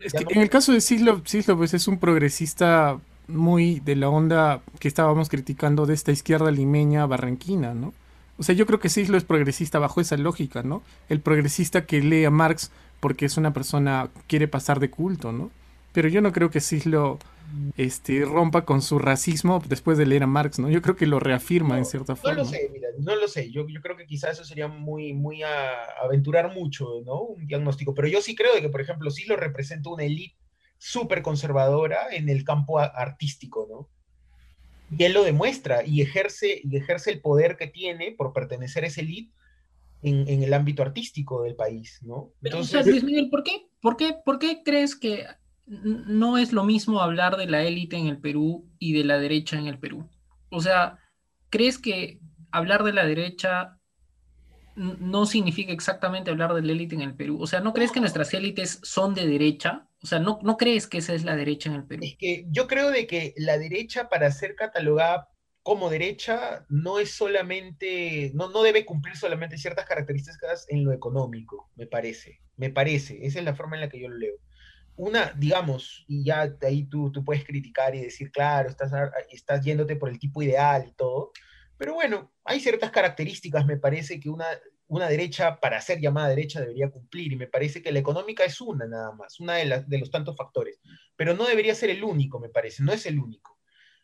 Es 0.00 0.12
que 0.12 0.24
en 0.30 0.40
el 0.40 0.50
caso 0.50 0.72
de 0.72 0.80
Cislo, 0.80 1.22
Cislo 1.24 1.56
pues 1.56 1.74
es 1.74 1.86
un 1.86 2.00
progresista 2.00 3.00
muy 3.28 3.80
de 3.80 3.96
la 3.96 4.08
onda 4.08 4.62
que 4.78 4.88
estábamos 4.88 5.28
criticando 5.28 5.86
de 5.86 5.94
esta 5.94 6.12
izquierda 6.12 6.50
limeña 6.50 7.06
barranquina, 7.06 7.74
¿no? 7.74 7.92
O 8.36 8.42
sea, 8.42 8.54
yo 8.54 8.66
creo 8.66 8.80
que 8.80 8.88
Cislo 8.88 9.16
es 9.16 9.24
progresista 9.24 9.78
bajo 9.78 10.00
esa 10.00 10.16
lógica, 10.16 10.62
¿no? 10.62 10.82
El 11.08 11.20
progresista 11.20 11.86
que 11.86 12.00
lee 12.00 12.24
a 12.24 12.30
Marx 12.30 12.70
porque 13.00 13.26
es 13.26 13.36
una 13.36 13.52
persona 13.52 14.10
quiere 14.26 14.48
pasar 14.48 14.80
de 14.80 14.90
culto, 14.90 15.32
¿no? 15.32 15.50
Pero 15.92 16.08
yo 16.08 16.20
no 16.20 16.32
creo 16.32 16.50
que 16.50 16.60
Cislo 16.60 17.18
este, 17.76 18.24
rompa 18.24 18.64
con 18.64 18.82
su 18.82 18.98
racismo 18.98 19.62
después 19.68 19.96
de 19.98 20.06
leer 20.06 20.24
a 20.24 20.26
Marx, 20.26 20.58
¿no? 20.58 20.68
Yo 20.68 20.82
creo 20.82 20.96
que 20.96 21.06
lo 21.06 21.20
reafirma 21.20 21.78
en 21.78 21.84
cierta 21.84 22.16
forma. 22.16 22.38
No 22.38 22.42
lo 22.42 22.48
sé, 22.48 22.68
mira, 22.72 22.88
no 22.98 23.14
lo 23.14 23.28
sé. 23.28 23.50
Yo, 23.50 23.68
yo 23.68 23.80
creo 23.80 23.96
que 23.96 24.06
quizás 24.06 24.32
eso 24.32 24.44
sería 24.44 24.66
muy, 24.66 25.12
muy 25.12 25.42
a, 25.42 25.84
aventurar 26.02 26.52
mucho, 26.52 27.02
¿no? 27.04 27.20
Un 27.20 27.46
diagnóstico. 27.46 27.94
Pero 27.94 28.08
yo 28.08 28.20
sí 28.20 28.34
creo 28.34 28.54
de 28.54 28.60
que, 28.60 28.68
por 28.68 28.80
ejemplo, 28.80 29.10
sí 29.10 29.24
lo 29.26 29.36
representa 29.36 29.90
una 29.90 30.04
élite 30.04 30.36
súper 30.84 31.22
conservadora 31.22 32.08
en 32.12 32.28
el 32.28 32.44
campo 32.44 32.78
artístico, 32.78 33.66
¿no? 33.70 33.88
Y 34.96 35.04
él 35.04 35.14
lo 35.14 35.24
demuestra 35.24 35.84
y 35.84 36.02
ejerce, 36.02 36.60
y 36.62 36.76
ejerce 36.76 37.10
el 37.10 37.20
poder 37.20 37.56
que 37.56 37.66
tiene 37.66 38.12
por 38.12 38.32
pertenecer 38.32 38.84
a 38.84 38.88
esa 38.88 39.00
élite 39.00 39.32
en, 40.02 40.28
en, 40.28 40.42
el 40.42 40.52
ámbito 40.52 40.82
artístico 40.82 41.42
del 41.42 41.56
país, 41.56 42.00
¿no? 42.02 42.32
Entonces, 42.42 42.74
o 42.74 42.82
sea, 42.82 42.90
Luis 42.90 43.02
Miguel, 43.02 43.30
¿por 43.30 43.42
qué, 43.42 43.66
por, 43.80 43.96
qué, 43.96 44.14
¿por 44.24 44.38
qué 44.38 44.62
crees 44.62 44.94
que 44.94 45.24
no 45.66 46.36
es 46.36 46.52
lo 46.52 46.64
mismo 46.64 47.00
hablar 47.00 47.36
de 47.36 47.46
la 47.46 47.62
élite 47.62 47.96
en 47.96 48.06
el 48.06 48.18
Perú 48.18 48.68
y 48.78 48.92
de 48.92 49.04
la 49.04 49.18
derecha 49.18 49.58
en 49.58 49.66
el 49.66 49.78
Perú. 49.78 50.08
O 50.50 50.60
sea, 50.60 50.98
¿crees 51.50 51.78
que 51.78 52.20
hablar 52.50 52.84
de 52.84 52.92
la 52.92 53.06
derecha 53.06 53.78
no 54.76 55.24
significa 55.24 55.72
exactamente 55.72 56.30
hablar 56.30 56.52
de 56.52 56.62
la 56.62 56.72
élite 56.72 56.94
en 56.94 57.00
el 57.00 57.14
Perú? 57.14 57.40
O 57.40 57.46
sea, 57.46 57.60
¿no 57.60 57.72
crees 57.72 57.92
que 57.92 58.00
nuestras 58.00 58.34
élites 58.34 58.80
son 58.82 59.14
de 59.14 59.26
derecha? 59.26 59.88
O 60.04 60.06
sea, 60.06 60.18
¿no, 60.18 60.38
¿no 60.42 60.56
crees 60.56 60.86
que 60.86 60.98
esa 60.98 61.14
es 61.14 61.24
la 61.24 61.34
derecha 61.34 61.70
en 61.70 61.76
el 61.76 61.86
Perú? 61.86 62.02
Es 62.04 62.16
que 62.16 62.44
yo 62.50 62.68
creo 62.68 62.90
de 62.90 63.06
que 63.06 63.32
la 63.36 63.58
derecha, 63.58 64.08
para 64.08 64.30
ser 64.30 64.54
catalogada 64.54 65.28
como 65.62 65.88
derecha, 65.88 66.66
no 66.68 66.98
es 66.98 67.10
solamente, 67.10 68.30
no, 68.34 68.50
no 68.50 68.62
debe 68.62 68.84
cumplir 68.84 69.16
solamente 69.16 69.56
ciertas 69.56 69.86
características 69.86 70.66
en 70.68 70.84
lo 70.84 70.92
económico, 70.92 71.70
me 71.74 71.86
parece. 71.86 72.40
Me 72.56 72.70
parece. 72.70 73.24
Esa 73.26 73.38
es 73.38 73.44
la 73.44 73.56
forma 73.56 73.76
en 73.76 73.80
la 73.80 73.88
que 73.88 74.00
yo 74.00 74.08
lo 74.08 74.18
leo 74.18 74.34
una, 74.96 75.32
digamos, 75.36 76.04
y 76.06 76.24
ya 76.24 76.56
ahí 76.62 76.84
tú, 76.84 77.10
tú 77.10 77.24
puedes 77.24 77.44
criticar 77.44 77.94
y 77.94 78.02
decir, 78.02 78.30
claro, 78.30 78.68
estás, 78.68 78.92
estás 79.30 79.64
yéndote 79.64 79.96
por 79.96 80.08
el 80.08 80.20
tipo 80.20 80.40
ideal 80.40 80.86
y 80.88 80.92
todo, 80.92 81.32
pero 81.76 81.94
bueno, 81.94 82.32
hay 82.44 82.60
ciertas 82.60 82.92
características, 82.92 83.66
me 83.66 83.76
parece, 83.76 84.20
que 84.20 84.30
una, 84.30 84.46
una 84.88 85.08
derecha, 85.08 85.58
para 85.60 85.80
ser 85.80 86.00
llamada 86.00 86.28
derecha, 86.28 86.60
debería 86.60 86.90
cumplir, 86.90 87.32
y 87.32 87.36
me 87.36 87.46
parece 87.46 87.82
que 87.82 87.92
la 87.92 87.98
económica 87.98 88.44
es 88.44 88.60
una 88.60 88.86
nada 88.86 89.12
más, 89.12 89.40
una 89.40 89.54
de, 89.54 89.64
las, 89.64 89.88
de 89.88 89.98
los 89.98 90.10
tantos 90.10 90.36
factores, 90.36 90.80
pero 91.16 91.34
no 91.34 91.46
debería 91.46 91.74
ser 91.74 91.90
el 91.90 92.04
único, 92.04 92.38
me 92.38 92.48
parece, 92.48 92.82
no 92.82 92.92
es 92.92 93.06
el 93.06 93.18
único. 93.18 93.54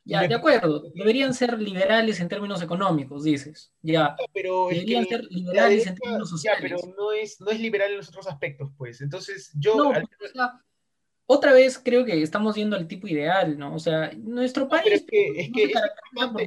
Ya, 0.04 0.26
de 0.26 0.34
acuerdo, 0.34 0.90
deberían 0.94 1.34
ser 1.34 1.60
liberales 1.60 2.20
en 2.20 2.28
términos 2.28 2.62
económicos, 2.62 3.22
dices. 3.22 3.72
Ya, 3.82 4.16
pero 4.32 4.68
deberían 4.68 5.06
ser 5.06 5.24
liberales 5.30 5.86
en 5.86 5.94
términos 5.94 6.30
sociales. 6.30 6.62
Ya, 6.62 6.76
pero 6.76 6.94
no 6.96 7.12
es, 7.12 7.40
no 7.40 7.50
es 7.50 7.60
liberal 7.60 7.90
en 7.90 7.98
los 7.98 8.08
otros 8.08 8.26
aspectos, 8.26 8.70
pues. 8.76 9.02
Entonces, 9.02 9.52
yo. 9.54 9.92
al 9.92 10.08
otra 11.32 11.52
vez 11.52 11.78
creo 11.78 12.04
que 12.04 12.20
estamos 12.24 12.56
yendo 12.56 12.74
al 12.74 12.88
tipo 12.88 13.06
ideal, 13.06 13.56
¿no? 13.56 13.72
O 13.72 13.78
sea, 13.78 14.10
nuestro 14.16 14.68
país... 14.68 14.92
es 14.92 15.04
que, 15.06 15.28
es, 15.36 15.52
que 15.52 15.72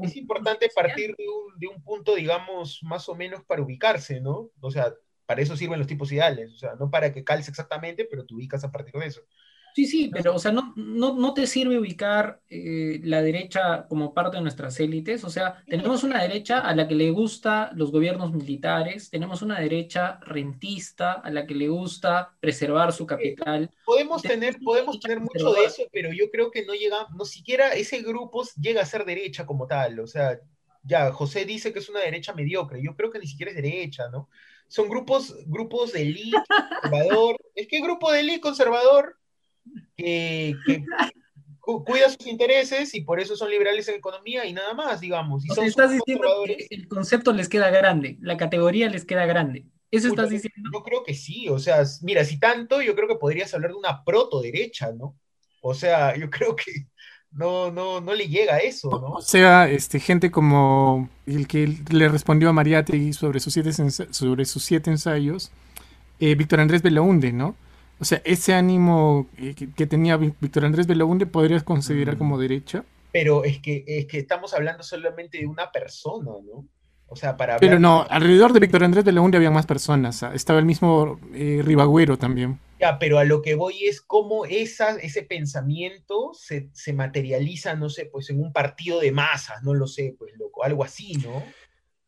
es, 0.02 0.18
importante, 0.18 0.70
partir 0.76 1.16
de 1.16 1.26
un, 1.26 1.58
de 1.58 1.68
un, 1.68 1.82
punto, 1.82 2.16
digamos, 2.16 2.82
más 2.84 3.08
o 3.08 3.16
menos 3.16 3.46
para 3.46 3.62
ubicarse, 3.62 4.20
¿no? 4.20 4.50
O 4.60 4.72
sea, 4.72 4.94
para 5.26 5.42
eso 5.42 5.56
sirven 5.56 5.80
los 5.80 5.88
tipos 5.88 6.12
ideales, 6.12 6.52
o 6.52 6.58
sea, 6.58 6.76
no 6.76 6.92
para 6.92 7.14
que 7.14 7.24
calce 7.24 7.50
exactamente, 7.50 8.04
pero 8.04 8.26
te 8.26 8.34
ubicas 8.34 8.66
a 8.66 8.74
partir 8.74 9.00
de 9.00 9.08
eso. 9.08 9.22
Sí, 9.74 9.88
sí, 9.88 10.12
pero, 10.14 10.36
o 10.36 10.40
sea, 10.40 10.52
no, 10.52 10.74
no, 10.76 11.16
no 11.16 11.34
te 11.34 11.48
sirve 11.48 11.80
ubicar 11.80 12.42
eh, 12.48 13.00
la 13.04 13.24
derecha 13.24 13.88
como 13.88 14.14
parte 14.14 14.38
de 14.38 14.44
nuestras 14.44 14.80
élites. 14.80 15.24
O 15.24 15.32
sea, 15.32 15.64
tenemos 15.66 16.04
una 16.04 16.22
derecha 16.22 16.60
a 16.60 16.76
la 16.76 16.88
que 16.88 16.94
le 16.94 17.10
gusta 17.10 17.72
los 17.74 17.92
gobiernos 17.92 18.32
militares, 18.32 19.10
tenemos 19.10 19.42
una 19.42 19.60
derecha 19.60 20.20
rentista 20.22 21.14
a 21.14 21.32
la 21.32 21.48
que 21.48 21.56
le 21.56 21.70
gusta 21.70 22.36
preservar 22.40 22.94
su 22.94 23.08
capital. 23.08 23.72
Podemos 23.84 24.22
tener, 24.22 24.58
podemos 24.64 25.00
tener 25.00 25.20
mucho 25.20 25.54
de 25.54 25.66
eso, 25.66 25.84
pero 25.92 26.12
yo 26.14 26.30
creo 26.30 26.52
que 26.52 26.66
no 26.66 26.74
llega, 26.74 27.08
no 27.16 27.26
siquiera 27.26 27.74
ese 27.74 28.04
grupo 28.04 28.44
llega 28.62 28.84
a 28.84 28.86
ser 28.86 29.06
derecha 29.06 29.48
como 29.48 29.66
tal. 29.66 30.00
O 30.00 30.08
sea, 30.08 30.40
ya, 30.84 31.12
José 31.12 31.46
dice 31.46 31.74
que 31.74 31.80
es 31.80 31.90
una 31.90 32.02
derecha 32.02 32.34
mediocre, 32.34 32.80
yo 32.84 32.96
creo 32.96 33.10
que 33.10 33.20
ni 33.20 33.26
siquiera 33.26 33.52
es 33.52 33.56
derecha, 33.56 34.08
¿no? 34.10 34.30
Son 34.68 34.88
grupos, 34.88 35.36
grupos 35.48 35.94
de 35.94 36.02
élite 36.04 36.38
conservador. 36.82 37.38
Es 37.56 37.68
que 37.68 37.82
grupo 37.82 38.12
de 38.12 38.20
élite 38.20 38.42
conservador 38.42 39.18
que, 39.96 40.56
cuida 41.60 42.10
sus 42.10 42.28
intereses 42.28 42.94
y 42.94 43.02
por 43.02 43.20
eso 43.20 43.36
son 43.36 43.50
liberales 43.50 43.88
en 43.88 43.96
economía 43.96 44.46
y 44.46 44.54
nada 44.54 44.74
más, 44.74 45.00
digamos. 45.00 45.46
Y 45.46 45.50
son 45.50 45.66
estás 45.66 45.92
diciendo 45.92 46.28
que 46.46 46.68
el 46.70 46.88
concepto 46.88 47.32
les 47.32 47.48
queda 47.48 47.70
grande, 47.70 48.18
la 48.22 48.38
categoría 48.38 48.90
les 48.90 49.06
queda 49.06 49.26
grande. 49.26 49.66
¿Eso 49.92 50.08
estás 50.08 50.30
diciendo? 50.30 50.72
Yo 50.74 50.82
creo 50.82 51.04
que 51.04 51.14
sí, 51.14 51.48
o 51.50 51.60
sea, 51.60 51.84
mira, 52.02 52.26
si 52.26 52.40
tanto, 52.40 52.82
yo 52.82 52.96
creo 52.96 53.08
que 53.08 53.16
podrías 53.16 53.54
hablar 53.54 53.72
de 53.72 53.78
una 53.78 54.04
proto 54.04 54.42
derecha, 54.42 54.92
¿no? 54.92 55.16
O 55.62 55.74
sea, 55.76 56.16
yo 56.18 56.30
creo 56.30 56.56
que 56.56 56.88
no, 57.32 57.72
no, 57.72 58.02
no 58.02 58.14
le 58.14 58.28
llega 58.28 58.56
a 58.56 58.58
eso, 58.58 58.90
¿no? 58.90 59.14
O 59.14 59.22
sea, 59.22 59.70
este, 59.70 60.00
gente 60.00 60.32
como 60.32 61.10
el 61.26 61.48
que 61.48 61.78
le 61.92 62.10
respondió 62.10 62.50
a 62.50 62.54
Mariátegui 62.54 63.14
sobre 63.14 63.40
sus 63.40 63.54
siete, 63.54 63.72
sobre 63.72 64.46
sus 64.46 64.64
siete 64.64 64.90
ensayos, 64.90 65.52
eh, 66.20 66.36
Víctor 66.36 66.60
Andrés 66.60 66.82
Belaunde, 66.82 67.32
¿no? 67.32 67.56
O 68.04 68.06
sea, 68.06 68.22
ese 68.26 68.54
ánimo 68.54 69.30
eh, 69.38 69.56
que, 69.56 69.88
tenía 69.88 70.18
Víctor 70.18 70.66
Andrés 70.66 70.88
Belaunde 70.88 71.26
podrías 71.26 71.64
considerar 71.64 72.18
como 72.18 72.36
mm. 72.36 72.40
derecha. 72.42 72.84
Pero 73.14 73.46
es 73.46 73.60
que, 73.60 73.86
es 73.88 74.08
que 74.08 74.18
estamos 74.18 74.54
hablando 74.54 74.84
solamente 74.84 75.38
de 75.38 75.48
una 75.48 75.72
persona, 75.72 76.32
¿no? 76.46 76.68
O 77.08 77.16
sea, 77.16 77.38
para 77.38 77.60
Pero 77.60 77.80
no, 77.80 78.06
alrededor 78.10 78.52
de 78.52 78.60
Víctor 78.60 78.84
Andrés 78.84 79.06
Belaunde 79.06 79.38
había 79.38 79.52
más 79.52 79.66
personas. 79.66 80.22
Ah, 80.22 80.34
estaba 80.36 80.60
el 80.60 80.66
mismo 80.66 81.18
eh, 81.34 81.62
Ribagüero 81.64 82.18
también. 82.18 82.60
Ya, 82.82 83.00
pero 83.00 83.20
a 83.20 83.24
lo 83.24 83.42
que 83.42 83.56
voy 83.56 83.86
es 83.86 84.02
cómo 84.02 84.44
esa, 84.44 84.98
ese 84.98 85.24
pensamiento 85.24 86.32
se, 86.34 86.68
se, 86.74 86.92
materializa, 86.92 87.74
no 87.76 87.88
sé, 87.88 88.04
pues 88.04 88.30
en 88.32 88.42
un 88.42 88.52
partido 88.52 89.00
de 89.00 89.14
masas, 89.14 89.64
no 89.64 89.74
lo 89.74 89.88
sé, 89.88 90.14
pues 90.20 90.34
loco, 90.38 90.66
algo 90.66 90.84
así, 90.84 91.14
¿no? 91.24 91.42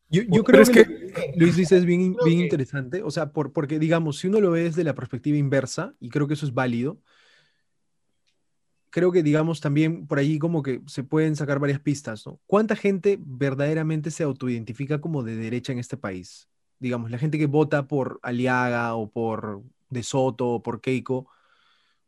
Yo, 0.08 0.44
creo 0.44 0.64
que, 0.64 1.32
Luis 1.36 1.56
dice 1.56 1.76
es 1.76 1.84
bien, 1.84 2.16
bien 2.24 2.40
interesante, 2.40 3.02
o 3.02 3.10
sea, 3.10 3.32
por, 3.32 3.52
porque 3.52 3.78
digamos, 3.78 4.18
si 4.18 4.28
uno 4.28 4.40
lo 4.40 4.52
ve 4.52 4.62
desde 4.62 4.84
la 4.84 4.94
perspectiva 4.94 5.36
inversa, 5.36 5.94
y 5.98 6.10
creo 6.10 6.28
que 6.28 6.34
eso 6.34 6.46
es 6.46 6.54
válido, 6.54 7.00
creo 8.90 9.12
que 9.12 9.22
digamos 9.22 9.60
también 9.60 10.06
por 10.06 10.18
allí 10.18 10.38
como 10.38 10.62
que 10.62 10.80
se 10.86 11.02
pueden 11.02 11.36
sacar 11.36 11.58
varias 11.58 11.80
pistas, 11.80 12.24
¿no? 12.26 12.40
¿Cuánta 12.46 12.76
gente 12.76 13.18
verdaderamente 13.20 14.10
se 14.10 14.22
autoidentifica 14.22 15.00
como 15.00 15.22
de 15.22 15.36
derecha 15.36 15.72
en 15.72 15.78
este 15.78 15.96
país? 15.96 16.48
Digamos, 16.78 17.10
la 17.10 17.18
gente 17.18 17.38
que 17.38 17.46
vota 17.46 17.88
por 17.88 18.20
Aliaga 18.22 18.94
o 18.94 19.10
por 19.10 19.62
De 19.90 20.02
Soto 20.02 20.48
o 20.48 20.62
por 20.62 20.80
Keiko, 20.80 21.28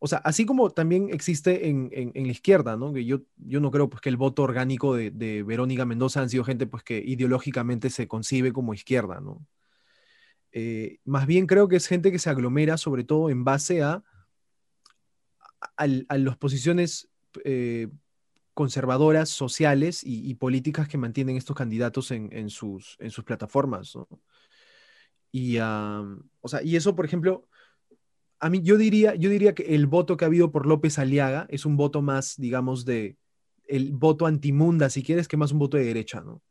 o 0.00 0.06
sea, 0.06 0.18
así 0.18 0.46
como 0.46 0.70
también 0.70 1.08
existe 1.12 1.68
en, 1.68 1.90
la 2.14 2.30
izquierda, 2.30 2.76
¿no? 2.76 2.92
Que 2.92 3.04
yo, 3.04 3.22
yo 3.36 3.60
no 3.60 3.70
creo 3.70 3.90
pues, 3.90 4.00
que 4.00 4.08
el 4.08 4.16
voto 4.16 4.42
orgánico 4.42 4.94
de, 4.94 5.42
Verónica 5.42 5.84
Mendoza 5.84 6.20
han 6.20 6.30
sido 6.30 6.44
gente 6.44 6.66
pues, 6.66 6.84
que 6.84 6.98
ideológicamente 6.98 7.90
se 7.90 8.06
concibe 8.06 8.52
como 8.52 8.74
izquierda, 8.74 9.20
¿no? 9.20 9.44
Eh, 10.52 10.98
más 11.04 11.26
bien 11.26 11.46
creo 11.46 11.68
que 11.68 11.76
es 11.76 11.86
gente 11.86 12.10
que 12.10 12.18
se 12.18 12.30
aglomera 12.30 12.78
sobre 12.78 13.04
todo 13.04 13.28
en 13.28 13.44
base 13.44 13.82
a, 13.82 14.02
a, 15.76 15.86
las 15.86 16.36
posiciones 16.38 17.10
eh, 17.44 17.88
conservadoras 18.54 19.28
sociales 19.28 20.02
y, 20.04 20.34
políticas 20.36 20.88
que 20.88 20.98
mantienen 20.98 21.36
estos 21.36 21.56
candidatos 21.56 22.10
en, 22.10 22.50
sus, 22.50 22.96
en 22.98 23.10
sus 23.10 23.24
plataformas. 23.24 23.96
Y, 25.30 25.58
o 25.58 26.48
sea, 26.48 26.62
y 26.62 26.76
eso, 26.76 26.96
por 26.96 27.04
ejemplo, 27.04 27.46
a 28.40 28.50
mí 28.50 28.62
yo 28.62 28.76
diría, 28.76 29.14
yo 29.14 29.30
diría 29.30 29.54
que 29.54 29.74
el 29.74 29.86
voto 29.86 30.16
que 30.16 30.24
ha 30.24 30.28
habido 30.28 30.52
por 30.52 30.66
López 30.66 30.98
Aliaga 30.98 31.46
es 31.50 31.66
un 31.66 31.76
voto 31.76 32.02
más, 32.02 32.36
digamos, 32.36 32.84
de 32.84 33.16
el 33.66 33.92
voto 33.92 34.26
antimunda, 34.26 34.88
si 34.90 35.02
quieres, 35.02 35.28
que 35.28 35.36
más 35.36 35.52
un 35.52 35.58
voto 35.58 35.76
de 35.76 35.84
derecha, 35.84 36.20
¿no? 36.20 36.42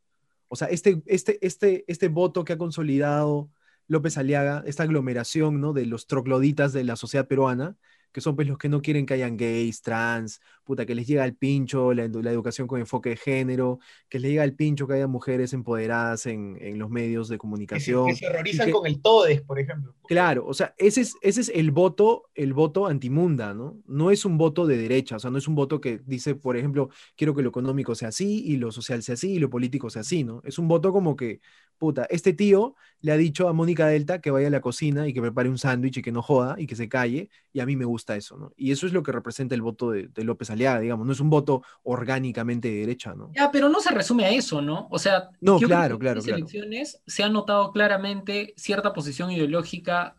O 0.49 0.55
sea, 0.55 0.67
este, 0.69 1.01
este, 1.07 1.45
este, 1.45 1.83
este 1.87 2.07
voto 2.07 2.45
que 2.45 2.53
ha 2.53 2.57
consolidado 2.57 3.49
López 3.87 4.17
Aliaga, 4.17 4.63
esta 4.65 4.83
aglomeración, 4.83 5.59
¿no? 5.59 5.73
De 5.73 5.85
los 5.85 6.07
trogloditas 6.07 6.73
de 6.73 6.83
la 6.83 6.95
sociedad 6.95 7.27
peruana, 7.27 7.75
que 8.11 8.21
son 8.21 8.35
pues 8.35 8.47
los 8.47 8.57
que 8.57 8.69
no 8.69 8.81
quieren 8.81 9.05
que 9.05 9.13
hayan 9.13 9.37
gays, 9.37 9.81
trans, 9.81 10.41
puta, 10.63 10.85
que 10.85 10.95
les 10.95 11.07
llega 11.07 11.23
el 11.25 11.35
pincho 11.35 11.93
la, 11.93 12.03
educación 12.05 12.67
con 12.67 12.79
enfoque 12.79 13.09
de 13.09 13.17
género, 13.17 13.79
que 14.09 14.19
les 14.19 14.31
llega 14.31 14.43
el 14.43 14.53
pincho 14.53 14.87
que 14.87 14.95
haya 14.95 15.07
mujeres 15.07 15.53
empoderadas 15.53 16.25
en, 16.25 16.57
los 16.77 16.89
medios 16.89 17.29
de 17.29 17.37
comunicación. 17.37 18.07
Que 18.07 18.15
se, 18.15 18.27
horrorizan 18.27 18.71
con 18.71 18.85
el 18.85 19.01
TODES, 19.01 19.41
por 19.41 19.59
ejemplo. 19.59 19.95
Claro, 20.07 20.45
o 20.45 20.53
sea, 20.53 20.73
ese 20.77 21.01
es, 21.01 21.15
ese 21.21 21.41
es 21.41 21.51
el 21.53 21.71
voto, 21.71 22.29
el 22.35 22.53
voto 22.53 22.87
antimunda, 22.87 23.53
¿no? 23.53 23.77
No 23.85 24.11
es 24.11 24.25
un 24.25 24.37
voto 24.37 24.65
de 24.65 24.77
derecha, 24.77 25.15
o 25.15 25.19
sea, 25.19 25.31
no 25.31 25.37
es 25.37 25.47
un 25.47 25.55
voto 25.55 25.81
que 25.81 25.99
dice, 26.05 26.35
por 26.35 26.57
ejemplo, 26.57 26.89
quiero 27.15 27.33
que 27.33 27.41
lo 27.41 27.49
económico 27.49 27.95
sea 27.95 28.09
así 28.09 28.43
y 28.45 28.57
lo 28.57 28.71
social 28.71 29.01
sea 29.03 29.13
así 29.13 29.33
y 29.33 29.39
lo 29.39 29.49
político 29.49 29.89
sea 29.89 30.01
así, 30.01 30.23
¿no? 30.23 30.41
Es 30.43 30.59
un 30.59 30.67
voto 30.67 30.91
como 30.91 31.15
que, 31.15 31.39
puta, 31.77 32.05
este 32.09 32.33
tío 32.33 32.75
le 33.01 33.11
ha 33.11 33.17
dicho 33.17 33.47
a 33.47 33.53
Mónica 33.53 33.87
Delta 33.87 34.19
que 34.19 34.31
vaya 34.31 34.47
a 34.47 34.51
la 34.51 34.61
cocina 34.61 35.07
y 35.07 35.13
que 35.13 35.21
prepare 35.21 35.49
un 35.49 35.57
sándwich 35.57 35.97
y 35.97 36.01
que 36.01 36.11
no 36.11 36.21
joda 36.21 36.55
y 36.57 36.67
que 36.67 36.75
se 36.75 36.89
calle, 36.89 37.29
y 37.53 37.59
a 37.59 37.65
mí 37.65 37.75
me 37.75 37.85
gusta 37.85 38.15
eso, 38.15 38.37
¿no? 38.37 38.51
Y 38.57 38.71
eso 38.71 38.87
es 38.87 38.93
lo 38.93 39.03
que 39.03 39.11
representa 39.11 39.55
el 39.55 39.61
voto 39.61 39.91
de, 39.91 40.09
López 40.23 40.49
Aliaga, 40.49 40.79
digamos, 40.79 41.05
no 41.05 41.13
es 41.13 41.19
un 41.19 41.29
voto 41.29 41.63
orgánicamente 41.83 42.69
de 42.69 42.79
derecha, 42.79 43.13
¿no? 43.13 43.31
Ya, 43.33 43.51
pero 43.51 43.69
no 43.69 43.79
se 43.79 43.91
resume 43.91 44.25
a 44.25 44.29
eso, 44.29 44.61
¿no? 44.61 44.87
O 44.91 44.99
sea, 44.99 45.29
no, 45.41 45.59
claro, 45.59 45.99
claro, 45.99 46.19
en 46.19 46.27
las 46.27 46.37
elecciones 46.37 47.01
se 47.05 47.23
ha 47.23 47.29
notado 47.29 47.71
claramente 47.71 48.53
cierta 48.57 48.93
posición 48.93 49.31
ideológica 49.31 50.15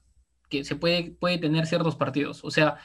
que 0.49 0.65
se 0.65 0.77
puede, 0.77 1.11
puede 1.11 1.39
tener 1.39 1.67
ciertos 1.67 1.97
partidos. 1.97 2.45
O 2.45 2.51
sea, 2.51 2.79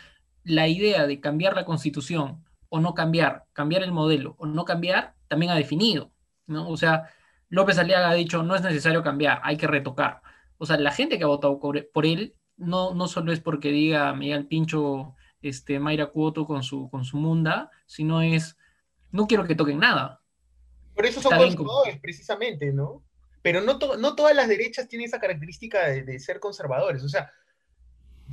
la 0.43 0.67
idea 0.67 1.07
de 1.07 1.19
cambiar 1.19 1.55
la 1.55 1.65
constitución 1.65 2.43
o 2.69 2.80
no 2.80 2.93
cambiar, 2.93 3.45
cambiar 3.53 3.84
el 3.84 3.91
modelo 3.91 4.36
o 4.39 4.45
no 4.45 4.65
cambiar, 4.65 5.13
también 5.28 5.51
ha 5.51 5.55
definido, 5.55 6.11
¿no? 6.47 6.67
O 6.67 6.78
sea, 6.78 7.09
López 7.54 7.78
Aliaga 7.78 8.10
ha 8.10 8.16
dicho, 8.16 8.41
no 8.41 8.56
es 8.56 8.64
necesario 8.64 9.04
cambiar, 9.04 9.39
hay 9.43 9.58
que 9.58 9.68
retocar. 9.68 10.24
O 10.58 10.66
sea, 10.66 10.76
la 10.78 10.91
gente 10.91 11.20
que 11.20 11.24
ha 11.24 11.28
votado 11.28 11.60
por 11.60 12.06
él 12.08 12.36
no, 12.58 12.95
no 12.95 13.08
solo 13.08 13.32
es 13.32 13.41
porque 13.41 13.70
diga 13.70 14.12
Miguel 14.16 14.47
Pincho 14.47 15.14
este, 15.39 15.80
Mayra 15.80 16.08
Cuoto 16.08 16.47
con 16.47 16.64
su, 16.64 16.89
con 16.89 17.06
su 17.06 17.18
munda, 17.18 17.70
sino 17.86 18.24
es, 18.24 18.58
no 19.12 19.28
quiero 19.28 19.45
que 19.45 19.54
toquen 19.54 19.78
nada. 19.78 20.20
Por 20.95 21.06
eso 21.06 21.22
son 21.22 21.38
conservadores, 21.38 21.99
precisamente, 21.99 22.74
¿no? 22.74 23.04
Pero 23.43 23.62
no, 23.62 23.78
no 23.99 24.16
todas 24.16 24.36
las 24.36 24.47
derechas 24.47 24.88
tienen 24.88 25.06
esa 25.06 25.20
característica 25.20 25.89
de, 25.89 26.20
ser 26.20 26.39
conservadores. 26.39 27.04
O 27.04 27.10
sea, 27.10 27.32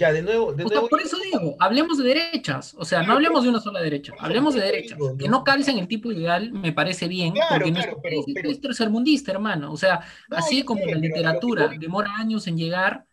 ya, 0.01 0.13
de 0.15 0.23
nuevo. 0.23 0.55
De 0.55 0.65
nuevo 0.65 0.89
por 0.89 1.03
eso 1.03 1.19
digo, 1.19 1.57
hablemos 1.59 1.99
de 1.99 2.05
derechas. 2.05 2.75
O 2.79 2.87
sea, 2.87 3.03
no 3.03 3.13
hablemos 3.13 3.43
de 3.43 3.51
una 3.51 3.61
sola 3.61 3.83
derecha, 3.83 4.15
hablemos 4.19 4.55
de 4.55 4.63
derechas. 4.63 4.99
Que 5.19 5.29
no 5.29 5.45
calcen 5.45 5.79
el 5.79 5.87
tipo 5.87 6.11
ideal 6.11 6.51
me 6.53 6.73
parece 6.73 7.07
bien, 7.07 7.35
porque 7.51 7.71
nuestro 7.71 8.01
país 8.01 8.25
es 8.27 8.61
tercermundista, 8.61 9.31
hermano. 9.31 9.71
O 9.71 9.77
sea, 9.77 10.01
así 10.31 10.63
como 10.63 10.87
la 10.87 10.97
literatura 10.97 11.69
demora 11.79 12.17
años 12.17 12.47
en 12.47 12.57
llegar, 12.57 13.05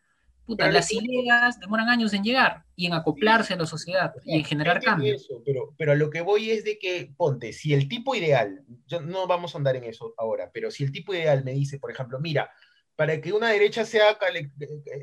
las 0.48 0.94
ideas 0.94 1.60
demoran 1.60 1.90
años 1.90 2.14
en 2.14 2.24
llegar 2.24 2.64
y 2.74 2.86
en 2.86 2.94
acoplarse 2.94 3.54
a 3.54 3.58
la 3.58 3.66
sociedad 3.66 4.14
y 4.24 4.38
en 4.38 4.46
generar 4.46 4.82
cambios. 4.82 5.28
pero, 5.46 5.74
pero 5.78 5.92
a 5.92 5.96
lo 5.96 6.10
que 6.10 6.22
voy 6.22 6.52
es 6.52 6.64
de 6.64 6.80
que, 6.80 7.12
ponte, 7.18 7.52
si 7.52 7.74
el 7.74 7.90
tipo 7.90 8.16
ideal, 8.16 8.64
yo, 8.86 9.02
no 9.02 9.28
vamos 9.28 9.54
a 9.54 9.58
andar 9.58 9.76
en 9.76 9.84
eso 9.84 10.14
ahora, 10.18 10.50
pero 10.54 10.72
si 10.72 10.86
el 10.86 10.94
tipo 10.94 11.14
ideal 11.14 11.44
me 11.44 11.52
dice, 11.52 11.80
por 11.80 11.92
ejemplo, 11.92 12.18
mira, 12.22 12.50
para 12.98 13.22
que 13.22 13.32
una 13.32 13.50
derecha 13.50 13.86
sea, 13.86 14.18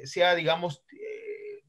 sea 0.05 0.35
digamos, 0.35 0.83
eh, 0.93 1.04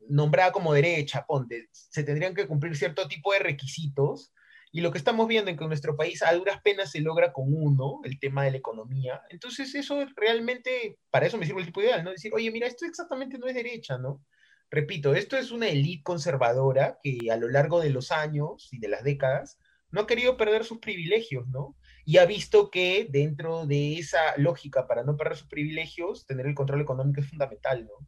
nombrada 0.10 0.52
como 0.52 0.74
derecha, 0.74 1.26
ponte, 1.26 1.68
se 1.72 2.04
tendrían 2.04 2.36
que 2.36 2.48
cumplir 2.48 2.76
cierto 2.76 3.08
tipo 3.08 3.34
de 3.34 3.40
requisitos 3.40 4.32
y 4.72 4.82
lo 4.82 4.92
que 4.92 4.98
estamos 4.98 5.28
viendo 5.28 5.50
en 5.50 5.58
que 5.58 5.66
nuestro 5.68 5.96
país 5.96 6.22
a 6.22 6.34
duras 6.34 6.60
penas 6.62 6.92
se 6.92 7.00
logra 7.00 7.32
con 7.32 7.46
uno, 7.48 8.02
el 8.04 8.20
tema 8.20 8.44
de 8.44 8.52
la 8.52 8.58
economía. 8.58 9.22
Entonces 9.30 9.74
eso 9.74 10.06
realmente, 10.18 10.98
para 11.10 11.26
eso 11.26 11.38
me 11.38 11.46
sirve 11.46 11.62
el 11.62 11.68
tipo 11.68 11.82
ideal, 11.82 12.04
¿no? 12.04 12.12
Decir, 12.12 12.34
oye, 12.34 12.52
mira, 12.52 12.68
esto 12.68 12.86
exactamente 12.86 13.38
no 13.38 13.48
es 13.48 13.56
derecha, 13.56 13.98
¿no? 13.98 14.22
Repito, 14.70 15.16
esto 15.16 15.38
es 15.38 15.52
una 15.52 15.70
élite 15.70 16.04
conservadora 16.04 17.00
que 17.02 17.32
a 17.32 17.38
lo 17.38 17.48
largo 17.48 17.80
de 17.80 17.90
los 17.90 18.12
años 18.12 18.68
y 18.72 18.80
de 18.80 18.90
las 18.90 19.04
décadas 19.04 19.58
no 19.92 20.02
ha 20.02 20.08
querido 20.08 20.36
perder 20.36 20.66
sus 20.66 20.80
privilegios, 20.80 21.48
¿no? 21.48 21.78
Y 22.04 22.18
ha 22.18 22.26
visto 22.26 22.70
que 22.70 23.08
dentro 23.10 23.66
de 23.66 23.98
esa 23.98 24.36
lógica 24.36 24.88
para 24.88 25.04
no 25.04 25.16
perder 25.16 25.38
sus 25.38 25.48
privilegios, 25.48 26.26
tener 26.26 26.48
el 26.48 26.56
control 26.56 26.82
económico 26.82 27.22
es 27.22 27.30
fundamental, 27.30 27.86
¿no? 27.86 28.06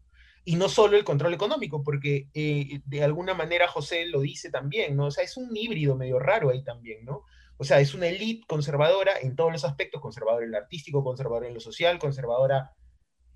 Y 0.47 0.55
no 0.55 0.69
solo 0.69 0.95
el 0.95 1.03
control 1.03 1.33
económico, 1.33 1.83
porque 1.83 2.29
eh, 2.33 2.79
de 2.85 3.03
alguna 3.03 3.33
manera 3.33 3.67
José 3.67 4.05
lo 4.05 4.21
dice 4.21 4.49
también, 4.49 4.95
¿no? 4.95 5.07
O 5.07 5.11
sea, 5.11 5.25
es 5.25 5.35
un 5.35 5.53
híbrido 5.53 5.97
medio 5.97 6.19
raro 6.19 6.51
ahí 6.51 6.63
también, 6.63 7.03
¿no? 7.03 7.25
O 7.57 7.65
sea, 7.65 7.81
es 7.81 7.93
una 7.93 8.07
élite 8.07 8.45
conservadora 8.47 9.11
en 9.21 9.35
todos 9.35 9.51
los 9.51 9.65
aspectos, 9.65 9.99
conservadora 9.99 10.45
en 10.45 10.51
lo 10.51 10.57
artístico, 10.57 11.03
conservadora 11.03 11.49
en 11.49 11.53
lo 11.53 11.59
social, 11.59 11.99
conservadora 11.99 12.71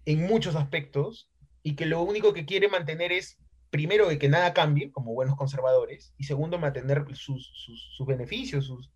en 0.06 0.26
muchos 0.26 0.56
aspectos, 0.56 1.30
y 1.62 1.76
que 1.76 1.86
lo 1.86 2.02
único 2.02 2.32
que 2.32 2.46
quiere 2.46 2.70
mantener 2.70 3.12
es, 3.12 3.38
primero, 3.70 4.08
que 4.18 4.30
nada 4.30 4.54
cambie, 4.54 4.90
como 4.90 5.14
buenos 5.14 5.36
conservadores, 5.36 6.14
y 6.18 6.24
segundo, 6.24 6.60
mantener 6.60 7.04
sus, 7.14 7.52
sus, 7.54 7.94
sus 7.94 8.08
beneficios, 8.08 8.68
sus, 8.68 8.90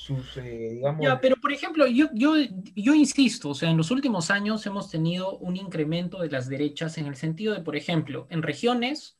sus, 0.00 0.38
eh, 0.38 0.70
digamos... 0.72 1.04
Ya, 1.04 1.20
pero 1.20 1.36
por 1.36 1.52
ejemplo, 1.52 1.86
yo, 1.86 2.06
yo, 2.14 2.34
yo 2.74 2.94
insisto, 2.94 3.50
o 3.50 3.54
sea, 3.54 3.70
en 3.70 3.76
los 3.76 3.90
últimos 3.90 4.30
años 4.30 4.64
hemos 4.64 4.90
tenido 4.90 5.36
un 5.38 5.58
incremento 5.58 6.22
de 6.22 6.30
las 6.30 6.48
derechas 6.48 6.96
en 6.96 7.06
el 7.06 7.16
sentido 7.16 7.52
de, 7.52 7.60
por 7.60 7.76
ejemplo, 7.76 8.26
en 8.30 8.42
regiones, 8.42 9.18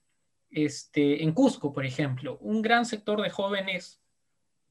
este, 0.50 1.22
en 1.22 1.32
Cusco, 1.32 1.74
por 1.74 1.84
ejemplo, 1.84 2.38
un 2.40 2.62
gran 2.62 2.86
sector 2.86 3.20
de 3.20 3.28
jóvenes 3.28 4.00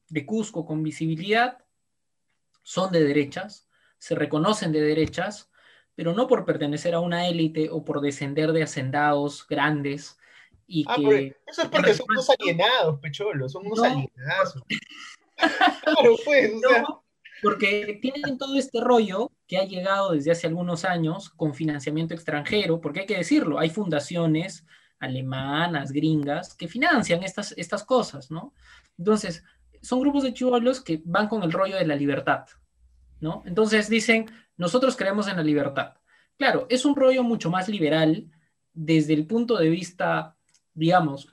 de 0.08 0.26
Cusco 0.26 0.66
con 0.66 0.82
visibilidad 0.82 1.64
son 2.64 2.90
de 2.90 3.04
derechas, 3.04 3.68
se 3.98 4.16
reconocen 4.16 4.72
de 4.72 4.80
derechas, 4.80 5.48
pero 5.94 6.12
no 6.12 6.26
por 6.26 6.44
pertenecer 6.44 6.94
a 6.94 7.00
una 7.00 7.28
élite 7.28 7.68
o 7.70 7.84
por 7.84 8.00
descender 8.00 8.52
de 8.52 8.64
hacendados 8.64 9.46
grandes. 9.46 10.18
Y 10.66 10.84
ah, 10.88 10.96
que, 10.96 11.36
eso 11.46 11.62
es 11.62 11.68
porque 11.68 11.94
son 11.94 12.06
unos 12.10 12.28
alienados, 12.30 12.98
Pecholo, 12.98 13.48
son 13.48 13.66
unos 13.66 13.82
alienados. 13.82 14.54
Claro, 15.84 16.16
pues, 16.24 16.52
Porque 17.42 17.98
tienen 18.02 18.38
todo 18.38 18.56
este 18.56 18.80
rollo 18.80 19.30
que 19.46 19.58
ha 19.58 19.64
llegado 19.64 20.12
desde 20.12 20.30
hace 20.30 20.46
algunos 20.46 20.84
años 20.84 21.30
con 21.30 21.54
financiamiento 21.54 22.14
extranjero, 22.14 22.80
porque 22.80 23.00
hay 23.00 23.06
que 23.06 23.16
decirlo, 23.16 23.58
hay 23.58 23.70
fundaciones 23.70 24.66
alemanas, 24.98 25.92
gringas, 25.92 26.54
que 26.54 26.68
financian 26.68 27.22
estas, 27.22 27.52
estas 27.56 27.82
cosas, 27.84 28.30
¿no? 28.30 28.52
Entonces, 28.98 29.42
son 29.82 30.00
grupos 30.00 30.22
de 30.22 30.34
chivolos 30.34 30.82
que 30.82 31.00
van 31.04 31.28
con 31.28 31.42
el 31.42 31.52
rollo 31.52 31.76
de 31.76 31.86
la 31.86 31.96
libertad, 31.96 32.46
¿no? 33.20 33.42
Entonces 33.46 33.88
dicen, 33.88 34.26
nosotros 34.56 34.96
creemos 34.96 35.26
en 35.26 35.36
la 35.36 35.42
libertad. 35.42 35.94
Claro, 36.36 36.66
es 36.68 36.84
un 36.84 36.94
rollo 36.94 37.22
mucho 37.22 37.50
más 37.50 37.68
liberal 37.68 38.30
desde 38.72 39.14
el 39.14 39.26
punto 39.26 39.56
de 39.56 39.68
vista, 39.68 40.36
digamos, 40.74 41.28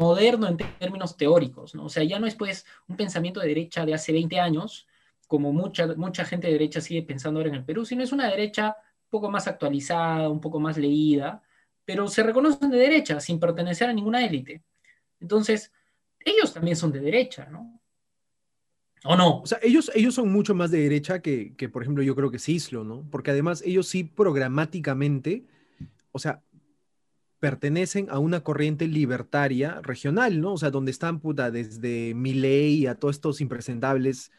moderno 0.00 0.48
en 0.48 0.56
términos 0.56 1.16
teóricos, 1.16 1.74
¿no? 1.74 1.84
O 1.84 1.88
sea, 1.90 2.02
ya 2.02 2.18
no 2.18 2.26
es 2.26 2.34
pues 2.34 2.64
un 2.88 2.96
pensamiento 2.96 3.38
de 3.38 3.48
derecha 3.48 3.84
de 3.84 3.92
hace 3.92 4.12
20 4.12 4.40
años, 4.40 4.86
como 5.28 5.52
mucha, 5.52 5.86
mucha 5.94 6.24
gente 6.24 6.46
de 6.46 6.54
derecha 6.54 6.80
sigue 6.80 7.02
pensando 7.02 7.38
ahora 7.38 7.50
en 7.50 7.56
el 7.56 7.64
Perú, 7.64 7.84
sino 7.84 8.02
es 8.02 8.10
una 8.10 8.28
derecha 8.28 8.68
un 9.04 9.10
poco 9.10 9.30
más 9.30 9.46
actualizada, 9.46 10.30
un 10.30 10.40
poco 10.40 10.58
más 10.58 10.78
leída, 10.78 11.42
pero 11.84 12.08
se 12.08 12.22
reconocen 12.22 12.70
de 12.70 12.78
derecha 12.78 13.20
sin 13.20 13.38
pertenecer 13.38 13.90
a 13.90 13.92
ninguna 13.92 14.24
élite. 14.24 14.62
Entonces, 15.20 15.70
ellos 16.24 16.54
también 16.54 16.76
son 16.76 16.92
de 16.92 17.00
derecha, 17.00 17.46
¿no? 17.50 17.78
¿O 19.04 19.16
no? 19.16 19.40
O 19.40 19.46
sea, 19.46 19.58
ellos, 19.62 19.90
ellos 19.94 20.14
son 20.14 20.32
mucho 20.32 20.54
más 20.54 20.70
de 20.70 20.80
derecha 20.80 21.20
que, 21.20 21.54
que, 21.56 21.68
por 21.68 21.82
ejemplo, 21.82 22.02
yo 22.02 22.14
creo 22.14 22.30
que 22.30 22.38
Cislo, 22.38 22.84
¿no? 22.84 23.06
Porque 23.10 23.32
además 23.32 23.62
ellos 23.66 23.86
sí 23.86 24.04
programáticamente, 24.04 25.44
o 26.12 26.18
sea, 26.18 26.42
pertenecen 27.40 28.08
a 28.10 28.18
una 28.18 28.44
corriente 28.44 28.86
libertaria 28.86 29.80
regional, 29.82 30.40
¿no? 30.40 30.52
O 30.52 30.58
sea, 30.58 30.70
donde 30.70 30.90
están, 30.90 31.20
puta, 31.20 31.50
desde 31.50 32.14
Milley 32.14 32.86
a 32.86 32.94
todos 32.94 33.16
estos 33.16 33.40
impresentables 33.40 34.30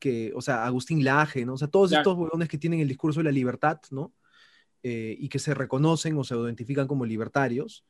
que, 0.00 0.32
o 0.34 0.40
sea, 0.40 0.64
Agustín 0.66 1.04
Laje, 1.04 1.46
¿no? 1.46 1.54
O 1.54 1.56
sea, 1.56 1.68
todos 1.68 1.92
estos 1.92 2.16
huevones 2.16 2.48
que 2.48 2.58
tienen 2.58 2.80
el 2.80 2.88
discurso 2.88 3.20
de 3.20 3.24
la 3.24 3.30
libertad, 3.30 3.80
¿no? 3.90 4.12
Eh, 4.82 5.16
y 5.18 5.28
que 5.28 5.38
se 5.38 5.54
reconocen 5.54 6.16
o 6.18 6.24
se 6.24 6.36
identifican 6.36 6.88
como 6.88 7.06
libertarios, 7.06 7.84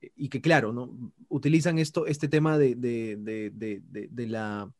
eh, 0.00 0.10
y 0.16 0.28
que, 0.30 0.40
claro, 0.40 0.72
¿no? 0.72 1.12
Utilizan 1.28 1.78
esto, 1.78 2.06
este 2.06 2.28
tema 2.28 2.56
de, 2.56 2.74
de, 2.74 3.16
de, 3.18 3.82
de 4.10 4.26
la, 4.26 4.70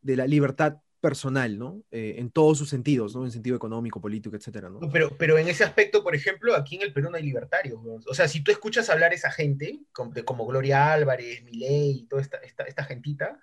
de 0.00 0.16
la 0.16 0.26
libertad 0.28 0.78
personal, 1.04 1.58
¿no? 1.58 1.82
Eh, 1.90 2.14
en 2.16 2.30
todos 2.30 2.56
sus 2.56 2.70
sentidos, 2.70 3.14
¿no? 3.14 3.26
En 3.26 3.30
sentido 3.30 3.56
económico, 3.56 4.00
político, 4.00 4.34
etcétera, 4.36 4.70
¿no? 4.70 4.80
Pero, 4.90 5.14
pero 5.18 5.36
en 5.36 5.48
ese 5.48 5.62
aspecto, 5.62 6.02
por 6.02 6.14
ejemplo, 6.14 6.56
aquí 6.56 6.76
en 6.76 6.80
el 6.80 6.94
Perú 6.94 7.10
no 7.10 7.18
hay 7.18 7.22
libertarios, 7.22 7.78
O 8.06 8.14
sea, 8.14 8.26
si 8.26 8.42
tú 8.42 8.50
escuchas 8.50 8.88
hablar 8.88 9.12
a 9.12 9.14
esa 9.14 9.30
gente, 9.30 9.80
como, 9.92 10.14
como 10.24 10.46
Gloria 10.46 10.94
Álvarez, 10.94 11.44
Milei 11.44 11.90
y 11.90 12.06
toda 12.06 12.22
esta, 12.22 12.38
esta, 12.38 12.64
esta, 12.64 12.84
gentita, 12.84 13.38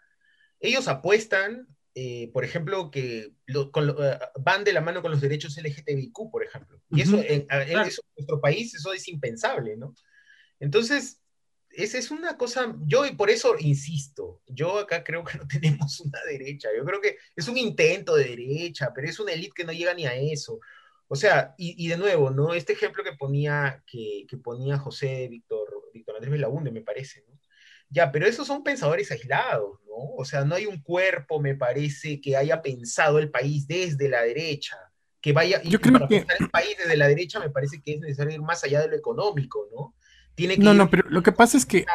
ellos 0.60 0.88
apuestan, 0.88 1.68
eh, 1.94 2.32
por 2.34 2.44
ejemplo, 2.44 2.90
que 2.90 3.36
eh, 3.46 4.20
van 4.40 4.64
de 4.64 4.74
la 4.74 4.82
mano 4.82 5.04
con 5.04 5.12
los 5.12 5.22
derechos 5.22 5.56
LGTBIQ, 5.56 6.32
por 6.32 6.44
ejemplo. 6.44 6.82
Y 6.90 7.02
eso, 7.02 7.22
en, 7.24 7.46
nuestro 7.46 8.42
país, 8.42 8.74
eso 8.74 8.92
es 8.92 9.08
impensable, 9.08 9.78
¿no? 9.78 9.94
Entonces, 10.60 11.21
esa 11.74 11.98
es 11.98 12.12
una 12.12 12.38
cosa, 12.38 12.76
yo 12.86 13.04
por 13.16 13.30
eso 13.30 13.56
insisto, 13.60 14.42
yo 14.48 14.80
acá 14.80 15.04
creo 15.04 15.24
que 15.24 15.38
no 15.38 15.48
tenemos 15.48 16.00
una 16.00 16.20
derecha, 16.26 16.70
yo 16.76 16.84
creo 16.86 17.02
que 17.02 17.18
es 17.36 17.48
un 17.48 17.58
intento 17.58 18.16
de 18.16 18.26
derecha, 18.26 18.92
pero 18.94 19.08
es 19.08 19.20
una 19.20 19.34
élite 19.34 19.54
que 19.56 19.64
no 19.66 19.72
llega 19.72 19.94
ni 19.94 20.06
a 20.06 20.16
eso. 20.16 20.60
O 21.08 21.16
sea, 21.16 21.54
y, 21.58 21.90
de 21.90 21.98
nuevo, 21.98 22.30
¿no? 22.30 22.54
Este 22.54 22.72
ejemplo 22.72 23.04
que 23.04 23.12
ponía, 23.12 23.84
que, 23.86 24.26
que 24.30 24.38
ponía 24.38 24.78
José 24.78 25.28
Víctor, 25.28 25.68
Víctor 25.94 26.16
Andrés 26.16 26.32
Belaunde, 26.32 26.72
me 26.72 26.82
parece, 26.82 27.26
¿no? 27.28 27.38
Ya, 27.90 28.10
pero 28.14 28.26
esos 28.26 28.48
son 28.48 28.64
pensadores 28.64 29.12
aislados, 29.12 29.82
¿no? 29.86 30.16
O 30.16 30.24
sea, 30.24 30.46
no 30.46 30.56
hay 30.56 30.66
un 30.66 30.82
cuerpo, 30.82 31.42
me 31.42 31.56
parece, 31.56 32.22
que 32.22 32.38
haya 32.38 32.62
pensado 32.62 33.20
el 33.20 33.30
país 33.30 33.68
desde 33.68 34.08
la 34.08 34.22
derecha, 34.22 34.78
que 35.20 35.34
vaya, 35.34 35.62
Yo 35.64 35.82
creo 35.82 35.94
para 35.94 36.08
que... 36.08 36.20
pensar 36.20 36.38
el 36.40 36.50
país 36.50 36.78
desde 36.78 36.96
la 36.96 37.10
derecha 37.10 37.42
me 37.42 37.50
parece 37.50 37.82
que 37.82 37.96
es 37.96 38.00
necesario 38.00 38.34
ir 38.34 38.42
más 38.42 38.64
allá 38.64 38.80
de 38.80 38.88
lo 38.88 38.96
económico, 38.96 39.68
¿no? 39.72 39.94
Tiene 40.42 40.56
que 40.56 40.64
no, 40.64 40.74
no, 40.74 40.90
pero 40.90 41.08
lo 41.10 41.22
que 41.22 41.32
pasa 41.32 41.56
es 41.56 41.66
que 41.66 41.86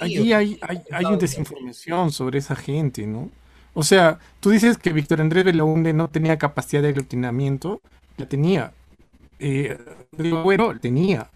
allí 0.00 0.32
hay, 0.32 0.58
hay, 0.62 0.80
hay 0.90 1.04
una 1.04 1.18
desinformación 1.18 2.10
sobre 2.10 2.38
esa 2.38 2.56
gente, 2.56 3.06
¿no? 3.06 3.30
O 3.74 3.82
sea, 3.82 4.18
tú 4.40 4.48
dices 4.48 4.78
que 4.78 4.92
Víctor 4.92 5.20
Andrés 5.20 5.44
Belaunde 5.44 5.92
no 5.92 6.08
tenía 6.08 6.38
capacidad 6.38 6.82
de 6.82 6.88
aglutinamiento, 6.88 7.82
la 8.16 8.26
tenía. 8.26 8.72
Eh, 9.38 9.78
bueno, 10.42 10.78
tenía. 10.78 11.30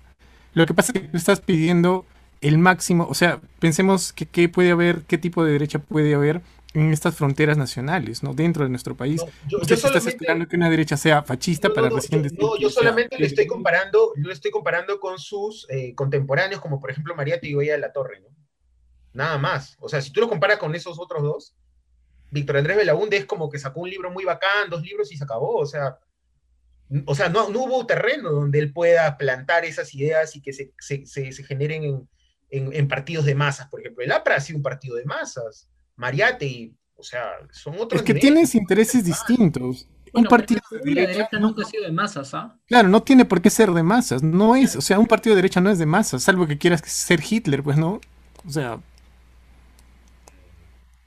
Lo 0.54 0.66
que 0.66 0.74
pasa 0.74 0.92
es 0.94 1.00
que 1.00 1.08
tú 1.08 1.16
estás 1.16 1.40
pidiendo 1.40 2.06
el 2.40 2.58
máximo, 2.58 3.06
o 3.08 3.14
sea, 3.14 3.40
pensemos 3.58 4.12
que 4.12 4.26
qué 4.26 4.48
puede 4.48 4.70
haber, 4.70 5.02
qué 5.02 5.18
tipo 5.18 5.44
de 5.44 5.52
derecha 5.52 5.78
puede 5.78 6.14
haber 6.14 6.42
en 6.74 6.92
estas 6.92 7.14
fronteras 7.14 7.56
nacionales, 7.56 8.22
¿no? 8.22 8.34
Dentro 8.34 8.64
de 8.64 8.70
nuestro 8.70 8.96
país. 8.96 9.24
yo, 9.46 9.58
Usted 9.58 9.76
estás 9.76 10.06
esperando 10.06 10.46
que 10.46 10.56
una 10.56 10.68
derecha 10.68 10.96
sea 10.96 11.22
fascista 11.22 11.72
para 11.72 11.88
recién 11.88 12.22
decir 12.22 12.38
No, 12.40 12.58
yo 12.58 12.68
solamente 12.68 13.18
lo 13.18 13.24
estoy 13.24 13.46
comparando, 13.46 14.12
lo 14.16 14.32
estoy 14.32 14.50
comparando 14.50 14.98
con 14.98 15.18
sus 15.18 15.66
eh, 15.70 15.94
contemporáneos, 15.94 16.60
como 16.60 16.80
por 16.80 16.90
ejemplo 16.90 17.14
María 17.14 17.40
Tigoya 17.40 17.74
de 17.74 17.78
la 17.78 17.92
Torre, 17.92 18.20
¿no? 18.20 18.28
Nada 19.12 19.38
más. 19.38 19.76
O 19.80 19.88
sea, 19.88 20.02
si 20.02 20.12
tú 20.12 20.20
lo 20.20 20.28
comparas 20.28 20.58
con 20.58 20.74
esos 20.74 20.98
otros 20.98 21.22
dos, 21.22 21.56
Víctor 22.32 22.56
Andrés 22.56 22.76
Belaunde 22.76 23.16
es 23.16 23.24
como 23.26 23.48
que 23.48 23.60
sacó 23.60 23.80
un 23.80 23.90
libro 23.90 24.10
muy 24.10 24.24
bacán, 24.24 24.68
dos 24.68 24.82
libros 24.82 25.12
y 25.12 25.16
se 25.16 25.22
acabó. 25.22 25.56
O 25.56 25.66
sea, 25.66 26.00
o 27.06 27.14
sea 27.14 27.28
no, 27.28 27.48
no 27.50 27.60
hubo 27.60 27.86
terreno 27.86 28.32
donde 28.32 28.58
él 28.58 28.72
pueda 28.72 29.16
plantar 29.16 29.64
esas 29.64 29.94
ideas 29.94 30.34
y 30.34 30.42
que 30.42 30.52
se, 30.52 30.72
se, 30.78 31.06
se 31.06 31.44
generen 31.44 31.84
en, 31.84 32.08
en, 32.72 32.88
partidos 32.88 33.24
de 33.24 33.36
masas, 33.36 33.68
por 33.68 33.80
ejemplo. 33.80 34.02
El 34.02 34.10
APRA 34.10 34.36
ha 34.36 34.40
sido 34.40 34.56
un 34.56 34.64
partido 34.64 34.96
de 34.96 35.04
masas. 35.04 35.70
Mariate, 35.96 36.72
o 36.96 37.02
sea, 37.02 37.22
son 37.50 37.74
otros. 37.78 38.00
Es 38.00 38.02
que 38.02 38.14
tienes 38.14 38.54
intereses 38.54 39.04
distintos. 39.04 39.88
un 40.12 40.24
partido 40.24 40.60
de 40.70 40.94
derecha, 40.94 41.28
nunca 41.38 41.62
ha 41.62 41.64
sido 41.64 41.84
de 41.84 41.92
masas, 41.92 42.34
¿ah? 42.34 42.56
Claro, 42.66 42.88
no 42.88 43.02
tiene 43.02 43.24
por 43.24 43.42
qué 43.42 43.50
ser 43.50 43.70
de 43.72 43.82
masas. 43.82 44.22
No 44.22 44.56
es, 44.56 44.76
o 44.76 44.80
sea, 44.80 44.98
un 44.98 45.06
partido 45.06 45.34
de 45.34 45.42
derecha 45.42 45.60
no 45.60 45.70
es 45.70 45.78
de 45.78 45.86
masas, 45.86 46.22
salvo 46.22 46.46
que 46.46 46.58
quieras 46.58 46.82
ser 46.84 47.20
Hitler, 47.28 47.62
pues 47.62 47.76
no. 47.76 48.00
O 48.46 48.50
sea. 48.50 48.78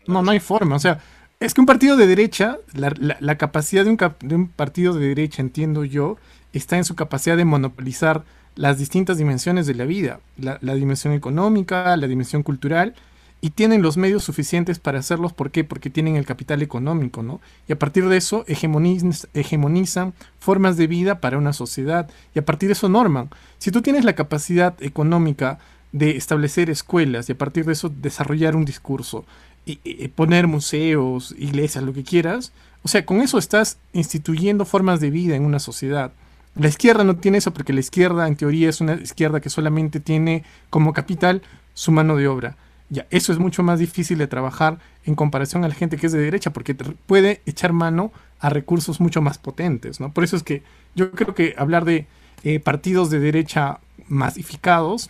No, 0.06 0.22
no 0.22 0.32
hay 0.32 0.40
forma. 0.40 0.76
O 0.76 0.80
sea, 0.80 1.00
es 1.40 1.54
que 1.54 1.62
un 1.62 1.68
partido 1.68 1.98
de 1.98 2.08
derecha, 2.08 2.58
la, 2.74 3.38
capacidad 3.38 3.84
de 3.84 3.92
un, 3.92 3.98
de 3.98 4.36
un 4.36 4.48
partido 4.48 4.94
de 4.94 5.08
derecha, 5.08 5.42
entiendo 5.42 5.84
yo, 5.84 6.18
está 6.54 6.78
en 6.78 6.84
su 6.84 6.96
capacidad 6.96 7.38
de 7.38 7.46
monopolizar 7.46 8.24
las 8.56 8.80
distintas 8.80 9.18
dimensiones 9.18 9.68
de 9.68 9.76
la 9.76 9.86
vida, 9.86 10.20
la, 10.38 10.58
dimensión 10.74 11.14
económica, 11.14 11.96
la 11.96 12.08
dimensión 12.08 12.42
cultural, 12.42 12.96
y 13.40 13.52
tienen 13.52 13.82
los 13.82 13.98
medios 13.98 14.24
suficientes 14.24 14.80
para 14.80 15.00
hacerlos. 15.00 15.34
¿Por 15.34 15.52
qué? 15.52 15.64
Porque 15.64 15.90
tienen 15.90 16.16
el 16.16 16.26
capital 16.26 16.62
económico, 16.62 17.22
¿no? 17.24 17.40
Y 17.68 17.74
a 17.74 17.80
partir 17.80 18.08
de 18.08 18.18
eso 18.18 18.46
hegemonizan 18.48 20.14
formas 20.40 20.78
de 20.78 20.88
vida 20.88 21.22
para 21.22 21.38
una 21.38 21.54
sociedad 21.54 22.10
y 22.34 22.40
a 22.40 22.46
partir 22.46 22.68
de 22.68 22.74
eso 22.74 22.90
norman. 22.90 23.30
Si 23.60 23.72
tú 23.72 23.82
tienes 23.82 24.06
la 24.06 24.16
capacidad 24.16 24.82
económica 24.82 25.60
de 25.92 26.18
establecer 26.18 26.70
escuelas 26.70 27.30
y 27.30 27.34
a 27.34 27.38
partir 27.38 27.66
de 27.66 27.74
eso 27.74 27.90
desarrollar 27.90 28.56
un 28.56 28.66
discurso, 28.66 29.26
y 29.70 30.08
poner 30.08 30.48
museos, 30.48 31.36
iglesias, 31.38 31.84
lo 31.84 31.92
que 31.92 32.06
quieras, 32.06 32.54
o 32.84 32.88
sea, 32.88 33.06
con 33.06 33.20
eso 33.20 33.38
estás 33.38 33.80
instituyendo 33.92 34.64
formas 34.64 35.02
de 35.02 35.10
vida 35.10 35.36
en 35.36 35.44
una 35.44 35.60
sociedad. 35.60 36.14
La 36.56 36.70
izquierda 36.70 37.04
no 37.04 37.18
tiene 37.18 37.40
eso 37.40 37.52
porque 37.52 37.74
la 37.74 37.82
izquierda 37.82 38.30
en 38.30 38.38
teoría 38.38 38.70
es 38.70 38.80
una 38.80 38.94
izquierda 38.94 39.42
que 39.42 39.50
solamente 39.50 40.00
tiene 40.00 40.46
como 40.70 40.94
capital 40.94 41.42
su 41.74 41.92
mano 41.92 42.16
de 42.16 42.30
obra. 42.30 42.56
Ya, 42.90 43.06
eso 43.10 43.34
es 43.34 43.40
mucho 43.40 43.64
más 43.64 43.80
difícil 43.80 44.18
de 44.18 44.28
trabajar 44.28 44.80
en 45.04 45.16
comparación 45.16 45.66
a 45.66 45.68
la 45.68 45.74
gente 45.74 45.98
que 45.98 46.08
es 46.08 46.14
de 46.14 46.20
derecha 46.20 46.54
porque 46.54 46.74
puede 46.74 47.42
echar 47.46 47.74
mano 47.74 48.14
a 48.40 48.50
recursos 48.50 49.02
mucho 49.02 49.22
más 49.22 49.38
potentes, 49.38 50.00
¿no? 50.00 50.14
Por 50.14 50.24
eso 50.24 50.38
es 50.38 50.44
que 50.44 50.64
yo 50.96 51.12
creo 51.12 51.36
que 51.36 51.54
hablar 51.58 51.84
de 51.84 52.08
eh, 52.44 52.60
partidos 52.60 53.10
de 53.10 53.20
derecha 53.20 53.80
masificados, 54.08 55.10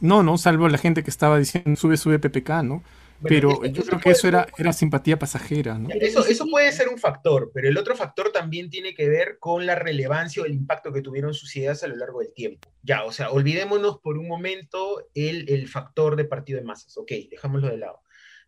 no, 0.00 0.22
no, 0.22 0.36
salvo 0.36 0.68
la 0.68 0.78
gente 0.78 1.04
que 1.04 1.10
estaba 1.10 1.38
diciendo 1.38 1.76
sube, 1.76 1.96
sube 1.96 2.18
PPK, 2.18 2.62
¿no? 2.64 2.82
Pero 3.22 3.64
yo 3.64 3.84
creo 3.84 4.00
que 4.00 4.10
eso 4.10 4.28
era, 4.28 4.46
era 4.58 4.72
simpatía 4.72 5.18
pasajera, 5.18 5.78
¿no? 5.78 5.88
Eso, 5.90 6.26
eso 6.26 6.46
puede 6.46 6.70
ser 6.72 6.88
un 6.88 6.98
factor, 6.98 7.50
pero 7.52 7.68
el 7.68 7.76
otro 7.78 7.96
factor 7.96 8.30
también 8.32 8.70
tiene 8.70 8.94
que 8.94 9.08
ver 9.08 9.38
con 9.38 9.66
la 9.66 9.74
relevancia 9.74 10.42
o 10.42 10.46
el 10.46 10.54
impacto 10.54 10.92
que 10.92 11.02
tuvieron 11.02 11.34
sus 11.34 11.54
ideas 11.56 11.82
a 11.82 11.88
lo 11.88 11.96
largo 11.96 12.20
del 12.20 12.32
tiempo. 12.32 12.68
Ya, 12.82 13.04
o 13.04 13.12
sea, 13.12 13.30
olvidémonos 13.30 13.98
por 13.98 14.18
un 14.18 14.28
momento 14.28 15.08
el, 15.14 15.48
el 15.48 15.68
factor 15.68 16.16
de 16.16 16.24
partido 16.24 16.58
de 16.58 16.64
masas, 16.64 16.96
ok, 16.96 17.12
dejámoslo 17.30 17.68
de 17.68 17.78
lado. 17.78 18.02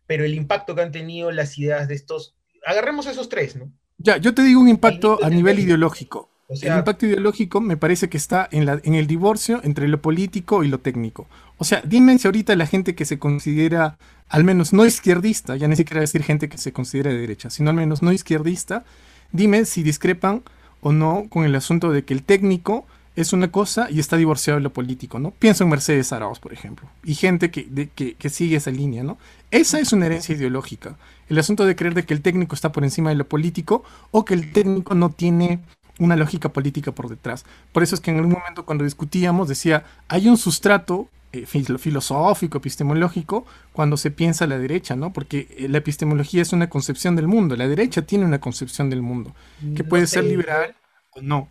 Pero 0.05 0.25
el 0.25 0.33
impacto 0.33 0.75
que 0.75 0.81
han 0.81 0.91
tenido 0.91 1.31
las 1.31 1.57
ideas 1.57 1.87
de 1.87 1.95
estos, 1.95 2.35
agarremos 2.65 3.05
esos 3.07 3.29
tres, 3.29 3.55
¿no? 3.55 3.71
Ya, 3.97 4.17
yo 4.17 4.33
te 4.33 4.43
digo 4.43 4.61
un 4.61 4.69
impacto 4.69 5.19
a 5.21 5.29
nivel 5.29 5.59
ideológico 5.59 6.29
el 6.49 6.77
impacto 6.77 7.05
ideológico 7.05 7.61
me 7.61 7.77
parece 7.77 8.09
que 8.09 8.17
está 8.17 8.47
en, 8.51 8.65
la, 8.65 8.79
en 8.83 8.95
el 8.95 9.05
divorcio 9.05 9.61
entre 9.63 9.87
lo 9.87 10.01
político 10.01 10.63
y 10.63 10.67
lo 10.67 10.79
técnico. 10.79 11.27
O 11.57 11.63
sea, 11.63 11.81
dime 11.85 12.17
si 12.17 12.27
ahorita 12.27 12.55
la 12.55 12.65
gente 12.65 12.95
que 12.95 13.05
se 13.05 13.19
considera, 13.19 13.97
al 14.29 14.43
menos 14.43 14.73
no 14.73 14.85
izquierdista, 14.85 15.55
ya 15.55 15.67
ni 15.67 15.75
siquiera 15.75 16.01
decir 16.01 16.23
gente 16.23 16.49
que 16.49 16.57
se 16.57 16.73
considera 16.73 17.11
de 17.11 17.19
derecha, 17.19 17.49
sino 17.49 17.69
al 17.69 17.75
menos 17.75 18.01
no 18.01 18.11
izquierdista, 18.11 18.83
dime 19.31 19.65
si 19.65 19.83
discrepan 19.83 20.41
o 20.81 20.91
no 20.91 21.27
con 21.29 21.45
el 21.45 21.55
asunto 21.55 21.91
de 21.91 22.03
que 22.03 22.15
el 22.15 22.23
técnico 22.23 22.85
es 23.15 23.33
una 23.33 23.51
cosa 23.51 23.87
y 23.91 23.99
está 23.99 24.15
divorciado 24.17 24.59
de 24.59 24.63
lo 24.63 24.71
político, 24.71 25.19
¿no? 25.19 25.31
Pienso 25.31 25.65
en 25.65 25.69
Mercedes 25.69 26.13
Arauz, 26.13 26.39
por 26.39 26.53
ejemplo, 26.53 26.87
y 27.03 27.15
gente 27.15 27.51
que, 27.51 27.89
que, 27.93 28.13
que, 28.13 28.29
sigue 28.29 28.55
esa 28.55 28.71
línea, 28.71 29.03
¿no? 29.03 29.17
Esa 29.51 29.79
es 29.79 29.91
una 29.91 30.05
herencia 30.05 30.35
ideológica. 30.35 30.95
El 31.27 31.37
asunto 31.37 31.65
de 31.65 31.75
creer 31.75 31.95
de 31.95 32.05
que 32.05 32.13
el 32.13 32.21
técnico 32.21 32.55
está 32.55 32.71
por 32.71 32.83
encima 32.83 33.09
de 33.09 33.17
lo 33.17 33.27
político 33.27 33.83
o 34.11 34.23
que 34.23 34.35
el 34.35 34.53
técnico 34.53 34.95
no 34.95 35.09
tiene 35.09 35.59
una 35.99 36.15
lógica 36.15 36.49
política 36.49 36.91
por 36.91 37.09
detrás. 37.09 37.45
Por 37.71 37.83
eso 37.83 37.93
es 37.93 38.01
que 38.01 38.11
en 38.11 38.17
algún 38.17 38.33
momento 38.33 38.65
cuando 38.65 38.83
discutíamos 38.83 39.47
decía, 39.47 39.83
hay 40.07 40.27
un 40.27 40.37
sustrato 40.37 41.09
eh, 41.31 41.45
filosófico, 41.45 42.57
epistemológico, 42.57 43.45
cuando 43.71 43.97
se 43.97 44.09
piensa 44.09 44.45
a 44.45 44.47
la 44.47 44.57
derecha, 44.57 44.95
¿no? 44.95 45.13
Porque 45.13 45.47
eh, 45.51 45.69
la 45.69 45.77
epistemología 45.77 46.41
es 46.41 46.53
una 46.53 46.71
concepción 46.71 47.15
del 47.15 47.27
mundo, 47.27 47.55
la 47.55 47.67
derecha 47.67 48.01
tiene 48.01 48.25
una 48.25 48.39
concepción 48.39 48.89
del 48.89 49.03
mundo, 49.03 49.35
que 49.75 49.83
puede 49.83 50.07
ser 50.07 50.23
liberal 50.23 50.75
o 51.11 51.21
no. 51.21 51.47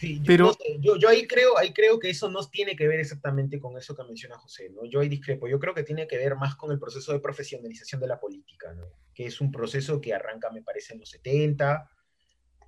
yo, 0.00 0.22
Pero, 0.24 0.56
yo, 0.78 0.96
yo, 0.96 1.08
ahí, 1.08 1.26
creo, 1.26 1.58
ahí 1.58 1.72
creo 1.72 1.98
que 1.98 2.10
eso 2.10 2.30
no 2.30 2.46
tiene 2.48 2.76
que 2.76 2.86
ver 2.86 3.00
exactamente 3.00 3.58
con 3.58 3.76
eso 3.76 3.96
que 3.96 4.04
menciona 4.04 4.38
José, 4.38 4.70
¿no? 4.70 4.84
Yo 4.84 5.00
ahí 5.00 5.08
discrepo, 5.08 5.48
yo 5.48 5.58
creo 5.58 5.74
que 5.74 5.82
tiene 5.82 6.06
que 6.06 6.18
ver 6.18 6.36
más 6.36 6.54
con 6.54 6.70
el 6.70 6.78
proceso 6.78 7.12
de 7.12 7.18
profesionalización 7.18 8.00
de 8.00 8.06
la 8.06 8.20
política, 8.20 8.74
¿no? 8.74 8.86
Que 9.12 9.26
es 9.26 9.40
un 9.40 9.50
proceso 9.50 10.00
que 10.00 10.14
arranca, 10.14 10.50
me 10.52 10.62
parece, 10.62 10.92
en 10.92 11.00
los 11.00 11.10
70, 11.10 11.90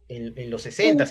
en, 0.08 0.50
los 0.50 0.62
60. 0.62 1.04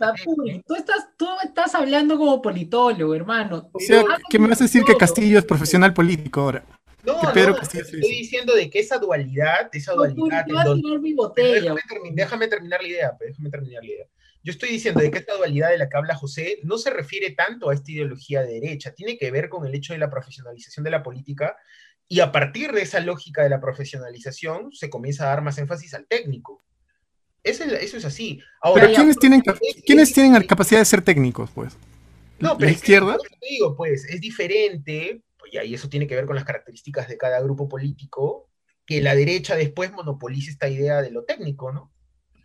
tú, 0.65 0.75
estás, 0.75 1.09
tú 1.17 1.27
estás 1.43 1.75
hablando 1.75 2.17
como 2.17 2.41
politólogo, 2.41 3.13
hermano. 3.13 3.69
O 3.71 3.79
sea, 3.79 4.03
¿qué 4.29 4.39
me 4.39 4.47
vas 4.47 4.61
a 4.61 4.65
decir 4.65 4.83
que 4.83 4.95
Castillo 4.95 5.39
es 5.39 5.45
profesional 5.45 5.93
político 5.93 6.41
ahora? 6.41 6.65
No, 7.03 7.21
no, 7.21 7.29
estoy 7.29 8.01
diciendo 8.01 8.53
de 8.53 8.69
que 8.69 8.79
esa 8.79 8.97
dualidad, 8.97 9.69
esa 9.71 9.93
dualidad... 9.93 10.45
déjame, 12.13 12.47
terminar 12.47 12.81
la 12.81 12.87
idea, 12.87 13.15
pues, 13.17 13.29
déjame 13.29 13.49
terminar 13.49 13.83
la 13.83 13.89
idea. 13.89 14.05
Yo 14.43 14.51
estoy 14.51 14.69
diciendo 14.69 14.99
de 15.01 15.09
que 15.09 15.19
esta 15.19 15.35
dualidad 15.35 15.69
de 15.69 15.77
la 15.77 15.87
que 15.87 15.97
habla 15.97 16.15
José 16.15 16.59
no 16.63 16.77
se 16.77 16.89
refiere 16.89 17.31
tanto 17.31 17.69
a 17.69 17.73
esta 17.73 17.91
ideología 17.91 18.41
de 18.41 18.59
derecha, 18.59 18.93
tiene 18.93 19.17
que 19.17 19.31
ver 19.31 19.47
con 19.47 19.65
el 19.65 19.73
hecho 19.73 19.93
de 19.93 19.99
la 19.99 20.09
profesionalización 20.09 20.83
de 20.83 20.91
la 20.91 21.03
política 21.03 21.55
y 22.09 22.19
a 22.19 22.31
partir 22.31 22.71
de 22.71 22.81
esa 22.81 22.99
lógica 22.99 23.43
de 23.43 23.49
la 23.49 23.59
profesionalización 23.59 24.71
se 24.73 24.89
comienza 24.89 25.25
a 25.25 25.29
dar 25.29 25.41
más 25.41 25.57
énfasis 25.57 25.93
al 25.93 26.07
técnico. 26.07 26.63
Eso 27.43 27.63
es, 27.63 28.05
así. 28.05 28.41
pero 28.73 28.87
¿quiénes, 28.93 29.17
tienen, 29.17 29.41
¿quiénes 29.85 30.13
tienen 30.13 30.43
capacidad 30.43 30.81
de 30.81 30.85
ser 30.85 31.01
técnicos, 31.01 31.49
pues? 31.51 31.77
No, 32.39 32.57
pero 32.57 32.69
¿La 32.69 32.75
izquierda? 32.75 33.17
digo, 33.41 33.75
pues, 33.75 34.05
es 34.05 34.19
diferente, 34.19 35.21
y 35.51 35.57
ahí 35.57 35.73
eso 35.73 35.89
tiene 35.89 36.07
que 36.07 36.15
ver 36.15 36.25
con 36.25 36.35
las 36.35 36.45
características 36.45 37.07
de 37.07 37.17
cada 37.17 37.39
grupo 37.41 37.69
político, 37.69 38.49
que 38.85 39.01
la 39.01 39.15
derecha 39.15 39.55
después 39.55 39.91
monopolice 39.91 40.51
esta 40.51 40.69
idea 40.69 41.01
de 41.01 41.11
lo 41.11 41.23
técnico, 41.23 41.71
¿no? 41.71 41.91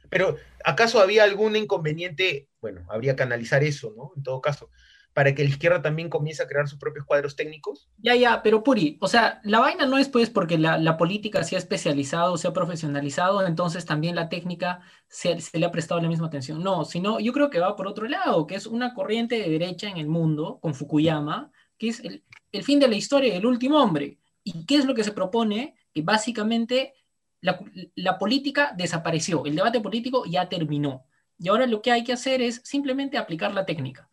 Pero, 0.09 0.37
¿acaso 0.65 1.01
había 1.01 1.25
algún 1.25 1.57
inconveniente? 1.57 2.49
Bueno, 2.61 2.85
habría 2.89 3.17
que 3.17 3.23
analizar 3.23 3.65
eso, 3.65 3.95
¿no? 3.97 4.13
En 4.17 4.23
todo 4.23 4.41
caso. 4.41 4.71
Para 5.13 5.35
que 5.35 5.45
la 5.45 5.51
izquierda 5.51 5.83
también 5.83 6.09
comience 6.09 6.43
a 6.43 6.47
crear 6.47 6.69
sus 6.69 6.79
propios 6.79 7.05
cuadros 7.05 7.37
técnicos? 7.37 7.89
Ya, 7.99 8.15
ya, 8.15 8.43
pero 8.43 8.63
Puri, 8.63 8.99
o 9.01 9.09
sea, 9.09 9.41
la 9.45 9.61
vaina 9.61 9.87
no 9.87 9.99
es 9.99 10.09
pues 10.09 10.31
porque 10.31 10.59
la, 10.59 10.97
política 10.97 11.45
se 11.45 11.57
ha 11.57 11.59
especializado, 11.59 12.37
se 12.37 12.49
ha 12.49 12.53
profesionalizado, 12.53 13.47
entonces 13.47 13.85
también 13.85 14.15
la 14.15 14.29
técnica 14.29 14.81
se, 15.09 15.37
le 15.53 15.67
ha 15.67 15.71
prestado 15.71 16.01
la 16.01 16.09
misma 16.09 16.29
atención. 16.29 16.63
No, 16.63 16.85
sino 16.85 17.21
yo 17.21 17.33
creo 17.33 17.51
que 17.51 17.61
va 17.61 17.77
por 17.77 17.87
otro 17.87 18.07
lado, 18.09 18.47
que 18.47 18.55
es 18.55 18.67
una 18.67 18.95
corriente 18.95 19.37
de 19.39 19.51
derecha 19.51 19.89
en 19.89 19.99
el 19.99 20.07
mundo, 20.09 20.59
con 20.63 20.75
Fukuyama, 20.75 21.53
que 21.79 21.89
es 21.89 22.01
el, 22.01 22.25
el 22.53 22.63
fin 22.65 22.79
de 22.79 22.89
la 22.89 22.97
historia 22.97 23.35
del 23.35 23.47
último 23.47 23.79
hombre. 23.83 24.19
¿Y 24.45 24.65
qué 24.65 24.77
es 24.77 24.85
lo 24.85 24.95
que 24.95 25.05
se 25.05 25.13
propone? 25.13 25.75
Que 25.93 26.03
básicamente 26.03 26.95
la, 27.41 27.59
la 27.97 28.19
política 28.19 28.73
desapareció, 28.77 29.45
el 29.45 29.57
debate 29.57 29.81
político 29.81 30.25
ya 30.25 30.49
terminó. 30.49 31.07
Y 31.39 31.49
ahora 31.49 31.67
lo 31.67 31.83
que 31.83 31.91
hay 31.91 32.05
que 32.05 32.13
hacer 32.13 32.41
es 32.41 32.61
simplemente 32.65 33.19
aplicar 33.19 33.53
la 33.53 33.67
técnica. 33.67 34.09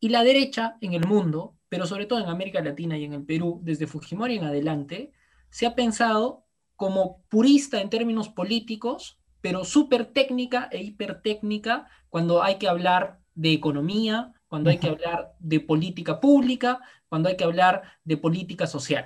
Y 0.00 0.08
la 0.08 0.24
derecha 0.24 0.76
en 0.80 0.94
el 0.94 1.06
mundo, 1.06 1.56
pero 1.68 1.86
sobre 1.86 2.06
todo 2.06 2.18
en 2.20 2.28
América 2.28 2.62
Latina 2.62 2.96
y 2.98 3.04
en 3.04 3.12
el 3.12 3.24
Perú, 3.24 3.60
desde 3.62 3.86
Fujimori 3.86 4.36
en 4.36 4.44
adelante, 4.44 5.12
se 5.50 5.66
ha 5.66 5.74
pensado 5.74 6.46
como 6.74 7.22
purista 7.28 7.80
en 7.80 7.90
términos 7.90 8.30
políticos, 8.30 9.18
pero 9.42 9.64
súper 9.64 10.06
técnica 10.06 10.68
e 10.72 10.82
hipertécnica 10.82 11.86
cuando 12.08 12.42
hay 12.42 12.56
que 12.56 12.68
hablar 12.68 13.20
de 13.34 13.52
economía, 13.52 14.32
cuando 14.48 14.70
hay 14.70 14.78
que 14.78 14.88
hablar 14.88 15.34
de 15.38 15.60
política 15.60 16.20
pública, 16.20 16.80
cuando 17.08 17.28
hay 17.28 17.36
que 17.36 17.44
hablar 17.44 17.82
de 18.04 18.16
política 18.16 18.66
social. 18.66 19.04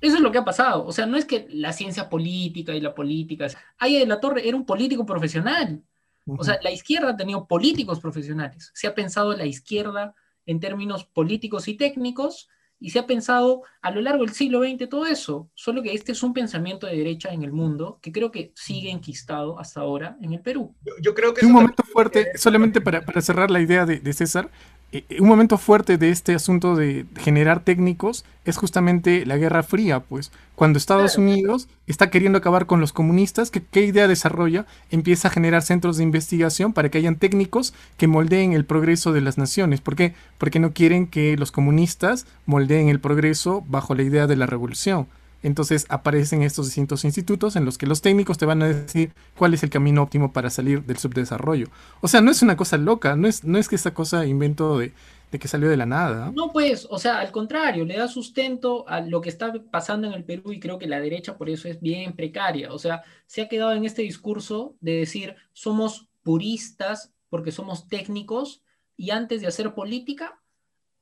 Eso 0.00 0.16
es 0.16 0.20
lo 0.20 0.32
que 0.32 0.38
ha 0.38 0.44
pasado. 0.44 0.84
O 0.84 0.92
sea, 0.92 1.06
no 1.06 1.16
es 1.16 1.24
que 1.24 1.46
la 1.50 1.72
ciencia 1.72 2.10
política 2.10 2.74
y 2.74 2.80
la 2.80 2.94
política... 2.94 3.46
Aya 3.78 4.00
de 4.00 4.06
la 4.06 4.20
Torre 4.20 4.46
era 4.46 4.56
un 4.56 4.66
político 4.66 5.06
profesional. 5.06 5.82
O 6.26 6.44
sea, 6.44 6.58
la 6.62 6.70
izquierda 6.70 7.10
ha 7.10 7.16
tenido 7.16 7.46
políticos 7.46 8.00
profesionales. 8.00 8.70
Se 8.74 8.86
ha 8.86 8.94
pensado 8.94 9.36
la 9.36 9.46
izquierda 9.46 10.14
en 10.46 10.60
términos 10.60 11.04
políticos 11.04 11.68
y 11.68 11.74
técnicos 11.74 12.48
y 12.78 12.90
se 12.90 12.98
ha 12.98 13.06
pensado 13.06 13.62
a 13.80 13.92
lo 13.92 14.00
largo 14.00 14.24
del 14.24 14.34
siglo 14.34 14.62
XX 14.62 14.88
todo 14.88 15.06
eso. 15.06 15.50
Solo 15.54 15.82
que 15.82 15.94
este 15.94 16.12
es 16.12 16.22
un 16.22 16.32
pensamiento 16.32 16.86
de 16.86 16.96
derecha 16.96 17.32
en 17.32 17.42
el 17.42 17.52
mundo 17.52 17.98
que 18.02 18.10
creo 18.10 18.30
que 18.32 18.52
sigue 18.56 18.90
enquistado 18.90 19.58
hasta 19.58 19.80
ahora 19.80 20.16
en 20.20 20.32
el 20.32 20.40
Perú. 20.40 20.74
Yo, 21.00 21.14
creo 21.14 21.32
que... 21.32 21.46
Un 21.46 21.52
momento 21.52 21.84
fuerte, 21.84 22.36
solamente 22.36 22.80
para, 22.80 23.04
para, 23.04 23.20
cerrar 23.20 23.50
la 23.50 23.60
idea 23.60 23.86
de, 23.86 24.00
de 24.00 24.12
César, 24.12 24.50
eh, 24.92 25.04
un 25.20 25.28
momento 25.28 25.56
fuerte 25.56 25.96
de 25.96 26.10
este 26.10 26.34
asunto 26.34 26.76
de 26.76 27.06
generar 27.16 27.64
técnicos 27.64 28.26
es 28.44 28.58
justamente 28.58 29.24
la 29.24 29.38
Guerra 29.38 29.62
Fría, 29.62 30.00
pues 30.00 30.32
cuando 30.54 30.76
Estados 30.76 31.16
Unidos 31.16 31.68
está 31.86 32.10
queriendo 32.10 32.38
acabar 32.38 32.66
con 32.66 32.80
los 32.80 32.92
comunistas, 32.92 33.50
¿qué, 33.50 33.80
idea 33.80 34.06
desarrolla? 34.06 34.66
Empieza 34.90 35.28
a 35.28 35.30
generar 35.30 35.62
centros 35.62 35.96
de 35.96 36.02
investigación 36.02 36.74
para 36.74 36.90
que 36.90 36.98
hayan 36.98 37.16
técnicos 37.16 37.72
que 37.96 38.06
moldeen 38.06 38.52
el 38.52 38.66
progreso 38.66 39.12
de 39.12 39.22
las 39.22 39.38
naciones. 39.38 39.80
¿Por 39.80 39.96
qué? 39.96 40.14
Porque 40.36 40.60
no 40.60 40.72
quieren 40.72 41.06
que 41.06 41.36
los 41.38 41.52
comunistas 41.52 42.26
moldeen 42.44 42.88
el 42.88 43.00
progreso 43.00 43.64
bajo 43.66 43.94
la 43.94 44.02
idea 44.02 44.26
de 44.26 44.36
la 44.36 44.46
revolución. 44.46 45.08
Entonces 45.42 45.86
aparecen 45.88 46.42
estos 46.42 46.66
distintos 46.66 47.04
institutos 47.04 47.56
en 47.56 47.64
los 47.64 47.78
que 47.78 47.86
los 47.86 48.00
técnicos 48.00 48.38
te 48.38 48.46
van 48.46 48.62
a 48.62 48.68
decir 48.68 49.12
cuál 49.36 49.54
es 49.54 49.62
el 49.62 49.70
camino 49.70 50.02
óptimo 50.02 50.32
para 50.32 50.50
salir 50.50 50.84
del 50.84 50.98
subdesarrollo. 50.98 51.68
O 52.00 52.08
sea, 52.08 52.20
no 52.20 52.30
es 52.30 52.42
una 52.42 52.56
cosa 52.56 52.76
loca, 52.76 53.16
no 53.16 53.28
es, 53.28 53.44
no 53.44 53.58
es 53.58 53.68
que 53.68 53.76
esta 53.76 53.94
cosa 53.94 54.26
invento 54.26 54.78
de, 54.78 54.92
que 55.30 55.48
salió 55.48 55.68
de 55.68 55.76
la 55.76 55.86
nada. 55.86 56.30
No, 56.34 56.52
pues, 56.52 56.86
o 56.90 56.98
sea, 56.98 57.18
al 57.18 57.32
contrario, 57.32 57.84
le 57.84 57.96
da 57.96 58.06
sustento 58.06 58.88
a 58.88 59.00
lo 59.00 59.20
que 59.20 59.30
está 59.30 59.52
pasando 59.70 60.06
en 60.06 60.12
el 60.12 60.24
Perú 60.24 60.52
y 60.52 60.60
creo 60.60 60.78
que 60.78 60.86
la 60.86 61.00
derecha 61.00 61.36
por 61.36 61.48
eso 61.48 61.68
es 61.68 61.80
bien 61.80 62.14
precaria. 62.14 62.72
O 62.72 62.78
sea, 62.78 63.02
se 63.26 63.42
ha 63.42 63.48
quedado 63.48 63.72
en 63.72 63.84
este 63.84 64.02
discurso 64.02 64.76
de 64.80 64.92
decir, 64.92 65.34
somos 65.52 66.08
puristas 66.22 67.12
porque 67.30 67.50
somos 67.50 67.88
técnicos 67.88 68.62
y 68.96 69.10
antes 69.10 69.40
de 69.40 69.46
hacer 69.46 69.74
política, 69.74 70.40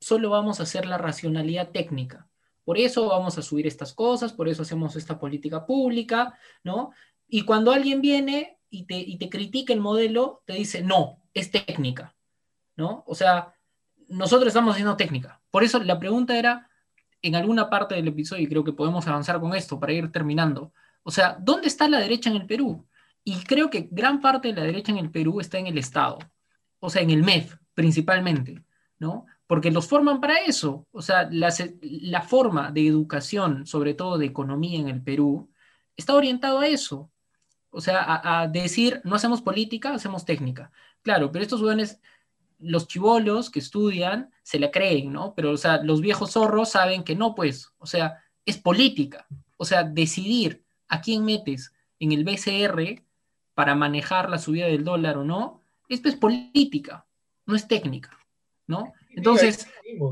solo 0.00 0.30
vamos 0.30 0.60
a 0.60 0.62
hacer 0.62 0.86
la 0.86 0.96
racionalidad 0.96 1.70
técnica. 1.70 2.29
Por 2.64 2.78
eso 2.78 3.08
vamos 3.08 3.38
a 3.38 3.42
subir 3.42 3.66
estas 3.66 3.92
cosas, 3.92 4.32
por 4.32 4.48
eso 4.48 4.62
hacemos 4.62 4.96
esta 4.96 5.18
política 5.18 5.66
pública, 5.66 6.38
¿no? 6.62 6.92
Y 7.28 7.42
cuando 7.42 7.72
alguien 7.72 8.00
viene 8.00 8.58
y 8.68 8.84
te, 8.84 8.98
y 8.98 9.18
te 9.18 9.28
critica 9.28 9.72
el 9.72 9.80
modelo, 9.80 10.42
te 10.44 10.54
dice, 10.54 10.82
no, 10.82 11.22
es 11.34 11.50
técnica, 11.50 12.14
¿no? 12.76 13.04
O 13.06 13.14
sea, 13.14 13.54
nosotros 14.08 14.48
estamos 14.48 14.72
haciendo 14.72 14.96
técnica. 14.96 15.40
Por 15.50 15.64
eso 15.64 15.82
la 15.82 15.98
pregunta 15.98 16.38
era, 16.38 16.68
en 17.22 17.34
alguna 17.34 17.70
parte 17.70 17.94
del 17.94 18.08
episodio, 18.08 18.44
y 18.44 18.48
creo 18.48 18.64
que 18.64 18.72
podemos 18.72 19.06
avanzar 19.06 19.40
con 19.40 19.54
esto 19.54 19.78
para 19.78 19.92
ir 19.92 20.10
terminando, 20.10 20.72
o 21.02 21.10
sea, 21.10 21.36
¿dónde 21.40 21.68
está 21.68 21.88
la 21.88 21.98
derecha 21.98 22.30
en 22.30 22.36
el 22.36 22.46
Perú? 22.46 22.86
Y 23.24 23.42
creo 23.44 23.70
que 23.70 23.88
gran 23.90 24.20
parte 24.20 24.48
de 24.48 24.54
la 24.54 24.62
derecha 24.62 24.92
en 24.92 24.98
el 24.98 25.10
Perú 25.10 25.40
está 25.40 25.58
en 25.58 25.66
el 25.66 25.78
Estado, 25.78 26.18
o 26.78 26.90
sea, 26.90 27.02
en 27.02 27.10
el 27.10 27.22
MEF 27.22 27.56
principalmente, 27.74 28.62
¿no? 28.98 29.26
Porque 29.50 29.72
los 29.72 29.88
forman 29.88 30.20
para 30.20 30.36
eso. 30.36 30.86
O 30.92 31.02
sea, 31.02 31.28
la, 31.32 32.22
forma 32.22 32.70
de 32.70 32.86
educación, 32.86 33.66
sobre 33.66 33.94
todo 33.94 34.16
de 34.16 34.26
economía 34.26 34.78
en 34.78 34.86
el 34.86 35.02
Perú, 35.02 35.50
está 35.96 36.14
orientado 36.14 36.60
a 36.60 36.68
eso. 36.68 37.10
O 37.70 37.80
sea, 37.80 38.20
a, 38.42 38.46
decir, 38.46 39.00
no 39.02 39.16
hacemos 39.16 39.42
política, 39.42 39.92
hacemos 39.92 40.24
técnica. 40.24 40.70
Claro, 41.02 41.32
pero 41.32 41.42
estos 41.42 41.60
jóvenes, 41.60 42.00
los 42.60 42.86
chivolos 42.86 43.50
que 43.50 43.58
estudian, 43.58 44.30
se 44.44 44.60
la 44.60 44.70
creen, 44.70 45.12
¿no? 45.12 45.34
Pero, 45.34 45.50
o 45.50 45.56
sea, 45.56 45.82
los 45.82 46.00
viejos 46.00 46.30
zorros 46.30 46.68
saben 46.68 47.02
que 47.02 47.16
no, 47.16 47.34
pues, 47.34 47.72
o 47.78 47.86
sea, 47.86 48.22
es 48.46 48.56
política. 48.56 49.26
O 49.56 49.64
sea, 49.64 49.82
decidir 49.82 50.62
a 50.86 51.00
quién 51.00 51.24
metes 51.24 51.74
en 51.98 52.12
el 52.12 52.22
BCR 52.22 53.02
para 53.54 53.74
manejar 53.74 54.30
la 54.30 54.38
subida 54.38 54.66
del 54.66 54.84
dólar 54.84 55.18
o 55.18 55.24
no, 55.24 55.60
esto 55.88 56.08
es 56.08 56.14
política, 56.14 57.04
no 57.46 57.56
es 57.56 57.66
técnica, 57.66 58.16
¿no? 58.68 58.92
Entonces, 59.12 59.66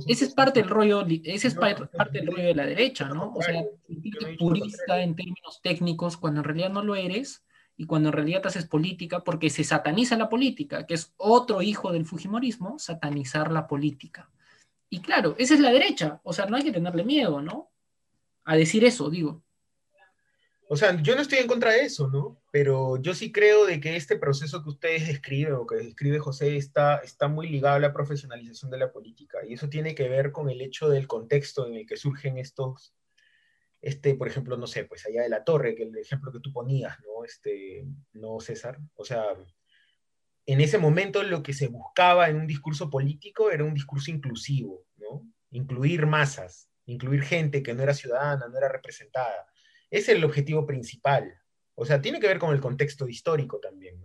ese 0.07 0.25
es 0.25 0.35
parte 0.35 0.61
del 0.61 0.69
rollo, 0.69 1.07
ese 1.07 1.49
es 1.49 1.55
parte 1.55 1.89
del 2.13 2.27
rollo 2.27 2.49
de 2.49 2.55
la 2.55 2.67
derecha, 2.67 3.09
¿no? 3.09 3.33
O 3.35 3.43
sea, 3.43 3.65
sentirte 3.87 4.37
purista 4.37 5.01
en 5.01 5.15
términos 5.15 5.61
técnicos 5.63 6.17
cuando 6.17 6.41
en 6.41 6.45
realidad 6.45 6.71
no 6.71 6.83
lo 6.83 6.97
eres 6.97 7.45
y 7.77 7.87
cuando 7.87 8.09
en 8.09 8.15
realidad 8.15 8.47
haces 8.47 8.67
política 8.67 9.23
porque 9.23 9.51
se 9.51 9.63
sataniza 9.63 10.17
la 10.17 10.29
política, 10.29 10.85
que 10.85 10.95
es 10.95 11.15
otro 11.17 11.63
hijo 11.63 11.93
del 11.93 12.07
Fujimorismo, 12.07 12.79
satanizar 12.79 13.53
la 13.53 13.69
política. 13.69 14.31
Y 14.91 15.01
claro, 15.01 15.37
esa 15.39 15.55
es 15.55 15.61
la 15.61 15.71
derecha, 15.71 16.21
o 16.25 16.33
sea, 16.33 16.47
no 16.47 16.57
hay 16.57 16.65
que 16.65 16.73
tenerle 16.73 17.05
miedo, 17.05 17.41
¿no? 17.41 17.71
A 18.45 18.57
decir 18.57 18.85
eso, 18.85 19.11
digo. 19.11 19.43
O 20.71 20.77
sea, 20.77 21.01
yo 21.01 21.15
no 21.15 21.23
estoy 21.23 21.39
en 21.39 21.47
contra 21.47 21.73
de 21.73 21.81
eso, 21.81 22.09
¿no? 22.09 22.43
Pero 22.51 22.99
yo 22.99 23.15
sí 23.15 23.33
creo 23.33 23.65
de 23.65 23.81
que 23.81 23.97
este 23.97 24.19
proceso 24.19 24.63
que 24.63 24.69
ustedes 24.69 25.07
describen 25.07 25.55
o 25.55 25.67
que 25.67 25.77
describe 25.77 26.19
José 26.19 26.59
está, 26.59 26.99
está 26.99 27.27
muy 27.27 27.49
ligado 27.49 27.77
a 27.77 27.81
la 27.81 27.95
profesionalización 27.95 28.71
de 28.71 28.77
la 28.77 28.93
política. 28.93 29.39
Y 29.49 29.55
eso 29.55 29.71
tiene 29.71 29.95
que 29.95 30.11
ver 30.11 30.31
con 30.31 30.51
el 30.51 30.61
hecho 30.61 30.91
del 30.91 31.07
contexto 31.07 31.67
en 31.67 31.75
el 31.75 31.87
que 31.87 31.97
surgen 31.97 32.37
estos, 32.37 32.95
este, 33.81 34.15
por 34.15 34.29
ejemplo, 34.29 34.59
no 34.59 34.67
sé, 34.67 34.85
pues 34.85 35.07
allá 35.07 35.23
de 35.23 35.31
la 35.31 35.43
torre, 35.43 35.75
que 35.75 35.85
el 35.85 35.97
ejemplo 35.97 36.31
que 36.31 36.41
tú 36.41 36.53
ponías, 36.53 36.99
¿no? 37.01 37.25
Este, 37.25 37.87
no, 38.13 38.39
César. 38.39 38.79
O 38.97 39.07
sea, 39.07 39.25
en 40.45 40.61
ese 40.61 40.77
momento 40.77 41.23
lo 41.23 41.43
que 41.43 41.55
se 41.55 41.69
buscaba 41.69 42.29
en 42.29 42.37
un 42.37 42.47
discurso 42.47 42.91
político 42.91 43.51
era 43.51 43.65
un 43.65 43.73
discurso 43.73 44.11
inclusivo, 44.11 44.85
¿no? 44.99 45.27
Incluir 45.51 46.05
masas, 46.05 46.69
incluir 46.85 47.23
gente 47.23 47.63
que 47.63 47.73
no 47.73 47.83
era 47.83 47.95
ciudadana, 47.95 48.49
no 48.49 48.59
era 48.59 48.69
representada 48.69 49.47
es 49.91 50.09
el 50.09 50.25
objetivo 50.25 50.67
principal. 50.67 51.39
O 51.75 51.85
sea, 51.85 52.01
tiene 52.01 52.21
que 52.21 52.27
ver 52.27 52.39
con 52.39 52.53
el 52.53 52.61
contexto 52.61 53.09
histórico 53.09 53.59
también. 53.61 54.03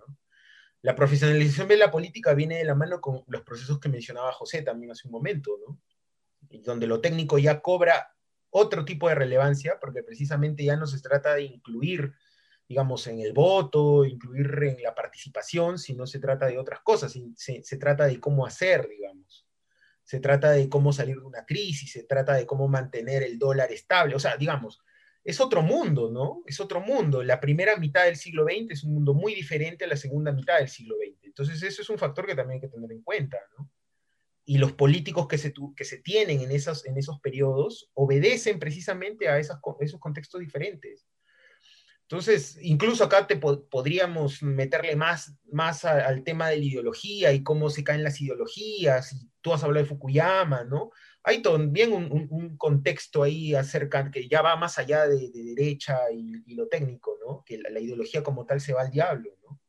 La 0.82 0.96
profesionalización 0.96 1.68
de 1.68 1.78
la 1.78 1.90
política 1.90 2.34
viene 2.34 2.58
de 2.58 2.66
la 2.66 2.76
mano 2.76 3.00
con 3.00 3.24
los 3.28 3.42
procesos 3.42 3.80
que 3.80 3.90
mencionaba 3.90 4.32
José 4.34 4.62
también 4.62 4.92
hace 4.92 5.08
un 5.08 5.14
momento, 5.14 5.58
donde 6.50 6.88
lo 6.88 7.02
técnico 7.02 7.38
ya 7.38 7.62
cobra 7.62 8.14
otro 8.50 8.86
tipo 8.86 9.10
de 9.10 9.16
relevancia, 9.16 9.80
porque 9.80 10.04
precisamente 10.04 10.64
ya 10.64 10.76
no 10.76 10.86
se 10.86 11.02
trata 11.02 11.36
de 11.36 11.44
incluir, 11.44 12.14
digamos, 12.68 13.08
en 13.08 13.22
el 13.22 13.34
voto, 13.34 14.06
incluir 14.06 14.46
en 14.64 14.84
la 14.84 14.94
participación, 14.94 15.80
sino 15.80 16.06
se 16.06 16.20
trata 16.20 16.46
de 16.46 16.60
otras 16.60 16.82
cosas, 16.82 17.18
se, 17.36 17.64
se 17.64 17.78
trata 17.78 18.06
de 18.06 18.20
cómo 18.20 18.46
hacer, 18.46 18.88
digamos. 18.88 19.48
Se 20.04 20.20
trata 20.20 20.52
de 20.52 20.70
cómo 20.70 20.94
salir 20.94 21.16
de 21.16 21.26
una 21.26 21.46
crisis, 21.46 21.94
se 21.94 22.04
trata 22.04 22.34
de 22.34 22.46
cómo 22.46 22.68
mantener 22.68 23.24
el 23.24 23.40
dólar 23.40 23.72
estable, 23.72 24.16
o 24.16 24.20
sea, 24.20 24.38
digamos, 24.38 24.84
es 25.24 25.40
otro 25.40 25.62
mundo, 25.62 26.12
¿no? 26.12 26.44
Es 26.46 26.60
otro 26.60 26.82
mundo. 26.82 27.24
La 27.24 27.40
primera 27.40 27.78
mitad 27.78 28.06
del 28.06 28.18
siglo 28.18 28.44
XX 28.44 28.72
es 28.72 28.84
un 28.84 28.94
mundo 28.94 29.14
muy 29.14 29.34
diferente 29.34 29.86
a 29.86 29.88
la 29.88 29.96
segunda 29.96 30.32
mitad 30.32 30.60
del 30.60 30.68
siglo 30.68 30.96
XX. 30.98 31.24
Entonces, 31.24 31.64
eso 31.64 31.82
es 31.82 31.90
un 31.90 31.98
factor 31.98 32.26
que 32.26 32.36
también 32.36 32.58
hay 32.58 32.62
que 32.62 32.74
tener 32.74 32.92
en 32.92 33.02
cuenta, 33.02 33.38
¿no? 33.58 33.70
Y 34.46 34.58
los 34.58 34.74
políticos 34.74 35.28
que 35.28 35.38
se, 35.38 35.54
que 35.76 35.86
se 35.86 36.00
tienen 36.00 36.42
en 36.42 36.52
esos, 36.52 36.86
en 36.86 36.98
esos 36.98 37.22
periodos 37.22 37.90
obedecen 37.94 38.60
precisamente 38.60 39.30
a 39.30 39.40
esos 39.40 39.60
contextos 40.00 40.42
diferentes. 40.42 41.08
Entonces, 42.02 42.60
incluso 42.62 43.06
acá 43.06 43.26
te 43.26 43.38
podríamos 43.38 44.44
meterle 44.44 44.98
más, 44.98 45.34
más 45.46 45.86
al 45.86 46.24
tema 46.24 46.50
de 46.50 46.58
la 46.58 46.64
ideología 46.66 47.32
y 47.32 47.42
cómo 47.42 47.70
se 47.70 47.84
caen 47.84 48.04
las 48.04 48.20
ideologías. 48.20 49.14
Y 49.14 49.32
tú 49.40 49.54
has 49.54 49.64
hablado 49.64 49.86
de 49.86 49.90
Fukuyama, 49.90 50.66
¿no? 50.66 50.92
Hay 51.24 51.42
también 51.42 51.94
un, 51.94 52.58
contexto 52.58 53.24
ahí 53.24 53.56
acerca 53.56 54.12
que 54.12 54.28
ya 54.28 54.42
va 54.42 54.56
más 54.56 54.78
allá 54.78 55.08
de, 55.08 55.30
derecha 55.34 56.00
y, 56.12 56.54
lo 56.54 56.68
técnico, 56.68 57.18
¿no? 57.26 57.44
Que 57.46 57.58
la, 57.58 57.80
ideología 57.80 58.22
como 58.22 58.46
tal 58.46 58.60
se 58.60 58.74
va 58.74 58.82
al 58.82 58.92
diablo, 58.92 59.32
¿no? 59.44 59.62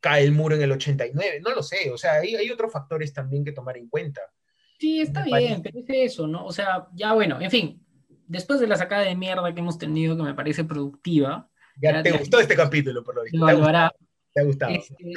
Cae 0.00 0.24
el 0.24 0.32
muro 0.32 0.56
en 0.56 0.62
el 0.62 0.72
89, 0.72 1.40
no 1.40 1.54
lo 1.54 1.62
sé, 1.62 1.90
o 1.90 1.98
sea, 1.98 2.14
hay, 2.14 2.34
hay 2.34 2.50
otros 2.50 2.72
factores 2.72 3.12
también 3.12 3.44
que 3.44 3.52
tomar 3.52 3.76
en 3.76 3.88
cuenta. 3.88 4.22
Sí, 4.78 5.00
está 5.00 5.22
bien, 5.22 5.62
pero 5.62 5.78
es 5.78 5.84
eso, 5.88 6.26
¿no? 6.26 6.44
O 6.44 6.52
sea, 6.52 6.88
ya 6.94 7.12
bueno, 7.12 7.40
en 7.40 7.50
fin, 7.50 7.86
después 8.26 8.58
de 8.58 8.66
la 8.66 8.76
sacada 8.76 9.02
de 9.02 9.14
mierda 9.14 9.52
que 9.54 9.60
hemos 9.60 9.78
tenido, 9.78 10.16
que 10.16 10.22
me 10.22 10.34
parece 10.34 10.64
productiva. 10.64 11.48
Ya, 11.76 12.02
te 12.02 12.12
gustó 12.12 12.40
este 12.40 12.56
capítulo, 12.56 13.04
por 13.04 13.14
lo 13.14 13.22
visto. 13.22 13.38
Lo 13.38 13.64
hará. 13.64 13.92
Te 14.32 14.40
ha 14.40 14.44
gustado. 14.44 14.72
Este, 14.72 15.12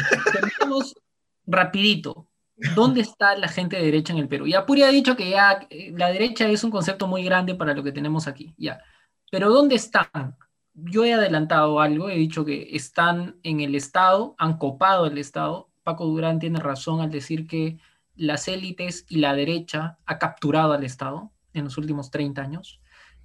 rapidito. 1.47 2.27
¿Dónde 2.57 3.01
está 3.01 3.35
la 3.37 3.49
gente 3.49 3.75
de 3.75 3.83
derecha 3.83 4.13
en 4.13 4.19
el 4.19 4.29
Perú? 4.29 4.47
Ya 4.47 4.65
Puri 4.65 4.83
ha 4.83 4.89
dicho 4.89 5.15
que 5.15 5.29
ya 5.29 5.67
eh, 5.69 5.91
la 5.95 6.09
derecha 6.09 6.47
es 6.47 6.63
un 6.63 6.71
concepto 6.71 7.07
muy 7.07 7.23
grande 7.23 7.55
para 7.55 7.73
lo 7.73 7.83
que 7.83 7.91
tenemos 7.91 8.27
aquí, 8.27 8.53
ya. 8.57 8.81
Pero 9.29 9.49
¿dónde 9.51 9.75
están? 9.75 10.37
Yo 10.73 11.03
he 11.03 11.13
adelantado 11.13 11.81
algo, 11.81 12.09
he 12.09 12.15
dicho 12.15 12.45
que 12.45 12.69
están 12.75 13.37
en 13.43 13.59
el 13.59 13.75
Estado, 13.75 14.35
han 14.37 14.57
copado 14.57 15.05
el 15.05 15.17
Estado. 15.17 15.69
Paco 15.83 16.05
Durán 16.05 16.39
tiene 16.39 16.59
razón 16.59 17.01
al 17.01 17.11
decir 17.11 17.45
que 17.45 17.77
las 18.15 18.47
élites 18.47 19.05
y 19.09 19.17
la 19.17 19.35
derecha 19.35 19.97
ha 20.05 20.17
capturado 20.17 20.73
al 20.73 20.83
Estado 20.83 21.31
en 21.53 21.65
los 21.65 21.77
últimos 21.77 22.09
30 22.09 22.41
años. 22.41 22.79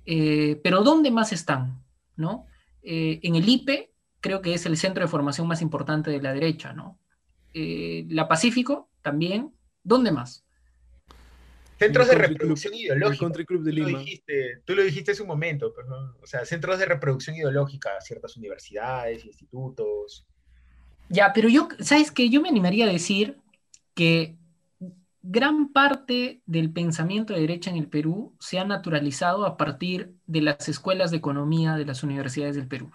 Eh, 0.06 0.60
pero 0.64 0.82
¿dónde 0.82 1.12
más 1.12 1.32
están? 1.32 1.84
¿no? 2.16 2.46
Eh, 2.82 3.20
en 3.22 3.36
el 3.36 3.48
IPE 3.48 3.92
creo 4.20 4.42
que 4.42 4.54
es 4.54 4.66
el 4.66 4.76
centro 4.76 5.04
de 5.04 5.08
formación 5.08 5.46
más 5.46 5.62
importante 5.62 6.10
de 6.10 6.20
la 6.20 6.34
derecha, 6.34 6.72
¿no? 6.72 6.98
La 7.52 8.28
Pacífico 8.28 8.89
también. 9.02 9.54
¿Dónde 9.82 10.12
más? 10.12 10.44
Centros 11.78 12.08
de 12.08 12.14
reproducción 12.14 12.74
ideológica. 12.74 13.26
El 13.38 13.46
Club 13.46 13.62
de 13.62 13.72
Lima. 13.72 13.88
Lima. 13.88 13.98
Tú, 13.98 14.02
lo 14.02 14.04
dijiste, 14.04 14.62
tú 14.66 14.74
lo 14.74 14.82
dijiste 14.82 15.12
hace 15.12 15.22
un 15.22 15.28
momento, 15.28 15.72
pues, 15.72 15.86
o 15.88 16.26
sea, 16.26 16.44
centros 16.44 16.78
de 16.78 16.84
reproducción 16.84 17.36
ideológica, 17.36 17.98
ciertas 18.02 18.36
universidades, 18.36 19.24
institutos. 19.24 20.26
Ya, 21.08 21.32
pero 21.32 21.48
yo, 21.48 21.68
¿sabes 21.78 22.10
qué? 22.10 22.28
Yo 22.28 22.42
me 22.42 22.50
animaría 22.50 22.84
a 22.84 22.92
decir 22.92 23.38
que 23.94 24.36
gran 25.22 25.72
parte 25.72 26.42
del 26.46 26.70
pensamiento 26.70 27.32
de 27.32 27.40
derecha 27.40 27.70
en 27.70 27.76
el 27.76 27.88
Perú 27.88 28.34
se 28.40 28.58
ha 28.58 28.64
naturalizado 28.64 29.46
a 29.46 29.56
partir 29.56 30.14
de 30.26 30.42
las 30.42 30.68
escuelas 30.68 31.10
de 31.10 31.18
economía 31.18 31.76
de 31.76 31.86
las 31.86 32.02
universidades 32.02 32.56
del 32.56 32.68
Perú. 32.68 32.90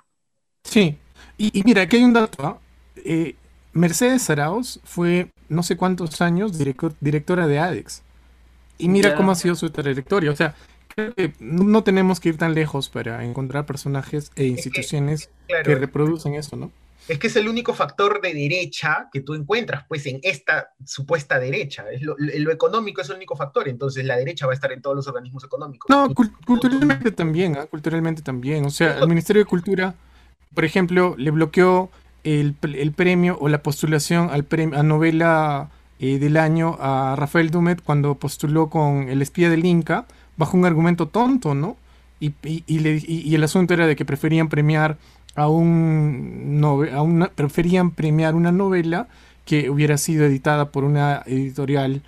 Sí, 0.63 0.97
y, 1.37 1.63
mira, 1.63 1.83
aquí 1.83 1.97
hay 1.97 2.03
un 2.03 2.13
dato. 2.13 2.43
¿ah? 2.45 2.59
Eh, 2.97 3.35
Mercedes 3.73 4.29
Arauz 4.29 4.79
fue 4.83 5.31
no 5.49 5.63
sé 5.63 5.77
cuántos 5.77 6.21
años 6.21 6.57
directora 6.57 7.47
de 7.47 7.59
ADEX. 7.59 8.01
Y 8.77 8.89
mira 8.89 9.15
cómo 9.15 9.31
ha 9.31 9.35
sido 9.35 9.55
su 9.55 9.69
trayectoria. 9.69 10.31
O 10.31 10.35
sea, 10.35 10.55
creo 10.87 11.13
que 11.13 11.33
no 11.39 11.83
tenemos 11.83 12.19
que 12.19 12.29
ir 12.29 12.37
tan 12.37 12.53
lejos 12.53 12.89
para 12.89 13.23
encontrar 13.23 13.65
personajes 13.65 14.31
e 14.35 14.45
instituciones 14.45 15.29
que 15.47 15.75
reproducen 15.75 16.35
eso, 16.35 16.55
¿no? 16.55 16.71
es 17.07 17.19
que 17.19 17.27
es 17.27 17.35
el 17.35 17.47
único 17.47 17.73
factor 17.73 18.19
de 18.21 18.33
derecha 18.33 19.09
que 19.11 19.21
tú 19.21 19.35
encuentras, 19.35 19.85
pues, 19.87 20.05
en 20.07 20.19
esta 20.23 20.71
supuesta 20.83 21.39
derecha. 21.39 21.85
Es 21.91 22.01
lo, 22.01 22.15
económico 22.51 23.01
es 23.01 23.09
el 23.09 23.17
único 23.17 23.35
factor, 23.35 23.67
entonces 23.67 24.05
la 24.05 24.17
derecha 24.17 24.47
va 24.47 24.53
a 24.53 24.55
estar 24.55 24.71
en 24.71 24.81
todos 24.81 24.95
los 24.95 25.07
organismos 25.07 25.43
económicos. 25.43 25.89
No, 25.89 26.13
culturalmente 26.45 27.11
también, 27.11 27.57
¿ah? 27.57 27.67
culturalmente 27.67 28.21
también. 28.21 28.65
O 28.65 28.69
sea, 28.69 28.97
el 28.97 29.07
Ministerio 29.07 29.43
de 29.43 29.45
Cultura, 29.45 29.95
por 30.53 30.65
ejemplo, 30.65 31.15
le 31.17 31.31
bloqueó 31.31 31.91
el, 32.25 32.91
premio 32.91 33.37
o 33.39 33.47
la 33.47 33.63
postulación 33.63 34.29
al 34.31 34.43
premio, 34.43 34.79
a 34.79 34.83
novela 34.83 35.69
eh, 35.99 36.19
del 36.19 36.37
año 36.37 36.77
a 36.79 37.15
Rafael 37.17 37.51
Dumet 37.51 37.81
cuando 37.81 38.15
postuló 38.15 38.69
con 38.69 39.07
El 39.09 39.21
espía 39.21 39.49
del 39.49 39.65
Inca, 39.65 40.05
bajo 40.35 40.57
un 40.57 40.65
argumento 40.65 41.07
tonto, 41.07 41.55
¿no? 41.55 41.77
Y, 42.19 42.33
y 42.43 43.35
el 43.35 43.43
asunto 43.43 43.73
era 43.73 43.87
de 43.87 43.95
que 43.95 44.05
preferían 44.05 44.49
premiar 44.49 44.97
a 45.35 45.49
un, 45.49 46.61
a 46.63 47.29
preferían 47.35 47.91
premiar 47.91 48.35
una 48.35 48.51
novela 48.51 49.07
que 49.43 49.69
hubiera 49.69 49.97
sido 49.97 50.25
editada 50.25 50.69
por 50.71 50.83
una 50.83 51.21
editorial 51.25 52.01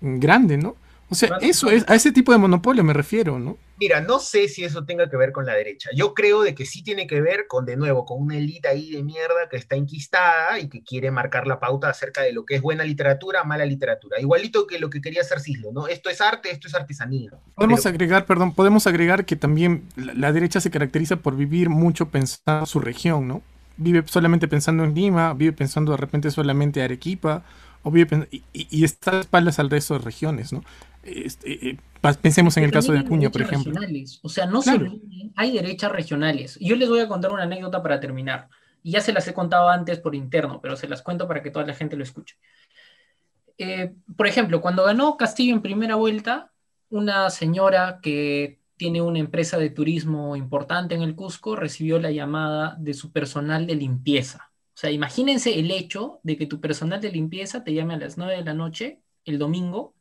grande, 0.00 0.56
¿no? 0.56 0.76
O 1.10 1.14
sea, 1.14 1.38
eso 1.40 1.70
es, 1.70 1.84
a 1.88 1.94
ese 1.94 2.12
tipo 2.12 2.32
de 2.32 2.38
monopolio 2.38 2.84
me 2.84 2.92
refiero, 2.92 3.38
¿no? 3.38 3.56
Mira, 3.80 4.00
no 4.00 4.18
sé 4.18 4.48
si 4.48 4.64
eso 4.64 4.84
tenga 4.84 5.08
que 5.08 5.16
ver 5.16 5.30
con 5.30 5.46
la 5.46 5.54
derecha. 5.54 5.90
Yo 5.94 6.12
creo 6.12 6.42
de 6.42 6.54
que 6.54 6.66
sí 6.66 6.82
tiene 6.82 7.06
que 7.06 7.20
ver 7.20 7.46
con, 7.46 7.64
de 7.64 7.76
nuevo, 7.76 8.04
con 8.04 8.20
una 8.20 8.36
élite 8.36 8.68
ahí 8.68 8.90
de 8.90 9.04
mierda 9.04 9.48
que 9.48 9.56
está 9.56 9.76
enquistada 9.76 10.58
y 10.58 10.68
que 10.68 10.82
quiere 10.82 11.12
marcar 11.12 11.46
la 11.46 11.60
pauta 11.60 11.88
acerca 11.88 12.22
de 12.22 12.32
lo 12.32 12.44
que 12.44 12.56
es 12.56 12.62
buena 12.62 12.82
literatura, 12.82 13.44
mala 13.44 13.64
literatura. 13.64 14.20
Igualito 14.20 14.66
que 14.66 14.80
lo 14.80 14.90
que 14.90 15.00
quería 15.00 15.20
hacer 15.20 15.40
Cislo, 15.40 15.70
¿no? 15.72 15.86
Esto 15.86 16.10
es 16.10 16.20
arte, 16.20 16.50
esto 16.50 16.66
es 16.66 16.74
artesanía. 16.74 17.30
Podemos 17.54 17.86
agregar, 17.86 18.26
perdón, 18.26 18.52
podemos 18.52 18.86
agregar 18.88 19.24
que 19.24 19.36
también 19.36 19.84
la, 19.96 20.32
derecha 20.32 20.60
se 20.60 20.70
caracteriza 20.70 21.16
por 21.16 21.36
vivir 21.36 21.68
mucho 21.68 22.06
pensando 22.06 22.60
en 22.60 22.66
su 22.66 22.80
región, 22.80 23.28
¿no? 23.28 23.42
Vive 23.76 24.02
solamente 24.06 24.48
pensando 24.48 24.82
en 24.82 24.92
Lima, 24.92 25.34
vive 25.34 25.52
pensando 25.52 25.92
de 25.92 25.98
repente 25.98 26.32
solamente 26.32 26.80
en 26.80 26.84
Arequipa, 26.84 27.44
o 27.82 27.90
vive 27.90 28.28
y, 28.30 28.42
y, 28.52 28.84
está 28.84 29.18
a 29.18 29.20
espaldas 29.20 29.58
al 29.58 29.70
resto 29.70 29.94
de 29.94 30.00
regiones, 30.00 30.52
¿no? 30.52 30.62
Este, 31.02 31.70
eh, 31.70 31.78
pensemos 32.20 32.56
en 32.56 32.64
el 32.64 32.70
caso 32.70 32.92
de 32.92 32.98
Acuña, 32.98 33.30
por 33.30 33.42
ejemplo. 33.42 33.72
O 34.22 34.28
sea, 34.28 34.46
no 34.46 34.62
solo 34.62 34.98
hay 35.36 35.52
derechas 35.52 35.92
regionales. 35.92 36.58
Yo 36.60 36.76
les 36.76 36.88
voy 36.88 37.00
a 37.00 37.08
contar 37.08 37.32
una 37.32 37.44
anécdota 37.44 37.82
para 37.82 38.00
terminar. 38.00 38.48
Y 38.82 38.92
ya 38.92 39.00
se 39.00 39.12
las 39.12 39.26
he 39.28 39.34
contado 39.34 39.68
antes 39.68 39.98
por 39.98 40.14
interno, 40.14 40.60
pero 40.60 40.76
se 40.76 40.88
las 40.88 41.02
cuento 41.02 41.26
para 41.26 41.42
que 41.42 41.50
toda 41.50 41.66
la 41.66 41.74
gente 41.74 41.96
lo 41.96 42.02
escuche. 42.02 42.36
Eh, 43.56 43.94
por 44.16 44.26
ejemplo, 44.26 44.60
cuando 44.60 44.84
ganó 44.84 45.16
Castillo 45.16 45.52
en 45.52 45.62
primera 45.62 45.96
vuelta, 45.96 46.52
una 46.90 47.28
señora 47.30 47.98
que 48.00 48.60
tiene 48.76 49.02
una 49.02 49.18
empresa 49.18 49.58
de 49.58 49.70
turismo 49.70 50.36
importante 50.36 50.94
en 50.94 51.02
el 51.02 51.16
Cusco 51.16 51.56
recibió 51.56 51.98
la 51.98 52.12
llamada 52.12 52.76
de 52.78 52.94
su 52.94 53.10
personal 53.10 53.66
de 53.66 53.74
limpieza. 53.74 54.52
O 54.78 54.80
sea, 54.80 54.92
imagínense 54.92 55.58
el 55.58 55.72
hecho 55.72 56.20
de 56.22 56.36
que 56.36 56.46
tu 56.46 56.60
personal 56.60 57.00
de 57.00 57.10
limpieza 57.10 57.64
te 57.64 57.74
llame 57.74 57.94
a 57.94 57.96
las 57.98 58.16
9 58.16 58.36
de 58.36 58.44
la 58.44 58.54
noche 58.54 59.02
el 59.24 59.36
domingo 59.36 59.96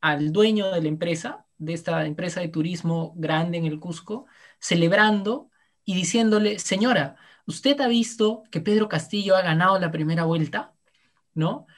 al 0.00 0.32
dueño 0.32 0.72
de 0.72 0.82
la 0.82 0.88
empresa, 0.88 1.46
de 1.58 1.74
esta 1.74 2.04
empresa 2.06 2.40
de 2.40 2.48
turismo 2.48 3.14
grande 3.16 3.58
en 3.58 3.66
el 3.66 3.78
Cusco, 3.78 4.26
celebrando 4.58 5.50
y 5.84 5.94
diciéndole, 5.94 6.58
señora, 6.58 7.18
¿usted 7.46 7.80
ha 7.80 7.86
visto 7.86 8.42
que 8.50 8.60
Pedro 8.60 8.88
Castillo 8.88 9.36
ha 9.36 9.42
ganado 9.42 9.78
la 9.78 9.92
primera 9.92 10.24
vuelta? 10.24 10.74
¿No? 11.34 11.68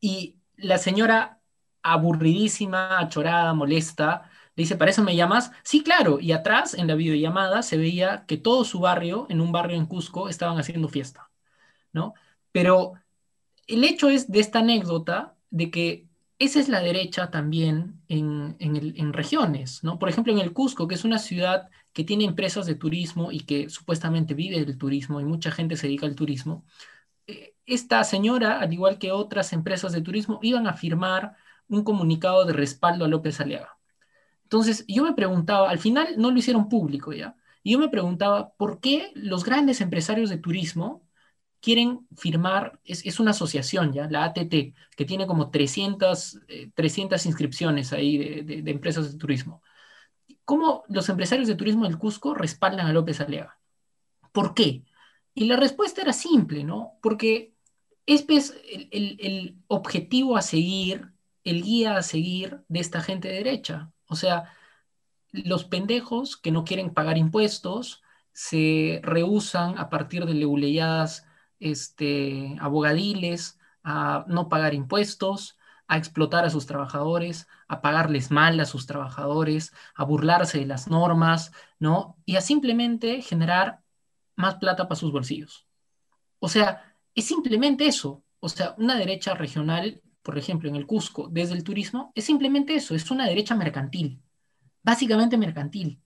Y 0.00 0.40
la 0.56 0.78
señora, 0.78 1.40
aburridísima, 1.82 2.98
achorada, 2.98 3.54
molesta, 3.54 4.30
le 4.56 4.64
dice, 4.64 4.76
¿para 4.76 4.90
eso 4.90 5.02
me 5.02 5.16
llamas? 5.16 5.52
Sí, 5.64 5.82
claro. 5.82 6.20
Y 6.20 6.32
atrás, 6.32 6.74
en 6.74 6.86
la 6.86 6.96
videollamada, 6.96 7.62
se 7.62 7.78
veía 7.78 8.26
que 8.26 8.36
todo 8.36 8.64
su 8.64 8.80
barrio, 8.80 9.26
en 9.30 9.40
un 9.40 9.52
barrio 9.52 9.78
en 9.78 9.86
Cusco, 9.86 10.28
estaban 10.28 10.58
haciendo 10.58 10.88
fiesta, 10.88 11.27
¿no? 11.98 12.14
Pero 12.52 12.92
el 13.66 13.84
hecho 13.84 14.08
es 14.08 14.30
de 14.30 14.38
esta 14.40 14.60
anécdota 14.60 15.36
de 15.50 15.70
que 15.70 16.08
esa 16.38 16.60
es 16.60 16.68
la 16.68 16.80
derecha 16.80 17.30
también 17.30 18.00
en, 18.08 19.12
regiones, 19.12 19.82
¿no? 19.82 19.98
Por 19.98 20.08
ejemplo, 20.08 20.32
en 20.32 20.38
el 20.38 20.52
Cusco, 20.52 20.86
que 20.86 20.94
es 20.94 21.04
una 21.04 21.18
ciudad 21.18 21.68
que 21.92 22.04
tiene 22.04 22.24
empresas 22.24 22.66
de 22.66 22.76
turismo 22.76 23.32
y 23.32 23.40
que 23.40 23.68
supuestamente 23.68 24.34
vive 24.34 24.64
del 24.64 24.78
turismo 24.78 25.20
y 25.20 25.24
mucha 25.24 25.50
gente 25.50 25.76
se 25.76 25.88
dedica 25.88 26.06
al 26.06 26.14
turismo, 26.14 26.64
eh, 27.26 27.54
esta 27.66 28.04
señora, 28.04 28.60
al 28.60 28.72
igual 28.72 28.98
que 28.98 29.10
otras 29.10 29.52
empresas 29.52 29.92
de 29.92 30.00
turismo, 30.00 30.38
iban 30.42 30.68
a 30.68 30.74
firmar 30.74 31.34
un 31.68 31.82
comunicado 31.82 32.44
de 32.44 32.52
respaldo 32.52 33.04
a 33.04 33.08
López 33.08 33.40
Aliaga. 33.40 33.76
Entonces, 34.44 34.84
yo 34.86 35.02
me 35.02 35.14
preguntaba, 35.14 35.68
al 35.68 35.78
final 35.78 36.14
no 36.18 36.30
lo 36.30 36.38
hicieron 36.38 36.68
público 36.68 37.12
ya, 37.12 37.34
y 37.64 37.72
yo 37.72 37.78
me 37.80 37.88
preguntaba, 37.88 38.52
¿por 38.56 38.80
qué 38.80 39.10
los 39.14 39.44
grandes 39.44 39.80
empresarios 39.80 40.30
de 40.30 40.38
turismo 40.38 41.02
quieren 41.60 42.06
firmar, 42.16 42.80
es, 42.84 43.20
una 43.20 43.32
asociación 43.32 43.92
ya, 43.92 44.08
la 44.08 44.24
ATT, 44.24 44.74
que 44.96 45.04
tiene 45.06 45.26
como 45.26 45.50
300, 45.50 46.40
300 46.74 47.24
eh, 47.24 47.28
inscripciones 47.28 47.92
ahí 47.92 48.42
de, 48.42 48.70
empresas 48.70 49.12
de 49.12 49.18
turismo. 49.18 49.62
¿Cómo 50.44 50.84
los 50.88 51.08
empresarios 51.08 51.48
de 51.48 51.56
turismo 51.56 51.84
del 51.84 51.98
Cusco 51.98 52.34
respaldan 52.34 52.86
a 52.86 52.92
López 52.92 53.20
Aliaga? 53.20 53.58
¿Por 54.32 54.54
qué? 54.54 54.84
Y 55.34 55.44
la 55.44 55.56
respuesta 55.56 56.02
era 56.02 56.12
simple, 56.12 56.64
¿no? 56.64 56.98
Porque 57.02 57.54
este 58.06 58.36
es 58.36 58.54
el, 58.90 59.16
el 59.20 59.58
objetivo 59.66 60.36
a 60.36 60.42
seguir, 60.42 61.12
el 61.44 61.62
guía 61.62 61.96
a 61.96 62.02
seguir 62.02 62.62
de 62.68 62.80
esta 62.80 63.02
gente 63.02 63.28
de 63.28 63.34
derecha. 63.34 63.92
O 64.06 64.16
sea, 64.16 64.52
los 65.32 65.64
pendejos 65.64 66.36
que 66.36 66.50
no 66.50 66.64
quieren 66.64 66.94
pagar 66.94 67.18
impuestos 67.18 68.02
se 68.32 69.00
rehusan 69.02 69.76
a 69.78 69.90
partir 69.90 70.24
de 70.24 70.34
leuleyadas 70.34 71.27
este, 71.60 72.56
abogadiles, 72.60 73.58
a 73.82 74.24
no 74.28 74.48
pagar 74.48 74.74
impuestos, 74.74 75.58
a 75.86 75.96
explotar 75.96 76.44
a 76.44 76.50
sus 76.50 76.66
trabajadores, 76.66 77.48
a 77.66 77.80
pagarles 77.80 78.30
mal 78.30 78.60
a 78.60 78.66
sus 78.66 78.86
trabajadores, 78.86 79.72
a 79.94 80.04
burlarse 80.04 80.58
de 80.58 80.66
las 80.66 80.88
normas, 80.88 81.52
¿no? 81.78 82.18
Y 82.26 82.36
a 82.36 82.42
simplemente 82.42 83.22
generar 83.22 83.80
más 84.36 84.56
plata 84.56 84.86
para 84.86 85.00
sus 85.00 85.10
bolsillos. 85.10 85.66
O 86.38 86.48
sea, 86.48 86.94
es 87.14 87.26
simplemente 87.26 87.86
eso. 87.86 88.22
O 88.40 88.48
sea, 88.48 88.74
una 88.78 88.96
derecha 88.96 89.34
regional, 89.34 90.02
por 90.22 90.38
ejemplo, 90.38 90.68
en 90.68 90.76
el 90.76 90.86
Cusco, 90.86 91.28
desde 91.30 91.54
el 91.54 91.64
turismo, 91.64 92.12
es 92.14 92.24
simplemente 92.24 92.74
eso, 92.74 92.94
es 92.94 93.10
una 93.10 93.26
derecha 93.26 93.54
mercantil, 93.54 94.22
básicamente 94.82 95.36
mercantil. 95.38 96.00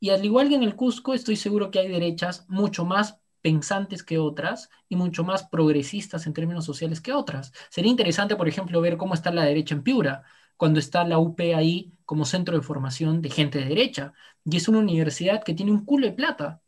Y 0.00 0.10
al 0.10 0.24
igual 0.24 0.48
que 0.48 0.54
en 0.54 0.62
el 0.62 0.76
Cusco, 0.76 1.12
estoy 1.12 1.36
seguro 1.36 1.70
que 1.70 1.80
hay 1.80 1.88
derechas 1.88 2.46
mucho 2.48 2.84
más 2.84 3.18
pensantes 3.44 4.02
que 4.02 4.18
otras 4.18 4.70
y 4.88 4.96
mucho 4.96 5.22
más 5.22 5.44
progresistas 5.44 6.26
en 6.26 6.32
términos 6.32 6.64
sociales 6.64 7.02
que 7.02 7.12
otras. 7.12 7.52
Sería 7.68 7.90
interesante, 7.90 8.36
por 8.36 8.48
ejemplo, 8.48 8.80
ver 8.80 8.96
cómo 8.96 9.12
está 9.12 9.30
la 9.30 9.44
derecha 9.44 9.74
en 9.74 9.82
Piura, 9.82 10.24
cuando 10.56 10.80
está 10.80 11.04
la 11.04 11.18
UP 11.18 11.38
ahí 11.54 11.92
como 12.06 12.24
centro 12.24 12.56
de 12.56 12.62
formación 12.62 13.20
de 13.20 13.28
gente 13.28 13.58
de 13.58 13.66
derecha. 13.66 14.14
Y 14.46 14.56
es 14.56 14.66
una 14.66 14.78
universidad 14.78 15.44
que 15.44 15.52
tiene 15.52 15.72
un 15.72 15.84
culo 15.84 16.06
de 16.06 16.14
plata, 16.14 16.62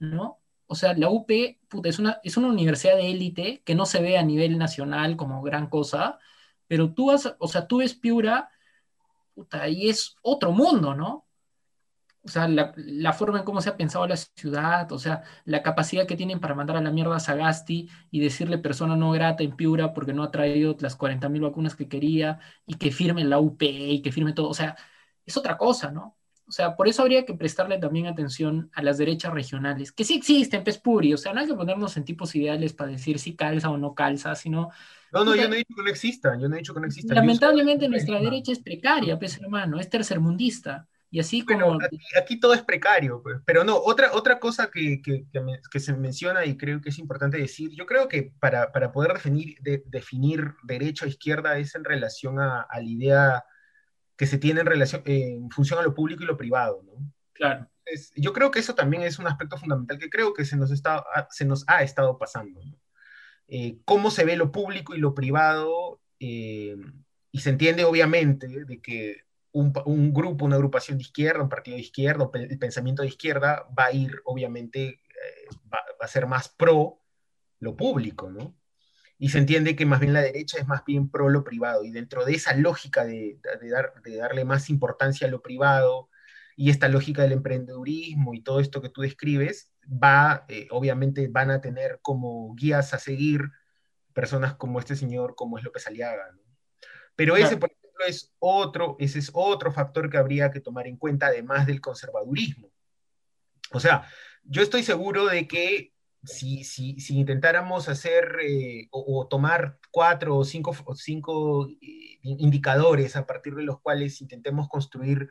¿no? 0.00 0.42
O 0.66 0.74
sea, 0.74 0.92
la 0.92 1.08
UP 1.08 1.30
es, 1.84 1.98
una, 1.98 2.20
es 2.22 2.36
una 2.36 2.48
universidad 2.48 2.96
de 2.96 3.10
élite 3.10 3.62
que 3.64 3.74
no 3.74 3.86
se 3.86 4.02
ve 4.02 4.18
a 4.18 4.22
nivel 4.22 4.58
nacional 4.58 5.16
como 5.16 5.40
gran 5.40 5.70
cosa, 5.70 6.18
pero 6.66 6.92
tú 6.92 7.06
vas, 7.06 7.34
o 7.38 7.48
sea, 7.48 7.66
tú 7.66 7.78
ves 7.78 7.94
Piura, 7.94 8.50
puta, 9.34 9.66
y 9.66 9.88
es 9.88 10.16
otro 10.20 10.52
mundo, 10.52 10.94
¿no? 10.94 11.27
O 12.22 12.28
sea, 12.28 12.46
la, 12.48 13.12
forma 13.12 13.38
en 13.38 13.44
cómo 13.44 13.60
se 13.60 13.70
ha 13.70 13.76
pensado 13.76 14.06
la 14.06 14.16
ciudad, 14.16 14.90
o 14.92 14.98
sea, 14.98 15.22
la 15.44 15.62
capacidad 15.62 16.06
que 16.06 16.16
tienen 16.16 16.40
para 16.40 16.54
mandar 16.54 16.76
a 16.76 16.82
la 16.82 16.90
mierda 16.90 17.16
a 17.16 17.20
Sagasti 17.20 17.88
y 18.10 18.20
decirle 18.20 18.58
persona 18.58 18.96
no 18.96 19.12
grata 19.12 19.42
en 19.44 19.56
Piura 19.56 19.94
porque 19.94 20.12
no 20.12 20.24
ha 20.24 20.30
traído 20.30 20.76
las 20.80 20.98
40.000 20.98 21.40
vacunas 21.40 21.74
que 21.74 21.88
quería 21.88 22.40
y 22.66 22.74
que 22.74 22.90
firme 22.90 23.24
la 23.24 23.38
UP 23.38 23.62
y 23.62 24.02
que 24.02 24.12
firme 24.12 24.32
todo. 24.34 24.48
O 24.48 24.54
sea, 24.54 24.76
es 25.24 25.36
otra 25.36 25.56
cosa, 25.56 25.90
¿no? 25.90 26.18
O 26.48 26.52
sea, 26.52 26.76
por 26.76 26.88
eso 26.88 27.02
habría 27.02 27.26
que 27.26 27.34
prestarle 27.34 27.78
también 27.78 28.06
atención 28.06 28.70
a 28.72 28.82
las 28.82 28.96
derechas 28.96 29.34
regionales, 29.34 29.92
que 29.92 30.04
sí 30.04 30.14
existen, 30.14 30.64
Pespuri, 30.64 31.12
o 31.12 31.18
sea, 31.18 31.34
no 31.34 31.40
hay 31.40 31.46
que 31.46 31.54
ponernos 31.54 31.94
en 31.98 32.06
tipos 32.06 32.34
ideales 32.34 32.72
para 32.72 32.90
decir 32.90 33.18
si 33.18 33.36
calza 33.36 33.68
o 33.68 33.76
no 33.76 33.94
calza, 33.94 34.34
sino... 34.34 34.70
No, 35.12 35.24
no, 35.24 35.36
yo 35.36 35.46
no 35.46 35.54
he 35.54 35.58
dicho 35.58 35.74
que 35.76 35.82
no 35.82 35.90
existan, 35.90 36.40
yo 36.40 36.48
no 36.48 36.54
he 36.54 36.58
dicho 36.58 36.72
que 36.72 36.80
no 36.80 36.86
existan. 36.86 37.16
Lamentablemente 37.16 37.86
nuestra 37.88 38.18
derecha 38.18 38.52
es 38.52 38.60
precaria, 38.60 39.18
pues 39.18 39.38
hermano, 39.38 39.78
es 39.78 39.90
tercermundista. 39.90 40.88
Y 41.10 41.20
así 41.20 41.44
como... 41.44 41.78
aquí, 42.20 42.38
todo 42.38 42.52
es 42.52 42.62
precario, 42.62 43.22
pues. 43.22 43.38
pero 43.46 43.64
no, 43.64 43.76
otra, 43.76 44.12
otra 44.12 44.38
cosa 44.38 44.70
que, 44.70 45.00
que, 45.00 45.24
que, 45.70 45.80
se 45.80 45.94
menciona 45.94 46.44
y 46.44 46.56
creo 46.56 46.82
que 46.82 46.90
es 46.90 46.98
importante 46.98 47.38
decir, 47.38 47.70
yo 47.74 47.86
creo 47.86 48.08
que 48.08 48.34
para, 48.38 48.72
para 48.72 48.92
poder 48.92 49.14
definir, 49.14 49.58
de, 49.60 49.82
definir 49.86 50.54
derecha 50.64 51.06
o 51.06 51.08
izquierda 51.08 51.58
es 51.58 51.74
en 51.74 51.84
relación 51.84 52.38
a, 52.38 52.60
a, 52.60 52.80
la 52.80 52.86
idea 52.86 53.44
que 54.16 54.26
se 54.26 54.36
tiene 54.36 54.60
en, 54.60 54.66
relación, 54.66 55.02
en 55.06 55.50
función 55.50 55.78
a 55.78 55.82
lo 55.82 55.94
público 55.94 56.22
y 56.22 56.26
lo 56.26 56.36
privado, 56.36 56.82
¿no? 56.84 56.92
Claro. 57.32 57.70
yo 58.16 58.32
creo 58.32 58.50
que 58.50 58.58
eso 58.58 58.74
también 58.74 59.02
es 59.02 59.18
un 59.18 59.28
aspecto 59.28 59.56
fundamental 59.56 59.96
que 59.98 60.10
creo 60.10 60.34
que 60.34 60.44
se 60.44 60.56
nos, 60.56 60.72
está, 60.72 61.04
se 61.30 61.44
nos 61.44 61.64
ha 61.68 61.82
estado 61.82 62.18
pasando, 62.18 62.60
¿no? 62.62 62.78
Eh, 63.46 63.78
cómo 63.86 64.10
se 64.10 64.26
ve 64.26 64.36
lo 64.36 64.52
público 64.52 64.94
y 64.94 64.98
lo 64.98 65.14
privado, 65.14 66.02
eh, 66.20 66.76
y 67.30 67.40
se 67.40 67.50
entiende 67.50 67.84
obviamente 67.84 68.46
de 68.46 68.80
que 68.80 69.22
un, 69.60 70.12
grupo, 70.12 70.44
una 70.44 70.56
agrupación 70.56 70.98
de 70.98 71.02
izquierda, 71.02 71.42
un 71.42 71.48
partido 71.48 71.76
de 71.76 71.82
izquierda, 71.82 72.30
el 72.34 72.58
pensamiento 72.58 73.02
de 73.02 73.08
izquierda 73.08 73.66
va 73.76 73.86
a 73.86 73.92
ir, 73.92 74.20
obviamente, 74.24 74.86
eh, 74.88 75.48
va, 75.72 75.78
a 76.00 76.08
ser 76.08 76.26
más 76.26 76.48
pro 76.48 77.00
lo 77.60 77.76
público, 77.76 78.30
¿no? 78.30 78.54
Y 79.18 79.30
se 79.30 79.38
entiende 79.38 79.74
que 79.74 79.84
más 79.84 79.98
bien 79.98 80.12
la 80.12 80.20
derecha 80.20 80.58
es 80.58 80.66
más 80.68 80.84
bien 80.84 81.10
pro 81.10 81.28
lo 81.28 81.42
privado. 81.42 81.84
Y 81.84 81.90
dentro 81.90 82.24
de 82.24 82.34
esa 82.34 82.54
lógica 82.54 83.04
de, 83.04 83.40
dar, 83.68 84.00
de 84.02 84.16
darle 84.16 84.44
más 84.44 84.70
importancia 84.70 85.26
a 85.26 85.30
lo 85.30 85.42
privado 85.42 86.08
y 86.56 86.70
esta 86.70 86.88
lógica 86.88 87.22
del 87.22 87.32
emprendedurismo 87.32 88.34
y 88.34 88.42
todo 88.42 88.60
esto 88.60 88.80
que 88.80 88.90
tú 88.90 89.00
describes, 89.00 89.72
va, 89.84 90.44
eh, 90.48 90.68
obviamente 90.70 91.26
van 91.26 91.50
a 91.50 91.60
tener 91.60 91.98
como 92.00 92.54
guías 92.54 92.94
a 92.94 93.00
seguir 93.00 93.50
personas 94.12 94.54
como 94.54 94.78
este 94.78 94.94
señor, 94.94 95.34
como 95.34 95.58
es 95.58 95.64
López 95.64 95.86
Aliaga, 95.88 96.30
¿no? 96.32 96.48
Pero 97.18 97.36
ese, 97.36 97.56
por 97.56 97.72
es 98.06 98.32
otro, 98.38 98.96
ese 98.98 99.18
es 99.18 99.30
otro 99.32 99.72
factor 99.72 100.10
que 100.10 100.18
habría 100.18 100.50
que 100.50 100.60
tomar 100.60 100.86
en 100.86 100.96
cuenta, 100.96 101.26
además 101.26 101.66
del 101.66 101.80
conservadurismo. 101.80 102.70
O 103.72 103.80
sea, 103.80 104.06
yo 104.44 104.62
estoy 104.62 104.82
seguro 104.82 105.26
de 105.26 105.46
que 105.46 105.92
si, 106.24 106.64
si, 106.64 106.96
intentáramos 107.18 107.88
hacer 107.88 108.38
eh, 108.42 108.88
o, 108.90 109.26
tomar 109.28 109.78
cuatro 109.90 110.36
o 110.36 110.44
cinco, 110.44 110.74
cinco 110.94 111.68
eh, 111.68 112.18
indicadores 112.22 113.16
a 113.16 113.26
partir 113.26 113.54
de 113.54 113.62
los 113.62 113.80
cuales 113.80 114.20
intentemos 114.20 114.68
construir 114.68 115.28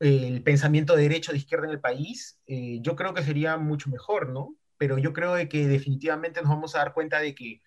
eh, 0.00 0.28
el 0.28 0.42
pensamiento 0.42 0.96
de 0.96 1.02
derecho 1.02 1.32
de 1.32 1.38
izquierda 1.38 1.66
en 1.66 1.72
el 1.72 1.80
país, 1.80 2.40
yo 2.46 2.96
creo 2.96 3.14
que 3.14 3.22
sería 3.22 3.56
mucho 3.58 3.90
mejor, 3.90 4.30
¿no? 4.30 4.56
Pero 4.78 4.98
yo 4.98 5.12
creo 5.12 5.36
que 5.48 5.66
definitivamente 5.66 6.40
nos 6.40 6.50
vamos 6.50 6.74
a 6.74 6.78
dar 6.78 6.94
cuenta 6.94 7.20
de 7.20 7.34
que 7.34 7.60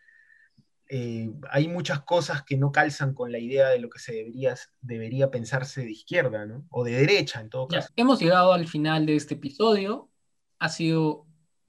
eh, 0.90 1.32
hay 1.50 1.68
muchas 1.68 2.02
cosas 2.02 2.44
que 2.44 2.58
no 2.58 2.72
calzan 2.72 3.14
con 3.14 3.32
la 3.32 3.40
idea 3.40 3.70
de 3.70 3.80
lo 3.80 3.90
que 3.90 4.00
se 4.00 4.14
debería, 4.14 4.56
debería 4.82 5.32
pensarse 5.32 5.82
de 5.82 5.92
izquierda, 5.92 6.46
¿no? 6.46 6.66
O 6.70 6.84
de 6.84 6.92
derecha, 6.92 7.42
en 7.42 7.50
todo 7.50 7.68
caso. 7.68 7.90
hemos 7.96 8.20
llegado 8.20 8.54
al 8.54 8.68
final 8.68 9.06
de 9.06 9.16
este 9.16 9.36
episodio. 9.36 10.10
Ha 10.60 10.70
sido 10.70 11.26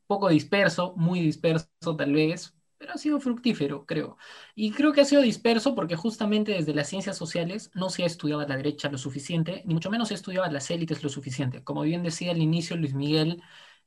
poco 0.06 0.28
disperso, 0.28 0.94
muy 0.96 1.20
disperso 1.20 1.68
tal 1.96 2.12
vez, 2.12 2.54
pero 2.76 2.92
ha 2.92 2.98
sido 2.98 3.20
fructífero, 3.20 3.86
creo. 3.86 4.18
Y 4.54 4.72
creo 4.72 4.92
que 4.92 5.00
ha 5.00 5.04
sido 5.04 5.22
disperso 5.22 5.74
porque 5.74 5.96
justamente 5.96 6.52
desde 6.52 6.74
las 6.74 6.88
ciencias 6.88 7.16
sociales 7.16 7.70
no 7.74 7.88
se 7.90 8.02
ha 8.02 8.06
estudiado 8.06 8.42
a 8.42 8.48
la 8.48 8.56
derecha 8.56 8.90
lo 8.90 8.98
suficiente, 8.98 9.62
ni 9.64 9.74
mucho 9.74 9.90
menos 9.90 10.08
se 10.08 10.14
ha 10.14 10.16
estudiado 10.16 10.44
a 10.44 10.50
las 10.50 10.70
élites 10.70 11.02
lo 11.02 11.08
suficiente. 11.08 11.64
Como 11.64 11.82
bien 11.82 12.02
decía 12.02 12.32
al 12.32 12.42
inicio 12.42 12.76
Luis 12.76 12.94
Miguel, 12.94 13.42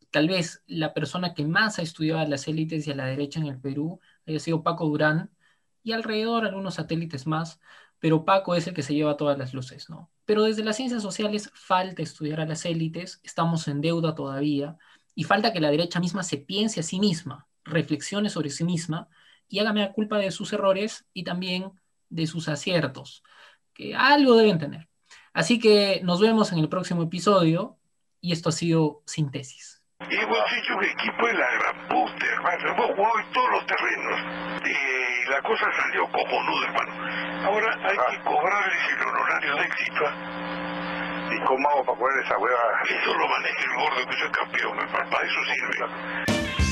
tal 0.10 0.28
vez 0.30 0.64
la 0.68 0.94
persona 0.94 1.34
que 1.34 1.46
más 1.46 1.80
ha 1.80 1.82
estudiado 1.84 2.20
a 2.22 2.26
las 2.26 2.48
élites 2.48 2.88
y 2.88 2.92
a 2.92 2.96
la 2.96 3.06
derecha 3.06 3.40
en 3.40 3.48
el 3.48 3.60
Perú 3.60 4.00
haya 4.28 4.40
sido 4.40 4.64
Paco 4.64 4.86
Durán, 4.86 5.32
y 5.84 5.94
alrededor 5.94 6.46
algunos 6.46 6.76
satélites 6.76 7.28
más, 7.28 7.60
pero 8.00 8.26
Paco 8.26 8.56
es 8.56 8.68
el 8.68 8.74
que 8.74 8.84
se 8.84 8.94
lleva 8.94 9.18
todas 9.18 9.38
las 9.38 9.54
luces, 9.54 9.90
¿no? 9.90 10.12
Pero 10.26 10.44
desde 10.44 10.64
las 10.64 10.76
ciencias 10.76 11.02
sociales 11.02 11.50
falta 11.54 12.02
estudiar 12.02 12.42
a 12.42 12.46
las 12.46 12.66
élites, 12.66 13.22
estamos 13.24 13.68
en 13.68 13.82
deuda 13.82 14.14
todavía, 14.14 14.78
y 15.16 15.24
falta 15.24 15.54
que 15.54 15.62
la 15.62 15.72
derecha 15.72 16.00
misma 16.00 16.24
se 16.24 16.38
piense 16.38 16.82
a 16.82 16.84
sí 16.84 17.00
misma, 17.00 17.48
reflexione 17.64 18.30
sobre 18.30 18.50
sí 18.50 18.64
misma, 18.64 19.10
y 19.48 19.60
hágame 19.60 19.82
la 19.82 19.94
culpa 19.94 20.18
de 20.18 20.32
sus 20.32 20.52
errores 20.54 21.06
y 21.14 21.24
también 21.24 21.72
de 22.10 22.28
sus 22.28 22.50
aciertos, 22.50 23.24
que 23.74 23.96
algo 23.96 24.36
deben 24.36 24.60
tener. 24.60 24.90
Así 25.34 25.60
que 25.60 26.02
nos 26.04 26.20
vemos 26.20 26.52
en 26.52 26.60
el 26.60 26.70
próximo 26.70 27.04
episodio, 27.04 27.78
y 28.20 28.32
esto 28.32 28.50
ha 28.50 28.52
sido 28.52 29.04
Síntesis. 29.06 29.77
Y 30.10 30.16
hemos 30.16 30.54
hecho 30.54 30.76
un 30.78 30.84
equipo 30.86 31.28
de 31.28 31.34
la 31.34 31.52
gran 31.52 31.88
puta, 31.90 32.26
hermano. 32.26 32.70
Hemos 32.70 32.86
jugado 32.96 33.20
en 33.20 33.32
todos 33.34 33.50
los 33.52 33.66
terrenos. 33.66 34.22
Y 34.64 35.30
la 35.30 35.42
cosa 35.42 35.70
salió 35.74 36.08
como 36.12 36.44
nudo, 36.44 36.64
hermano. 36.64 37.46
Ahora 37.46 37.78
hay 37.84 37.98
que 37.98 38.24
cobrarles 38.24 38.92
el 38.94 39.08
honorario 39.08 39.56
de 39.56 39.64
éxito. 39.64 40.06
¿ah? 40.06 41.30
¿Y 41.30 41.44
cómo 41.44 41.70
hago 41.70 41.86
para 41.86 42.00
poner 42.00 42.24
esa 42.24 42.38
hueva? 42.38 42.82
Eso 42.88 43.14
lo 43.16 43.28
maneja 43.28 43.62
el 43.64 43.76
gordo 43.76 44.10
que 44.10 44.16
es 44.16 44.22
el 44.22 44.32
campeón, 44.32 44.78
para 44.92 45.26
eso 45.26 45.44
sirve. 45.44 46.67